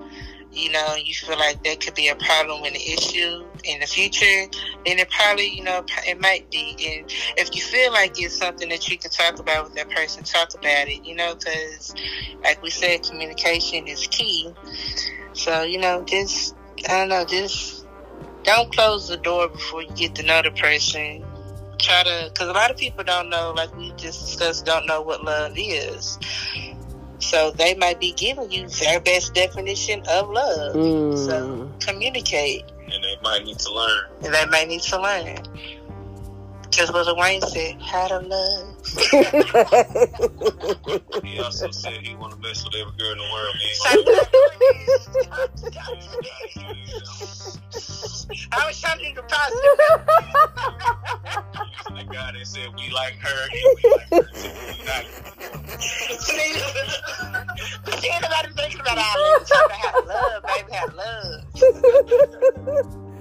you 0.54 0.72
know, 0.72 0.96
you 0.96 1.14
feel 1.14 1.38
like 1.38 1.64
that 1.64 1.82
could 1.82 1.96
be 1.96 2.08
a 2.08 2.16
problem 2.16 2.64
and 2.64 2.76
an 2.76 2.82
issue 2.82 3.44
in 3.64 3.80
the 3.80 3.86
future, 3.86 4.48
then 4.86 5.00
it 5.00 5.10
probably, 5.10 5.50
you 5.50 5.64
know, 5.64 5.84
it 6.08 6.20
might 6.22 6.50
be. 6.52 6.78
And 6.88 7.12
if 7.38 7.56
you 7.56 7.62
feel 7.62 7.92
like 7.92 8.22
it's 8.22 8.38
something 8.38 8.70
that 8.70 8.88
you 8.88 8.98
can 8.98 9.12
talk 9.12 9.40
about 9.40 9.66
with 9.66 9.76
that 9.76 9.90
person, 9.90 10.24
talk 10.24 10.54
about 10.54 10.88
it, 10.88 11.06
you 11.06 11.16
know, 11.16 11.36
because, 11.36 11.94
like 12.44 12.62
we 12.62 12.70
said, 12.70 13.04
communication 13.04 13.88
is 13.88 14.08
key. 14.08 14.54
So, 15.34 15.64
you 15.64 15.80
know, 15.80 16.04
just, 16.04 16.56
I 16.88 17.00
don't 17.00 17.10
know, 17.10 17.26
just 17.26 17.73
don't 18.44 18.74
close 18.74 19.08
the 19.08 19.18
door 19.18 19.50
before 19.50 19.84
you 19.84 19.92
get 19.92 20.16
to 20.16 20.24
know 20.24 20.42
the 20.42 20.52
person. 20.52 21.26
Try 21.80 22.04
to, 22.04 22.30
because 22.32 22.48
a 22.48 22.54
lot 22.54 22.72
of 22.72 22.78
people 22.78 23.04
don't 23.04 23.30
know, 23.30 23.54
like 23.56 23.76
we 23.76 23.92
just 23.92 24.26
discussed, 24.26 24.66
don't 24.66 24.86
know 24.86 25.02
what 25.02 25.24
love 25.24 25.54
is. 25.58 26.18
So 27.20 27.52
they 27.52 27.74
might 27.76 28.00
be 28.00 28.12
giving 28.14 28.52
you 28.52 28.68
their 28.68 29.00
best 29.00 29.34
definition 29.34 30.04
of 30.10 30.30
love. 30.30 30.76
Mm. 30.76 31.18
So 31.18 31.72
communicate. 31.80 32.66
And 32.92 33.04
they 33.04 33.18
might 33.24 33.44
need 33.46 33.60
to 33.60 33.74
learn. 33.74 34.06
And 34.24 34.34
they 34.34 34.46
might 34.46 34.68
need 34.68 34.82
to 34.82 35.02
learn. 35.02 35.38
Because 36.76 36.92
Lil 36.92 37.16
Wayne 37.16 37.40
said, 37.42 37.80
"How 37.84 38.08
to 38.08 38.18
love." 38.20 38.76
he 41.24 41.40
also 41.40 41.70
said 41.70 42.02
he 42.02 42.16
want 42.16 42.34
to 42.34 42.40
mess 42.40 42.66
with 42.66 42.74
every 42.74 42.92
girl 42.98 43.12
in 43.12 43.18
the 43.20 43.30
world, 43.32 43.56
I 48.52 48.66
was 48.66 48.82
trying 48.82 48.98
to 48.98 49.14
the 49.14 49.22
positive. 49.22 49.78
the 51.96 52.04
guy 52.12 52.32
that 52.32 52.48
said 52.48 52.70
we 52.76 52.90
like 52.90 53.20
her 53.20 53.44
and 53.44 53.52
we 53.54 53.60
like 53.94 54.10
her 54.10 54.24
too. 54.24 54.34
See, 58.02 58.10
anybody 58.10 58.50
thinking 58.56 58.80
about 58.80 58.98
all 58.98 59.14
that? 59.14 59.46
Talking 59.48 59.70
about 59.70 59.80
how 59.80 59.92
to 59.92 60.02
love, 60.08 60.44
baby, 60.44 60.72
how 60.74 60.88
to 60.88 60.96
love. 62.72 63.13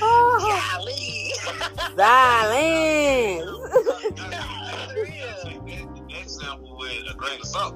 Oh. 0.00 0.72
Golly. 0.76 1.32
Silence. 1.96 3.50
Example 6.20 6.76
with 6.78 7.10
a 7.10 7.14
grain 7.16 7.40
of 7.40 7.46
salt. 7.46 7.74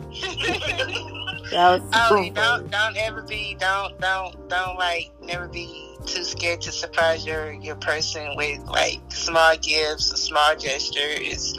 That 1.51 1.81
was 1.81 1.83
Oh, 1.95 2.31
don't 2.35 2.71
don't 2.71 2.97
ever 2.97 3.23
be 3.23 3.57
don't 3.59 3.99
don't 4.01 4.49
don't 4.49 4.77
like 4.79 5.11
never 5.23 5.49
be 5.49 5.97
too 6.07 6.25
scared 6.25 6.61
to 6.63 6.73
surprise 6.73 7.27
your 7.27 7.53
your 7.53 7.77
person 7.77 8.35
with 8.37 8.61
like 8.67 9.01
small 9.09 9.57
gifts, 9.57 10.07
small 10.21 10.57
gestures, 10.57 11.57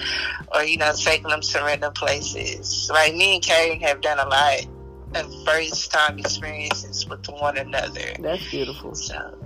or 0.54 0.64
you 0.64 0.78
know 0.78 0.92
taking 0.94 1.30
them 1.30 1.42
to 1.42 1.60
random 1.60 1.94
places. 1.94 2.90
Like 2.92 3.14
me 3.16 3.36
and 3.36 3.44
Caron 3.44 3.80
have 3.82 4.02
done 4.02 4.20
a 4.20 4.28
lot 4.28 4.66
of 5.16 5.46
first 5.46 5.92
time 5.92 6.20
experiences 6.20 7.08
with 7.08 7.28
one 7.28 7.58
another. 7.58 8.14
That's 8.20 8.50
beautiful. 8.50 8.96
So 8.96 9.38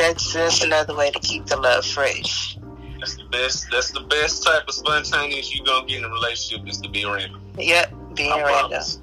that's 0.00 0.32
that's 0.32 0.64
another 0.64 0.96
way 0.96 1.10
to 1.10 1.18
keep 1.20 1.46
the 1.46 1.56
love 1.56 1.84
fresh. 1.84 2.58
That's 2.98 3.16
the 3.16 3.24
best. 3.30 3.66
That's 3.70 3.90
the 3.92 4.00
best 4.02 4.42
type 4.42 4.66
of 4.68 4.74
spontaneous 4.74 5.54
you 5.54 5.64
gonna 5.64 5.86
get 5.86 5.98
in 5.98 6.04
a 6.04 6.08
relationship 6.10 6.66
is 6.68 6.78
to 6.80 6.88
be 6.88 7.04
random. 7.04 7.40
Yep, 7.58 7.92
being 8.14 8.32
I 8.32 8.42
random. 8.42 8.68
promise. 8.70 8.98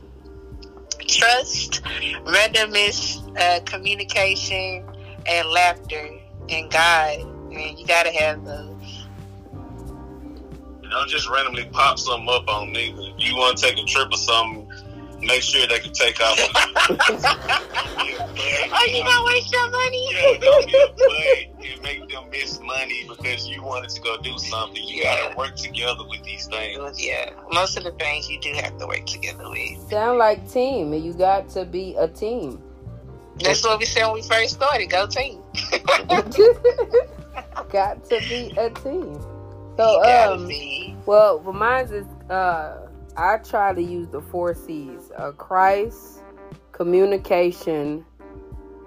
trust, 1.07 1.81
randomness, 2.25 3.21
uh, 3.39 3.59
communication, 3.65 4.85
and 5.27 5.47
laughter, 5.49 6.09
and 6.49 6.71
God. 6.71 7.19
And 7.51 7.79
you 7.79 7.85
gotta 7.87 8.11
have 8.11 8.43
those. 8.43 9.07
You 10.83 10.89
don't 10.89 11.09
just 11.09 11.29
randomly 11.29 11.65
pop 11.65 11.99
something 11.99 12.29
up 12.29 12.47
on 12.49 12.71
me. 12.71 12.95
If 12.97 13.15
you 13.25 13.35
want 13.35 13.57
to 13.57 13.65
take 13.65 13.77
a 13.77 13.83
trip 13.85 14.09
or 14.11 14.17
something, 14.17 14.66
make 15.21 15.41
sure 15.41 15.65
they 15.67 15.79
can 15.79 15.93
take 15.93 16.19
off. 16.21 16.37
Oh, 18.39 18.85
you 18.87 19.03
gonna 19.03 19.25
waste 19.25 19.51
your 19.51 19.69
money? 19.71 20.07
Yeah, 20.11 20.37
don't 20.39 20.67
be 20.67 20.77
a 20.77 21.73
and 21.73 21.81
make 21.81 22.09
them 22.09 22.29
miss 22.29 22.59
money 22.61 23.05
because 23.07 23.47
you 23.47 23.63
wanted 23.63 23.89
to 23.89 24.01
go 24.01 24.17
do 24.21 24.37
something. 24.37 24.83
You 24.83 25.03
gotta 25.03 25.35
work 25.35 25.55
together 25.55 26.03
with 26.07 26.23
these 26.23 26.47
things. 26.47 27.03
yeah, 27.03 27.31
most 27.51 27.77
of 27.77 27.83
the 27.83 27.91
things 27.91 28.29
you 28.29 28.39
do 28.39 28.53
have 28.53 28.77
to 28.77 28.87
work 28.87 29.05
together 29.05 29.49
with. 29.49 29.89
Sound 29.89 30.17
like 30.19 30.49
team, 30.51 30.93
and 30.93 31.03
you 31.03 31.13
got 31.13 31.49
to 31.49 31.65
be 31.65 31.95
a 31.95 32.07
team. 32.07 32.61
That's 33.39 33.63
what 33.63 33.79
we 33.79 33.85
said 33.85 34.05
when 34.05 34.15
we 34.15 34.21
first 34.21 34.55
started. 34.55 34.89
Go 34.89 35.07
team. 35.07 35.41
got 37.71 38.03
to 38.05 38.19
be 38.27 38.53
a 38.57 38.69
team. 38.69 39.19
So, 39.77 40.03
um, 40.03 40.47
be. 40.47 40.95
well, 41.05 41.39
for 41.43 41.53
mine 41.53 41.85
is, 41.85 42.07
uh, 42.31 42.86
I 43.17 43.37
try 43.37 43.73
to 43.73 43.81
use 43.81 44.07
the 44.09 44.21
four 44.21 44.53
C's: 44.53 45.11
uh, 45.17 45.31
Christ, 45.31 46.21
communication, 46.71 48.05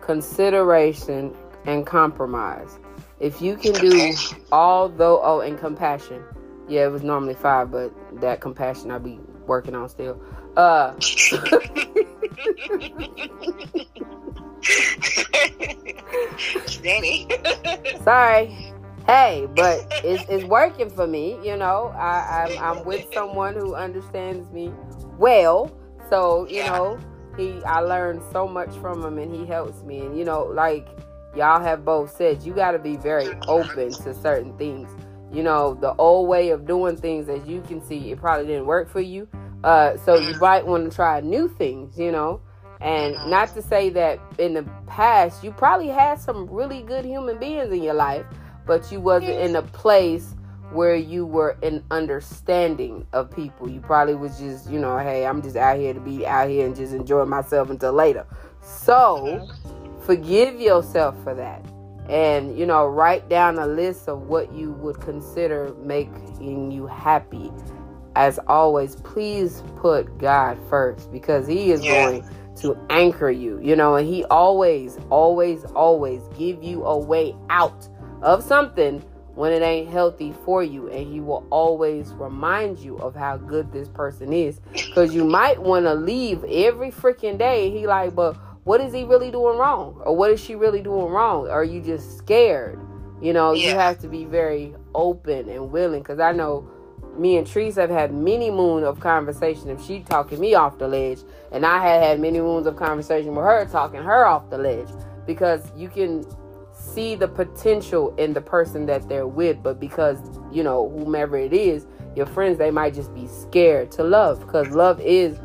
consideration, 0.01 1.35
and 1.67 1.85
compromise. 1.87 2.79
If 3.19 3.43
you 3.43 3.57
can 3.57 3.75
do 3.75 4.15
all 4.53 4.89
though, 4.89 5.21
oh, 5.23 5.41
and 5.41 5.59
compassion. 5.59 6.23
Yeah, 6.69 6.87
it 6.87 6.93
was 6.93 7.03
normally 7.03 7.35
five, 7.35 7.73
but 7.73 7.93
that 8.21 8.41
compassion 8.41 8.93
I'll 8.93 9.01
be 9.01 9.19
working 9.47 9.75
on 9.75 9.89
still. 9.89 10.23
Uh, 10.57 10.93
Danny. 16.83 17.29
sorry. 18.05 18.73
Hey, 19.07 19.47
but 19.55 19.87
it's, 20.03 20.25
it's 20.29 20.45
working 20.45 20.91
for 20.91 21.07
me. 21.07 21.39
You 21.47 21.57
know, 21.57 21.95
I, 21.97 22.45
I'm, 22.45 22.59
I'm 22.59 22.85
with 22.85 23.03
someone 23.13 23.55
who 23.55 23.75
understands 23.75 24.51
me 24.51 24.73
well. 25.19 25.73
So, 26.09 26.47
you 26.49 26.63
Yeah. 26.63 26.65
know, 26.65 27.01
he 27.37 27.63
I 27.65 27.81
learned 27.81 28.23
so 28.33 28.49
much 28.49 28.77
from 28.79 29.05
him 29.05 29.19
and 29.19 29.35
he 29.35 29.47
helps 29.47 29.83
me. 29.83 30.01
And, 30.01 30.19
you 30.19 30.25
know, 30.25 30.45
like 30.45 30.89
y'all 31.35 31.63
have 31.63 31.85
both 31.85 32.15
said, 32.17 32.43
you 32.43 32.55
got 32.55 32.73
to 32.73 32.79
be 32.79 32.97
very 32.97 33.35
open 33.49 33.97
to 33.99 34.15
certain 34.15 34.57
things. 34.59 34.91
You 35.33 35.43
know, 35.43 35.75
the 35.75 35.95
old 35.95 36.29
way 36.29 36.51
of 36.51 36.67
doing 36.67 36.97
things, 36.97 37.29
as 37.29 37.47
you 37.47 37.63
can 37.63 37.83
see, 37.83 38.11
it 38.11 38.19
probably 38.21 38.47
didn't 38.47 38.67
work 38.67 38.89
for 38.91 39.01
you. 39.01 39.29
Uh, 39.65 39.97
so 39.99 40.19
you 40.19 40.35
might 40.35 40.67
want 40.67 40.91
to 40.91 40.95
try 40.95 41.21
new 41.21 41.49
things, 41.49 41.99
you 41.99 42.11
know. 42.13 42.41
And 42.81 43.23
not 43.25 43.55
to 43.55 43.63
say 43.63 43.91
that 43.91 44.21
in 44.39 44.55
the 44.55 44.65
past 44.87 45.45
you 45.45 45.53
probably 45.53 45.89
had 45.89 46.19
some 46.21 46.49
really 46.51 46.83
good 46.83 47.05
human 47.05 47.39
beings 47.39 47.73
in 47.73 47.83
your 47.83 47.95
life, 47.95 48.25
but 48.71 48.93
you 48.93 49.01
wasn't 49.01 49.37
in 49.37 49.57
a 49.57 49.63
place 49.63 50.37
where 50.71 50.95
you 50.95 51.27
were 51.27 51.59
in 51.61 51.83
understanding 51.91 53.05
of 53.13 53.29
people. 53.29 53.69
You 53.69 53.81
probably 53.81 54.15
was 54.15 54.39
just, 54.39 54.71
you 54.71 54.79
know, 54.79 54.97
hey, 54.97 55.27
I'm 55.27 55.43
just 55.43 55.57
out 55.57 55.77
here 55.77 55.93
to 55.93 55.99
be 55.99 56.25
out 56.25 56.49
here 56.49 56.67
and 56.67 56.77
just 56.77 56.95
enjoy 56.95 57.25
myself 57.25 57.69
until 57.71 57.93
later. 57.93 58.25
So 58.63 59.49
forgive 60.07 60.61
yourself 60.61 61.21
for 61.25 61.35
that. 61.35 61.65
And, 62.09 62.57
you 62.57 62.65
know, 62.65 62.87
write 62.87 63.29
down 63.29 63.59
a 63.59 63.67
list 63.67 64.09
of 64.09 64.29
what 64.29 64.53
you 64.53 64.71
would 64.75 65.01
consider 65.01 65.75
making 65.83 66.71
you 66.71 66.87
happy. 66.87 67.51
As 68.15 68.39
always, 68.47 68.95
please 68.95 69.65
put 69.75 70.17
God 70.19 70.57
first 70.69 71.11
because 71.11 71.49
He 71.49 71.73
is 71.73 71.83
Yeah. 71.83 71.89
going 71.91 72.25
to 72.59 72.79
anchor 72.89 73.33
you, 73.33 73.59
you 73.61 73.75
know, 73.75 73.97
and 73.97 74.07
He 74.07 74.25
always, 74.27 74.97
always, 75.11 75.65
always 75.75 76.23
give 76.39 76.63
you 76.63 76.85
a 76.85 76.97
way 76.97 77.35
out 77.49 77.89
of 78.23 78.43
something 78.43 79.01
when 79.35 79.53
it 79.53 79.63
ain't 79.63 79.89
healthy 79.89 80.35
for 80.45 80.63
you. 80.63 80.89
And 80.89 81.07
He 81.07 81.21
will 81.21 81.47
always 81.51 82.13
remind 82.13 82.79
you 82.79 82.97
of 82.99 83.15
how 83.15 83.37
good 83.37 83.73
this 83.73 83.89
person 83.89 84.33
is 84.33 84.61
because 84.75 85.15
you 85.15 85.25
might 85.25 85.61
want 85.61 85.87
to 85.87 85.95
leave 85.95 86.45
every 86.45 86.91
freaking 86.91 87.39
day. 87.39 87.71
He 87.71 87.87
like, 87.87 88.15
but 88.15 88.37
what 88.65 88.81
is 88.81 88.93
he 88.93 89.05
really 89.05 89.31
doing 89.31 89.59
wrong? 89.59 90.01
Or 90.05 90.15
what 90.15 90.31
is 90.31 90.41
she 90.41 90.55
really 90.55 90.83
doing 90.83 91.07
wrong? 91.07 91.47
Or 91.47 91.51
are 91.51 91.65
you 91.65 91.81
just 91.81 92.19
scared? 92.19 92.79
You 93.21 93.33
know, 93.33 93.53
you 93.53 93.71
have 93.71 93.99
to 94.01 94.09
be 94.09 94.25
very 94.25 94.75
open 94.95 95.49
and 95.49 95.71
willing. 95.71 96.03
Because 96.03 96.21
I 96.21 96.33
know 96.33 96.69
me 97.17 97.37
and 97.37 97.47
Teresa 97.47 97.83
have 97.83 97.91
had 97.91 98.13
many 98.13 98.51
moon 98.51 98.85
of 98.85 99.01
conversation 99.01 99.71
if 99.71 99.85
she 99.85 100.01
talking 100.01 100.39
me 100.39 100.55
off 100.55 100.79
the 100.79 100.89
ledge. 100.89 101.21
And 101.53 101.65
I 101.65 101.83
had 101.83 102.03
had 102.03 102.21
many 102.21 102.41
moons 102.41 102.67
of 102.67 102.77
conversation 102.77 103.35
with 103.35 103.45
her 103.45 103.67
talking 103.67 104.03
her 104.03 104.27
off 104.27 104.51
the 104.51 104.59
ledge. 104.59 104.89
Because 105.27 105.73
you 105.77 105.89
can 105.89 106.25
see 106.95 107.15
the 107.15 107.29
potential 107.29 108.15
in 108.17 108.33
the 108.35 108.41
person 108.41 108.87
that 108.87 109.09
they're 109.09 109.29
with. 109.29 109.63
But 109.63 109.81
because, 109.81 110.19
you 110.53 110.63
know, 110.63 110.89
whomever 110.91 111.37
it 111.37 111.53
is, 111.53 111.87
your 112.17 112.27
friends, 112.27 112.59
they 112.59 112.71
might 112.71 112.95
just 112.95 113.15
be 113.15 113.27
scared 113.27 113.91
to 113.93 114.05
love. 114.05 114.41
Because 114.41 114.71
love 114.71 115.01
is, 115.01 115.41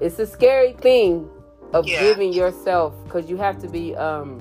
it's 0.00 0.18
a 0.18 0.26
scary 0.26 0.74
thing 0.74 1.28
of 1.74 1.86
Yeah. 1.86 1.98
giving 1.98 2.32
yourself 2.32 2.94
because 3.04 3.28
you 3.30 3.36
have 3.36 3.58
to 3.60 3.68
be 3.68 3.94
um 3.96 4.40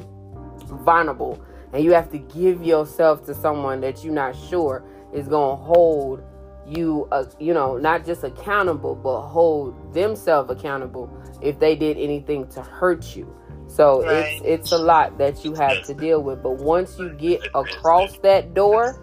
vulnerable 0.86 1.41
and 1.74 1.84
you 1.84 1.91
have 1.93 2.10
to 2.12 2.18
give 2.20 2.64
yourself 2.64 3.26
to 3.26 3.34
someone 3.36 3.82
that 3.82 4.03
you're 4.03 4.14
not 4.14 4.36
sure 4.36 4.84
is 5.14 5.28
going 5.28 5.58
to 5.58 5.64
hold 5.64 6.22
you 6.68 7.08
uh, 7.12 7.26
you 7.39 7.53
know 7.53 7.78
not 7.78 8.05
just 8.05 8.24
accountable 8.24 8.95
but 8.95 9.22
hold 9.24 9.93
themselves 9.93 10.49
accountable 10.49 11.10
if 11.41 11.60
they 11.60 11.76
did 11.76 11.97
anything 11.97 12.47
to 12.47 12.62
hurt 12.62 13.16
you 13.16 13.34
so 13.78 14.01
Right. 14.01 14.25
it's 14.25 14.41
it's 14.43 14.71
a 14.71 14.78
lot 14.78 15.17
that 15.19 15.45
you 15.45 15.53
have 15.53 15.86
to 15.86 15.93
deal 15.93 16.21
with 16.23 16.41
but 16.41 16.53
once 16.57 16.99
you 16.99 17.09
get 17.09 17.43
across 17.53 18.17
that 18.19 18.53
door 18.55 18.99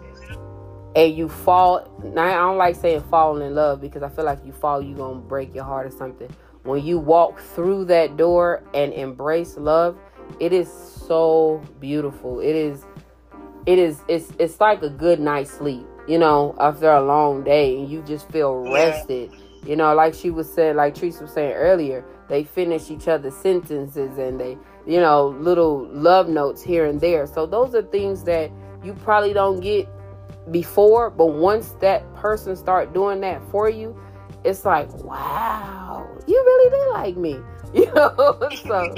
and 0.95 1.15
you 1.15 1.29
fall 1.29 1.87
now 2.03 2.23
i 2.25 2.33
don't 2.49 2.57
like 2.57 2.75
saying 2.75 3.01
fall 3.09 3.41
in 3.41 3.55
love 3.55 3.79
because 3.81 4.03
i 4.03 4.09
feel 4.09 4.25
like 4.25 4.45
you 4.45 4.51
fall 4.51 4.81
you're 4.81 4.97
gonna 4.97 5.19
break 5.19 5.55
your 5.55 5.63
heart 5.63 5.87
or 5.87 5.91
something 5.91 6.29
when 6.63 6.83
you 6.83 6.99
walk 6.99 7.39
through 7.39 7.85
that 7.85 8.17
door 8.17 8.63
and 8.73 8.91
embrace 8.93 9.55
love 9.57 9.97
it 10.39 10.51
is 10.51 10.71
so 10.71 11.61
beautiful 11.79 12.39
it 12.41 12.55
is 12.55 12.83
it 13.65 13.79
is 13.79 14.01
it's 14.09 14.33
it's 14.39 14.59
like 14.59 14.81
a 14.83 14.89
good 14.89 15.19
night's 15.19 15.51
sleep 15.51 15.85
you 16.07 16.17
know 16.17 16.53
after 16.59 16.91
a 16.91 17.01
long 17.01 17.43
day 17.43 17.77
and 17.77 17.89
you 17.89 18.01
just 18.03 18.29
feel 18.31 18.63
Yeah. 18.73 18.81
You 19.65 19.75
know 19.75 19.93
like 19.93 20.13
she 20.13 20.29
was 20.29 20.51
saying 20.51 20.75
like 20.75 20.95
Teresa 20.95 21.23
was 21.23 21.33
saying 21.33 21.53
earlier 21.53 22.05
they 22.27 22.43
finish 22.43 22.89
each 22.89 23.07
other's 23.07 23.35
sentences 23.35 24.17
and 24.17 24.39
they 24.39 24.57
you 24.85 24.99
know 24.99 25.29
little 25.39 25.87
love 25.89 26.29
notes 26.29 26.61
here 26.61 26.85
and 26.85 26.99
there. 27.01 27.27
So 27.27 27.45
those 27.45 27.75
are 27.75 27.83
things 27.83 28.23
that 28.23 28.51
you 28.83 28.93
probably 28.93 29.33
don't 29.33 29.59
get 29.59 29.87
before 30.51 31.09
but 31.09 31.27
once 31.27 31.75
that 31.81 32.13
person 32.15 32.55
start 32.55 32.93
doing 32.93 33.19
that 33.21 33.41
for 33.49 33.67
you 33.67 33.99
it's 34.43 34.63
like 34.63 34.87
wow 35.03 36.07
you 36.27 36.35
really 36.35 36.69
do 36.69 36.91
like 36.93 37.17
me. 37.17 37.39
You 37.73 37.91
know 37.93 38.49
so 38.67 38.95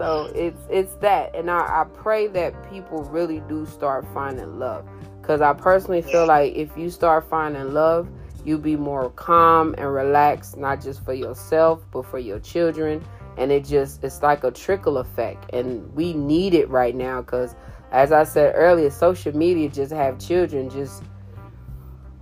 so 0.00 0.32
it's 0.34 0.62
it's 0.70 0.94
that. 0.96 1.34
And 1.36 1.50
I, 1.50 1.82
I 1.82 1.84
pray 1.92 2.26
that 2.28 2.70
people 2.70 3.04
really 3.04 3.40
do 3.50 3.66
start 3.66 4.06
finding 4.14 4.58
love. 4.58 4.88
Because 5.20 5.42
I 5.42 5.52
personally 5.52 6.00
feel 6.00 6.26
like 6.26 6.54
if 6.54 6.74
you 6.74 6.88
start 6.88 7.28
finding 7.28 7.74
love, 7.74 8.08
you 8.44 8.58
be 8.58 8.76
more 8.76 9.10
calm 9.10 9.74
and 9.78 9.92
relaxed, 9.92 10.56
not 10.56 10.80
just 10.80 11.04
for 11.04 11.12
yourself, 11.12 11.84
but 11.90 12.06
for 12.06 12.18
your 12.18 12.38
children. 12.40 13.04
And 13.36 13.50
it 13.50 13.64
just, 13.64 14.04
it's 14.04 14.22
like 14.22 14.44
a 14.44 14.50
trickle 14.50 14.98
effect. 14.98 15.52
And 15.52 15.92
we 15.94 16.12
need 16.12 16.54
it 16.54 16.68
right 16.68 16.94
now 16.94 17.22
because, 17.22 17.54
as 17.92 18.12
I 18.12 18.24
said 18.24 18.52
earlier, 18.56 18.90
social 18.90 19.34
media 19.36 19.68
just 19.68 19.92
have 19.92 20.18
children 20.18 20.68
just, 20.68 21.02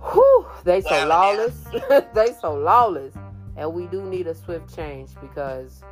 whew, 0.01 0.45
they 0.63 0.81
so 0.81 1.07
lawless. 1.07 1.65
they 2.13 2.33
so 2.39 2.53
lawless. 2.53 3.13
And 3.57 3.73
we 3.73 3.87
do 3.87 4.03
need 4.03 4.27
a 4.27 4.35
swift 4.35 4.73
change 4.73 5.11
because 5.19 5.83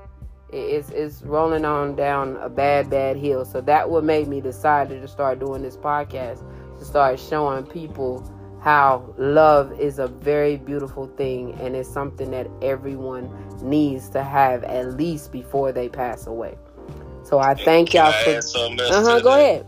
it's, 0.54 0.90
it's 0.92 1.22
rolling 1.24 1.66
on 1.66 1.96
down 1.96 2.38
a 2.38 2.50
bad, 2.50 2.90
bad 2.90 3.18
hill. 3.18 3.44
So 3.44 3.60
that 3.62 3.90
what 3.90 4.04
made 4.04 4.28
me 4.28 4.40
decide 4.40 4.90
to 4.90 5.08
start 5.08 5.40
doing 5.40 5.62
this 5.62 5.76
podcast 5.76 6.44
to 6.78 6.86
start 6.86 7.20
showing 7.20 7.66
people 7.66 8.24
how 8.62 9.14
love 9.18 9.80
is 9.80 10.00
a 10.00 10.08
very 10.08 10.58
beautiful 10.58 11.08
thing 11.08 11.54
and 11.60 11.76
it's 11.76 11.90
something 11.90 12.32
that 12.32 12.48
everyone 12.62 13.30
needs 13.62 14.10
to 14.10 14.24
have 14.24 14.64
at 14.64 14.94
least 14.98 15.32
before 15.32 15.72
they 15.72 15.90
pass 15.90 16.28
away. 16.28 16.58
So 17.24 17.40
I 17.40 17.56
thank 17.56 17.94
y'all 17.94 18.14
for. 18.14 18.32
Uh 18.32 19.04
huh. 19.04 19.20
Go 19.20 19.30
ahead. 19.30 19.66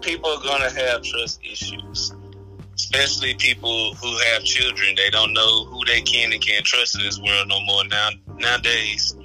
People 0.00 0.30
are 0.30 0.42
gonna 0.42 0.70
have 0.70 1.02
trust 1.02 1.40
issues, 1.44 2.12
especially 2.74 3.34
people 3.34 3.94
who 3.94 4.18
have 4.30 4.44
children. 4.44 4.94
They 4.96 5.10
don't 5.10 5.32
know 5.32 5.64
who 5.66 5.84
they 5.84 6.00
can 6.02 6.32
and 6.32 6.40
can't 6.42 6.64
trust 6.64 6.96
in 6.96 7.02
this 7.02 7.20
world 7.20 7.48
no 7.48 7.60
more. 7.60 7.84
Now 7.86 8.10
nowadays, 8.38 9.16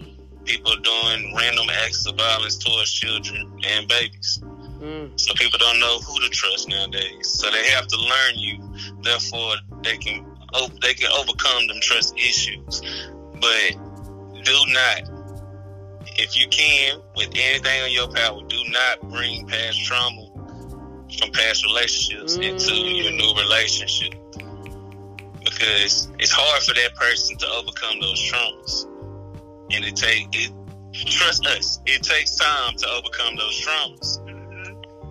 people 0.46 0.74
are 0.74 0.80
doing 0.80 1.36
random 1.36 1.70
acts 1.70 2.06
of 2.08 2.18
violence 2.18 2.58
towards 2.58 2.92
children 2.92 3.60
and 3.66 3.88
babies. 3.88 4.42
Mm. 4.84 5.18
So 5.18 5.34
people 5.36 5.58
don't 5.60 5.80
know 5.80 6.00
who 6.00 6.20
to 6.20 6.30
trust 6.30 6.68
nowadays. 6.68 7.30
So 7.30 7.50
they 7.50 7.70
have 7.70 7.88
to 7.88 7.98
learn 7.98 8.36
you. 8.36 8.60
Therefore, 9.02 9.56
they 9.82 9.98
can 9.98 10.26
they 10.82 10.94
can 10.94 11.10
overcome 11.12 11.68
them 11.68 11.78
trust 11.82 12.18
issues. 12.18 12.82
But 13.40 13.72
do 14.44 14.58
not, 14.68 15.10
if 16.20 16.38
you 16.38 16.48
can, 16.50 17.00
with 17.16 17.30
anything 17.34 17.86
in 17.86 17.92
your 17.94 18.10
power, 18.10 18.42
do 18.48 18.62
not 18.68 19.10
bring 19.10 19.48
past 19.48 19.86
trauma 19.86 20.28
from 21.18 21.32
past 21.32 21.66
relationships 21.66 22.38
mm. 22.38 22.52
into 22.52 22.74
your 22.76 23.12
new 23.14 23.34
relationship 23.42 24.14
because 25.40 26.12
it's 26.20 26.32
hard 26.32 26.62
for 26.62 26.74
that 26.74 26.94
person 26.96 27.38
to 27.38 27.48
overcome 27.48 28.00
those 28.02 28.20
traumas, 28.20 28.86
and 29.72 29.86
it 29.86 29.96
take 29.96 30.28
it. 30.34 30.52
Trust 30.94 31.48
us, 31.48 31.80
it 31.86 32.04
takes 32.04 32.36
time 32.36 32.76
to 32.78 32.88
overcome 32.90 33.36
those 33.38 33.66
traumas. 33.66 34.33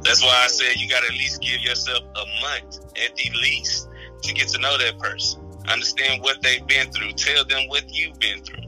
That's 0.02 0.22
why 0.22 0.42
I 0.44 0.48
said 0.48 0.76
you 0.76 0.88
got 0.88 1.00
to 1.00 1.06
at 1.06 1.12
least 1.12 1.40
give 1.42 1.60
yourself 1.60 2.02
a 2.02 2.24
month 2.40 2.80
at 3.02 3.14
the 3.16 3.30
least 3.40 3.88
to 4.22 4.34
get 4.34 4.48
to 4.48 4.58
know 4.58 4.76
that 4.78 4.98
person. 4.98 5.40
Understand 5.68 6.22
what 6.22 6.42
they've 6.42 6.66
been 6.66 6.90
through. 6.90 7.12
Tell 7.12 7.44
them 7.44 7.68
what 7.68 7.84
you've 7.94 8.18
been 8.18 8.42
through. 8.42 8.62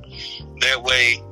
That 0.60 0.82
way, 0.82 1.22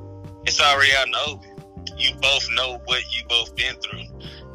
it's 0.45 0.59
already 0.59 0.91
out 0.93 1.05
in 1.05 1.11
the 1.11 1.19
open. 1.27 1.49
You 1.97 2.15
both 2.15 2.47
know 2.51 2.81
what 2.85 3.01
you 3.13 3.23
both 3.29 3.55
been 3.55 3.75
through, 3.75 4.03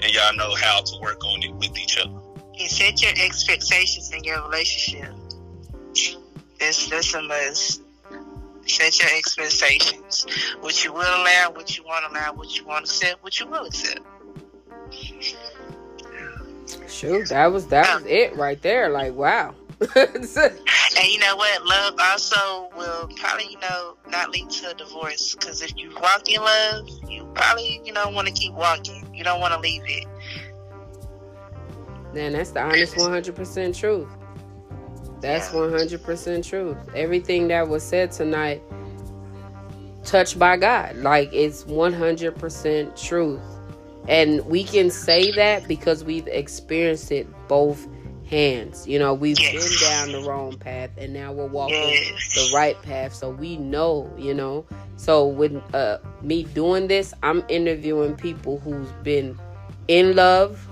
and 0.03 0.12
y'all 0.12 0.34
know 0.36 0.55
how 0.55 0.80
to 0.80 1.01
work 1.01 1.24
on 1.24 1.42
it 1.42 1.55
with 1.55 1.76
each 1.78 1.99
other. 1.99 2.18
And 2.59 2.68
set 2.68 3.01
your 3.01 3.12
expectations 3.24 4.12
in 4.12 4.24
your 4.24 4.42
relationship. 4.42 5.14
That's 6.59 6.88
that's 6.88 7.14
a 7.14 7.22
must. 7.22 7.82
Set 8.66 9.01
your 9.01 9.09
expectations. 9.16 10.26
What 10.61 10.84
you 10.84 10.92
will 10.92 11.01
allow, 11.01 11.53
what 11.55 11.76
you 11.78 11.84
want 11.84 12.05
to 12.05 12.11
allow, 12.11 12.32
what 12.34 12.59
you 12.59 12.66
want 12.66 12.84
to 12.84 12.90
accept, 12.90 13.22
what 13.22 13.40
you 13.40 13.46
will 13.46 13.64
accept. 13.64 14.01
Shoot, 16.89 17.28
that 17.28 17.53
was 17.53 17.66
that 17.68 18.03
was 18.03 18.07
it 18.07 18.36
right 18.36 18.61
there. 18.62 18.89
Like 18.89 19.14
wow. 19.14 19.55
and 19.95 21.07
you 21.07 21.18
know 21.20 21.36
what? 21.36 21.64
Love 21.64 21.95
also 22.01 22.68
will 22.76 23.09
probably, 23.16 23.47
you 23.49 23.61
know, 23.61 23.97
not 24.09 24.30
lead 24.30 24.51
to 24.51 24.70
a 24.70 24.74
divorce. 24.74 25.36
Because 25.36 25.62
if 25.62 25.76
you 25.76 25.95
walk 26.03 26.28
in 26.28 26.41
love, 26.41 26.89
you 27.09 27.30
probably, 27.34 27.80
you 27.84 27.93
know, 27.93 28.09
want 28.11 28.26
to 28.26 28.34
keep 28.34 28.53
walking. 28.55 29.09
You 29.14 29.22
don't 29.22 29.41
want 29.41 29.55
to 29.55 29.61
leave 29.61 29.82
it. 29.86 30.07
Man, 32.12 32.32
that's 32.32 32.51
the 32.51 32.61
honest 32.61 32.97
100% 32.97 33.78
truth. 33.78 34.09
That's 35.20 35.53
yeah. 35.53 35.61
100% 35.61 36.49
truth. 36.49 36.76
Everything 36.97 37.47
that 37.49 37.68
was 37.68 37.84
said 37.84 38.11
tonight, 38.11 38.62
touched 40.03 40.39
by 40.39 40.57
God. 40.57 40.97
Like, 40.97 41.32
it's 41.32 41.64
100% 41.64 43.01
truth. 43.01 43.41
And 44.09 44.44
we 44.46 44.64
can 44.64 44.90
say 44.90 45.30
that 45.32 45.68
because 45.68 46.02
we've 46.02 46.26
experienced 46.26 47.12
it 47.12 47.28
both 47.46 47.86
hands. 48.28 48.86
You 48.86 48.98
know, 48.98 49.14
we've 49.14 49.38
yes. 49.38 49.80
been 49.80 49.90
down 49.90 50.12
the 50.22 50.28
wrong 50.28 50.56
path 50.56 50.90
and 50.96 51.12
now 51.12 51.32
we're 51.32 51.46
walking 51.46 51.76
yes. 51.76 52.34
the 52.34 52.56
right 52.56 52.80
path. 52.82 53.14
So 53.14 53.30
we 53.30 53.56
know, 53.56 54.12
you 54.18 54.34
know. 54.34 54.66
So 54.96 55.26
with 55.26 55.62
uh, 55.74 55.98
me 56.22 56.44
doing 56.44 56.88
this, 56.88 57.14
I'm 57.22 57.44
interviewing 57.48 58.16
people 58.16 58.59
who's 58.59 58.90
been 59.02 59.38
in 59.88 60.16
love, 60.16 60.66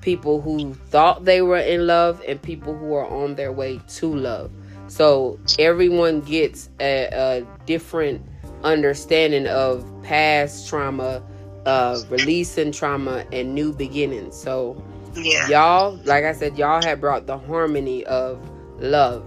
people 0.00 0.40
who 0.40 0.74
thought 0.74 1.24
they 1.24 1.42
were 1.42 1.58
in 1.58 1.86
love, 1.86 2.22
and 2.26 2.40
people 2.40 2.76
who 2.76 2.94
are 2.94 3.06
on 3.06 3.34
their 3.34 3.52
way 3.52 3.80
to 3.88 4.14
love. 4.14 4.50
So 4.88 5.38
everyone 5.58 6.20
gets 6.20 6.68
a, 6.80 7.08
a 7.12 7.46
different 7.66 8.24
understanding 8.62 9.46
of 9.46 9.84
past 10.02 10.68
trauma, 10.68 11.22
uh, 11.66 12.00
releasing 12.08 12.72
trauma 12.72 13.24
and 13.32 13.54
new 13.54 13.72
beginnings. 13.72 14.36
So, 14.36 14.82
yeah. 15.14 15.48
y'all, 15.48 15.98
like 16.04 16.24
I 16.24 16.32
said, 16.32 16.58
y'all 16.58 16.82
have 16.82 17.00
brought 17.00 17.26
the 17.26 17.38
harmony 17.38 18.04
of 18.06 18.40
love, 18.78 19.24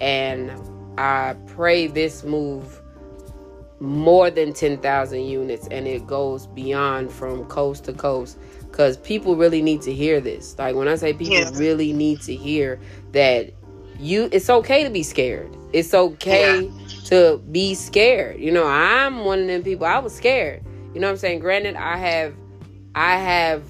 and 0.00 0.50
I 0.98 1.36
pray 1.46 1.86
this 1.86 2.24
move 2.24 2.80
more 3.80 4.30
than 4.30 4.52
10,000 4.52 5.24
units 5.24 5.66
and 5.68 5.88
it 5.88 6.06
goes 6.06 6.46
beyond 6.48 7.10
from 7.10 7.44
coast 7.46 7.84
to 7.84 7.94
coast 7.94 8.38
because 8.60 8.98
people 8.98 9.36
really 9.36 9.62
need 9.62 9.80
to 9.82 9.92
hear 9.92 10.20
this. 10.20 10.56
Like 10.58 10.76
when 10.76 10.86
I 10.86 10.96
say 10.96 11.14
people 11.14 11.34
yeah. 11.34 11.50
really 11.54 11.94
need 11.94 12.20
to 12.22 12.34
hear 12.34 12.78
that 13.12 13.50
you 13.98 14.28
it's 14.32 14.50
okay 14.50 14.84
to 14.84 14.90
be 14.90 15.02
scared. 15.02 15.56
It's 15.72 15.94
okay 15.94 16.64
yeah. 16.66 17.00
to 17.06 17.38
be 17.50 17.74
scared. 17.74 18.38
You 18.38 18.52
know, 18.52 18.66
I'm 18.66 19.24
one 19.24 19.40
of 19.40 19.46
them 19.46 19.62
people 19.62 19.86
I 19.86 19.98
was 19.98 20.14
scared. 20.14 20.62
You 20.94 21.00
know 21.00 21.06
what 21.06 21.12
I'm 21.12 21.18
saying? 21.18 21.40
Granted, 21.40 21.76
I 21.76 21.96
have 21.96 22.34
I 22.94 23.16
have 23.16 23.62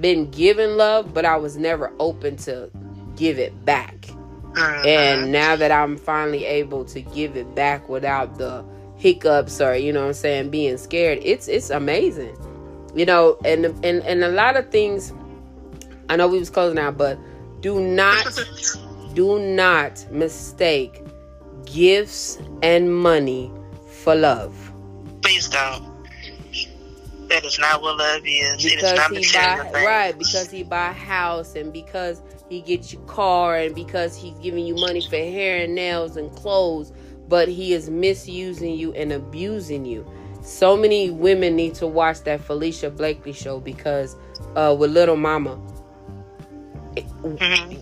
been 0.00 0.30
given 0.30 0.76
love, 0.76 1.14
but 1.14 1.24
I 1.24 1.36
was 1.36 1.56
never 1.56 1.92
open 1.98 2.36
to 2.38 2.70
give 3.16 3.38
it 3.38 3.64
back. 3.64 4.08
Uh-huh. 4.56 4.86
And 4.86 5.32
now 5.32 5.56
that 5.56 5.70
I'm 5.70 5.96
finally 5.96 6.44
able 6.44 6.84
to 6.86 7.00
give 7.00 7.36
it 7.36 7.54
back 7.54 7.88
without 7.88 8.38
the 8.38 8.64
hiccups 8.96 9.60
or 9.60 9.76
you 9.76 9.92
know 9.92 10.00
what 10.00 10.08
I'm 10.08 10.14
saying, 10.14 10.50
being 10.50 10.76
scared, 10.76 11.20
it's 11.22 11.48
it's 11.48 11.70
amazing. 11.70 12.36
You 12.94 13.06
know, 13.06 13.38
and 13.44 13.66
and 13.84 14.02
and 14.02 14.24
a 14.24 14.28
lot 14.28 14.56
of 14.56 14.70
things 14.70 15.12
I 16.08 16.16
know 16.16 16.28
we 16.28 16.38
was 16.38 16.50
closing 16.50 16.78
out, 16.78 16.96
but 16.96 17.18
do 17.60 17.80
not 17.80 18.38
do 19.14 19.38
not 19.38 20.06
mistake 20.10 21.02
gifts 21.64 22.38
and 22.62 22.94
money 22.94 23.52
for 24.02 24.14
love. 24.14 24.72
Please 25.22 25.48
don't. 25.48 25.87
That 27.28 27.44
is 27.44 27.58
not 27.58 27.82
what 27.82 27.98
love 27.98 28.22
is. 28.24 28.64
Because 28.64 29.06
he 29.08 29.32
buy 29.32 29.70
right 29.84 30.16
because 30.16 30.50
he 30.50 30.62
buy 30.62 30.92
house 30.92 31.54
and 31.54 31.72
because 31.72 32.22
he 32.48 32.62
gets 32.62 32.92
you 32.92 32.98
car 33.00 33.56
and 33.56 33.74
because 33.74 34.16
he's 34.16 34.38
giving 34.38 34.64
you 34.64 34.74
money 34.74 35.00
for 35.00 35.16
hair 35.16 35.62
and 35.62 35.74
nails 35.74 36.16
and 36.16 36.34
clothes, 36.34 36.92
but 37.28 37.48
he 37.48 37.74
is 37.74 37.90
misusing 37.90 38.74
you 38.74 38.92
and 38.94 39.12
abusing 39.12 39.84
you. 39.84 40.10
So 40.42 40.76
many 40.76 41.10
women 41.10 41.56
need 41.56 41.74
to 41.74 41.86
watch 41.86 42.22
that 42.22 42.40
Felicia 42.40 42.90
Blakely 42.90 43.32
show 43.32 43.60
because 43.60 44.16
uh, 44.56 44.74
with 44.78 44.92
Little 44.92 45.16
Mama, 45.16 45.60
mm-hmm. 46.96 47.80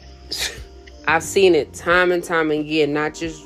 I've 1.08 1.22
seen 1.22 1.54
it 1.54 1.72
time 1.72 2.10
and 2.10 2.24
time 2.24 2.50
again, 2.50 2.92
not 2.92 3.14
just 3.14 3.40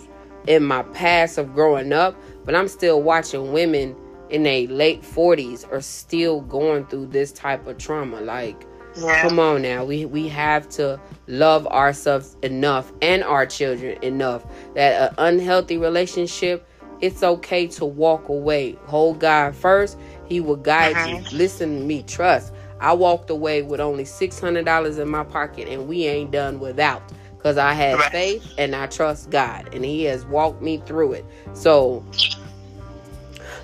in 0.46 0.64
my 0.64 0.82
past 0.82 1.36
of 1.36 1.52
growing 1.52 1.92
up, 1.92 2.16
but 2.46 2.54
I'm 2.54 2.68
still 2.68 3.02
watching 3.02 3.52
women 3.52 3.94
in 4.30 4.44
their 4.44 4.66
late 4.66 5.02
40s 5.02 5.70
are 5.70 5.80
still 5.80 6.40
going 6.42 6.86
through 6.86 7.06
this 7.06 7.32
type 7.32 7.66
of 7.66 7.78
trauma. 7.78 8.20
Like, 8.20 8.66
yeah. 8.96 9.22
come 9.22 9.38
on 9.38 9.62
now. 9.62 9.84
We, 9.84 10.04
we 10.04 10.28
have 10.28 10.68
to 10.70 11.00
love 11.26 11.66
ourselves 11.66 12.36
enough 12.42 12.92
and 13.02 13.22
our 13.22 13.46
children 13.46 14.02
enough 14.02 14.44
that 14.74 15.10
an 15.10 15.14
unhealthy 15.18 15.78
relationship, 15.78 16.66
it's 17.00 17.22
okay 17.22 17.66
to 17.68 17.84
walk 17.84 18.28
away. 18.28 18.76
Hold 18.86 19.20
God 19.20 19.54
first. 19.54 19.98
He 20.26 20.40
will 20.40 20.56
guide 20.56 20.96
uh-huh. 20.96 21.08
you. 21.08 21.36
Listen 21.36 21.80
to 21.80 21.84
me. 21.84 22.02
Trust. 22.02 22.52
I 22.80 22.92
walked 22.94 23.30
away 23.30 23.62
with 23.62 23.80
only 23.80 24.04
$600 24.04 24.98
in 24.98 25.08
my 25.08 25.24
pocket 25.24 25.68
and 25.68 25.86
we 25.86 26.06
ain't 26.06 26.30
done 26.30 26.60
without 26.60 27.02
because 27.36 27.58
I 27.58 27.72
had 27.72 27.98
right. 27.98 28.12
faith 28.12 28.54
and 28.58 28.74
I 28.74 28.86
trust 28.86 29.30
God 29.30 29.74
and 29.74 29.84
He 29.84 30.04
has 30.04 30.24
walked 30.26 30.62
me 30.62 30.78
through 30.78 31.14
it. 31.14 31.24
So 31.52 32.04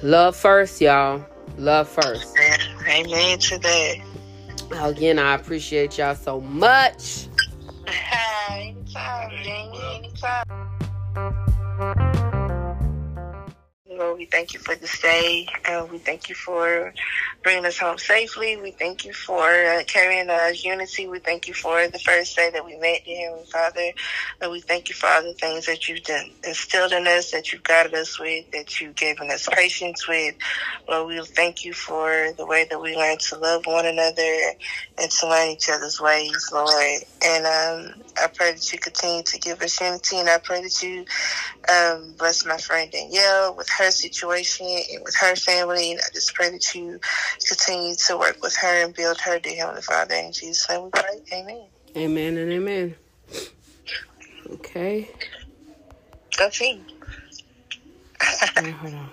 Love 0.03 0.37
first, 0.37 0.81
y'all. 0.81 1.25
Love 1.57 1.89
first. 1.89 2.35
Amen 2.89 3.39
to 3.39 3.59
that. 3.59 3.97
Again, 4.73 5.19
I 5.19 5.35
appreciate 5.35 5.97
y'all 5.99 6.15
so 6.15 6.41
much. 6.41 7.29
anytime, 8.51 9.31
Jamie, 9.43 9.81
anytime. 9.95 10.45
Lord, 13.99 14.19
we 14.19 14.27
thank 14.27 14.55
you 14.55 14.61
for 14.61 14.77
this 14.77 15.01
day. 15.01 15.47
Uh, 15.69 15.87
we 15.91 15.99
thank 15.99 16.29
you 16.29 16.35
for 16.37 16.95
bringing 17.43 17.67
us 17.67 17.79
home 17.79 17.99
safely. 17.99 18.57
We 18.57 18.73
thank 18.73 19.05
you 19.05 19.13
for 19.15 19.43
uh, 19.43 19.85
carrying 19.87 20.31
us 20.31 20.65
unity. 20.65 21.09
We 21.09 21.21
thank 21.21 21.49
you 21.49 21.55
for 21.55 21.89
the 21.89 21.99
first 22.01 22.37
day 22.37 22.51
that 22.53 22.65
we 22.65 22.77
met, 22.79 23.05
dear 23.05 23.29
Heavenly 23.29 23.47
Father. 23.53 23.93
And 24.43 24.53
we 24.53 24.61
thank 24.61 24.91
you 24.91 24.95
for 24.97 25.09
all 25.09 25.23
the 25.23 25.35
things 25.35 25.67
that 25.67 25.89
you've 25.89 26.05
done, 26.05 26.31
instilled 26.47 26.93
in 26.93 27.07
us, 27.07 27.33
that 27.33 27.53
you've 27.53 27.65
guided 27.65 27.95
us 27.95 28.21
with, 28.21 28.51
that 28.53 28.81
you've 28.81 28.97
given 28.97 29.31
us 29.31 29.49
patience 29.53 30.09
with. 30.09 30.37
Lord, 30.89 31.09
we 31.09 31.21
thank 31.27 31.65
you 31.65 31.73
for 31.73 32.33
the 32.39 32.47
way 32.47 32.67
that 32.71 32.81
we 32.81 32.97
learn 32.97 33.19
to 33.31 33.39
love 33.39 33.67
one 33.67 33.87
another 33.87 34.39
and 35.01 35.11
to 35.11 35.29
learn 35.29 35.51
each 35.51 35.71
other's 35.71 36.01
ways, 36.01 36.51
Lord. 36.53 37.01
And 37.25 37.47
um, 37.47 37.95
I 38.19 38.29
pray 38.35 38.53
that 38.53 38.73
you 38.73 38.79
continue 38.79 39.23
to 39.25 39.39
give 39.41 39.63
us 39.63 39.81
unity, 39.81 40.19
and 40.19 40.29
I 40.29 40.39
pray 40.39 40.63
that 40.63 40.83
you 40.83 41.07
um, 41.73 42.15
bless 42.19 42.47
my 42.47 42.59
friend 42.59 42.91
Danielle 42.93 43.57
with 43.57 43.69
her 43.87 43.91
situation 43.93 44.67
and 44.67 45.03
with 45.03 45.15
her 45.17 45.37
family. 45.37 45.93
And 45.93 46.01
I 46.01 46.09
just 46.13 46.35
pray 46.35 46.51
that 46.51 46.75
you 46.75 47.01
continue 47.47 47.95
to 48.07 48.19
work 48.19 48.39
with 48.43 48.57
her 48.61 48.85
and 48.85 48.95
build 48.95 49.21
her, 49.21 49.39
dear 49.39 49.57
Heavenly 49.57 49.83
Father. 49.83 50.15
In 50.15 50.33
Jesus' 50.33 50.67
name 50.69 50.85
we 50.85 50.91
pray. 50.91 51.23
Amen. 51.33 51.69
Amen 51.97 52.37
and 52.37 52.53
amen. 52.53 52.97
Okay. 54.51 55.09
Go 56.37 56.51
team. 56.53 56.85
Right, 58.57 58.75
hold 58.75 58.95
on. 58.95 59.11